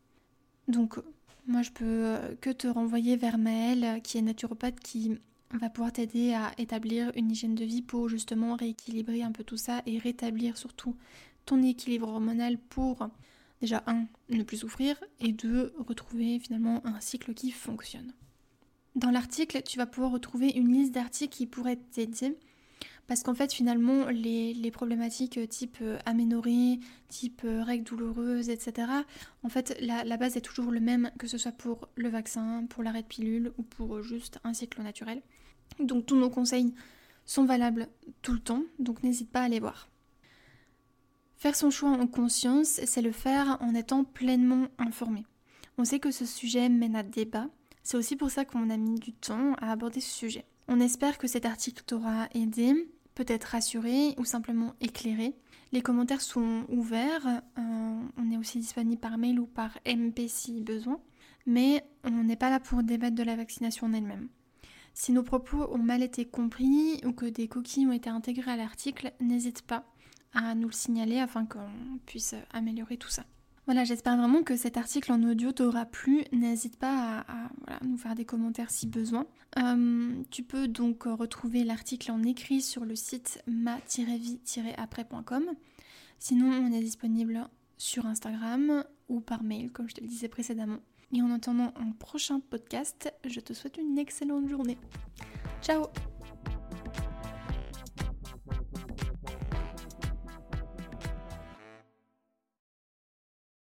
Donc 0.67 0.99
moi 1.47 1.63
je 1.63 1.71
peux 1.71 2.15
que 2.41 2.51
te 2.51 2.67
renvoyer 2.67 3.15
vers 3.15 3.39
Maëlle 3.39 4.03
qui 4.03 4.19
est 4.19 4.21
naturopathe 4.21 4.79
qui 4.79 5.17
va 5.49 5.71
pouvoir 5.71 5.93
t'aider 5.93 6.35
à 6.35 6.51
établir 6.59 7.11
une 7.15 7.31
hygiène 7.31 7.55
de 7.55 7.65
vie 7.65 7.81
pour 7.81 8.07
justement 8.07 8.55
rééquilibrer 8.55 9.23
un 9.23 9.31
peu 9.31 9.43
tout 9.43 9.57
ça 9.57 9.81
et 9.87 9.97
rétablir 9.97 10.59
surtout 10.59 10.95
ton 11.47 11.63
équilibre 11.63 12.09
hormonal 12.09 12.59
pour 12.59 13.09
déjà 13.61 13.81
un 13.87 14.05
ne 14.29 14.43
plus 14.43 14.57
souffrir 14.57 15.03
et 15.19 15.31
deux 15.31 15.73
retrouver 15.79 16.37
finalement 16.37 16.85
un 16.85 17.01
cycle 17.01 17.33
qui 17.33 17.49
fonctionne. 17.49 18.13
Dans 18.93 19.09
l'article, 19.09 19.63
tu 19.63 19.79
vas 19.79 19.87
pouvoir 19.87 20.11
retrouver 20.11 20.51
une 20.51 20.71
liste 20.71 20.93
d'articles 20.93 21.35
qui 21.35 21.47
pourraient 21.47 21.79
t'aider 21.91 22.37
parce 23.07 23.23
qu'en 23.23 23.33
fait, 23.33 23.51
finalement, 23.51 24.07
les, 24.07 24.71
problématiques 24.71 25.39
type 25.49 25.77
euh, 25.81 25.99
aménorrhée, 26.05 26.79
type 27.09 27.41
euh, 27.43 27.63
règles 27.63 27.83
douloureuses, 27.83 28.49
etc., 28.49 28.87
en 29.43 29.49
fait, 29.49 29.77
la, 29.81 30.03
la, 30.03 30.17
base 30.17 30.37
est 30.37 30.41
toujours 30.41 30.71
le 30.71 30.79
même, 30.79 31.11
que 31.19 31.27
ce 31.27 31.37
soit 31.37 31.51
pour 31.51 31.89
le 31.95 32.09
vaccin, 32.09 32.65
pour 32.69 32.83
l'arrêt 32.83 33.01
de 33.01 33.07
pilule 33.07 33.51
ou 33.57 33.63
pour 33.63 34.01
juste 34.01 34.39
un 34.43 34.53
cycle 34.53 34.81
naturel. 34.81 35.21
Donc, 35.79 36.05
tous 36.05 36.15
nos 36.15 36.29
conseils 36.29 36.73
sont 37.25 37.45
valables 37.45 37.87
tout 38.21 38.33
le 38.33 38.39
temps, 38.39 38.63
donc 38.79 39.03
n'hésite 39.03 39.31
pas 39.31 39.41
à 39.41 39.49
les 39.49 39.59
voir. 39.59 39.89
Faire 41.35 41.55
son 41.55 41.71
choix 41.71 41.89
en 41.89 42.07
conscience, 42.07 42.79
c'est 42.85 43.01
le 43.01 43.11
faire 43.11 43.57
en 43.61 43.73
étant 43.73 44.03
pleinement 44.03 44.67
informé. 44.77 45.25
On 45.77 45.85
sait 45.85 45.99
que 45.99 46.11
ce 46.11 46.25
sujet 46.25 46.69
mène 46.69 46.95
à 46.95 47.03
débat, 47.03 47.49
c'est 47.83 47.97
aussi 47.97 48.15
pour 48.15 48.29
ça 48.29 48.45
qu'on 48.45 48.69
a 48.69 48.77
mis 48.77 48.99
du 48.99 49.13
temps 49.13 49.55
à 49.55 49.71
aborder 49.71 50.01
ce 50.01 50.11
sujet. 50.11 50.45
On 50.73 50.79
espère 50.79 51.17
que 51.17 51.27
cet 51.27 51.45
article 51.45 51.83
t'aura 51.85 52.29
aidé, 52.33 52.73
peut-être 53.13 53.43
rassuré 53.43 54.15
ou 54.17 54.23
simplement 54.23 54.73
éclairé. 54.79 55.35
Les 55.73 55.81
commentaires 55.81 56.21
sont 56.21 56.63
ouverts, 56.69 57.27
euh, 57.27 58.01
on 58.17 58.31
est 58.31 58.37
aussi 58.37 58.57
disponible 58.59 59.01
par 59.01 59.17
mail 59.17 59.37
ou 59.41 59.47
par 59.47 59.77
MP 59.85 60.29
si 60.29 60.61
besoin, 60.61 61.01
mais 61.45 61.83
on 62.05 62.23
n'est 62.23 62.37
pas 62.37 62.49
là 62.49 62.61
pour 62.61 62.83
débattre 62.83 63.17
de 63.17 63.23
la 63.23 63.35
vaccination 63.35 63.87
en 63.87 63.91
elle-même. 63.91 64.29
Si 64.93 65.11
nos 65.11 65.23
propos 65.23 65.69
ont 65.73 65.77
mal 65.77 66.03
été 66.03 66.23
compris 66.23 67.01
ou 67.03 67.11
que 67.11 67.25
des 67.25 67.49
coquilles 67.49 67.87
ont 67.87 67.91
été 67.91 68.09
intégrées 68.09 68.51
à 68.51 68.55
l'article, 68.55 69.11
n'hésite 69.19 69.63
pas 69.63 69.83
à 70.33 70.55
nous 70.55 70.69
le 70.69 70.73
signaler 70.73 71.19
afin 71.19 71.45
qu'on 71.45 71.99
puisse 72.05 72.33
améliorer 72.53 72.95
tout 72.95 73.09
ça. 73.09 73.25
Voilà, 73.65 73.83
j'espère 73.83 74.17
vraiment 74.17 74.41
que 74.43 74.57
cet 74.57 74.77
article 74.77 75.11
en 75.11 75.21
audio 75.23 75.51
t'aura 75.51 75.85
plu. 75.85 76.23
N'hésite 76.31 76.77
pas 76.77 77.23
à, 77.27 77.49
nous 77.83 77.97
faire 77.97 78.15
des 78.15 78.25
commentaires 78.25 78.71
si 78.71 78.87
besoin. 78.87 79.27
Euh, 79.59 80.23
tu 80.31 80.43
peux 80.43 80.67
donc 80.67 81.03
retrouver 81.03 81.63
l'article 81.63 82.11
en 82.11 82.23
écrit 82.23 82.61
sur 82.61 82.85
le 82.85 82.95
site 82.95 83.43
ma-vie-après.com. 83.47 85.43
Sinon, 86.19 86.51
on 86.51 86.71
est 86.71 86.81
disponible 86.81 87.47
sur 87.77 88.05
Instagram 88.05 88.83
ou 89.09 89.21
par 89.21 89.43
mail, 89.43 89.71
comme 89.71 89.89
je 89.89 89.95
te 89.95 90.01
le 90.01 90.07
disais 90.07 90.27
précédemment. 90.27 90.79
Et 91.13 91.21
en 91.21 91.31
attendant 91.31 91.73
un 91.75 91.91
prochain 91.91 92.39
podcast, 92.39 93.13
je 93.25 93.39
te 93.39 93.53
souhaite 93.53 93.77
une 93.77 93.97
excellente 93.97 94.47
journée. 94.47 94.77
Ciao 95.61 95.87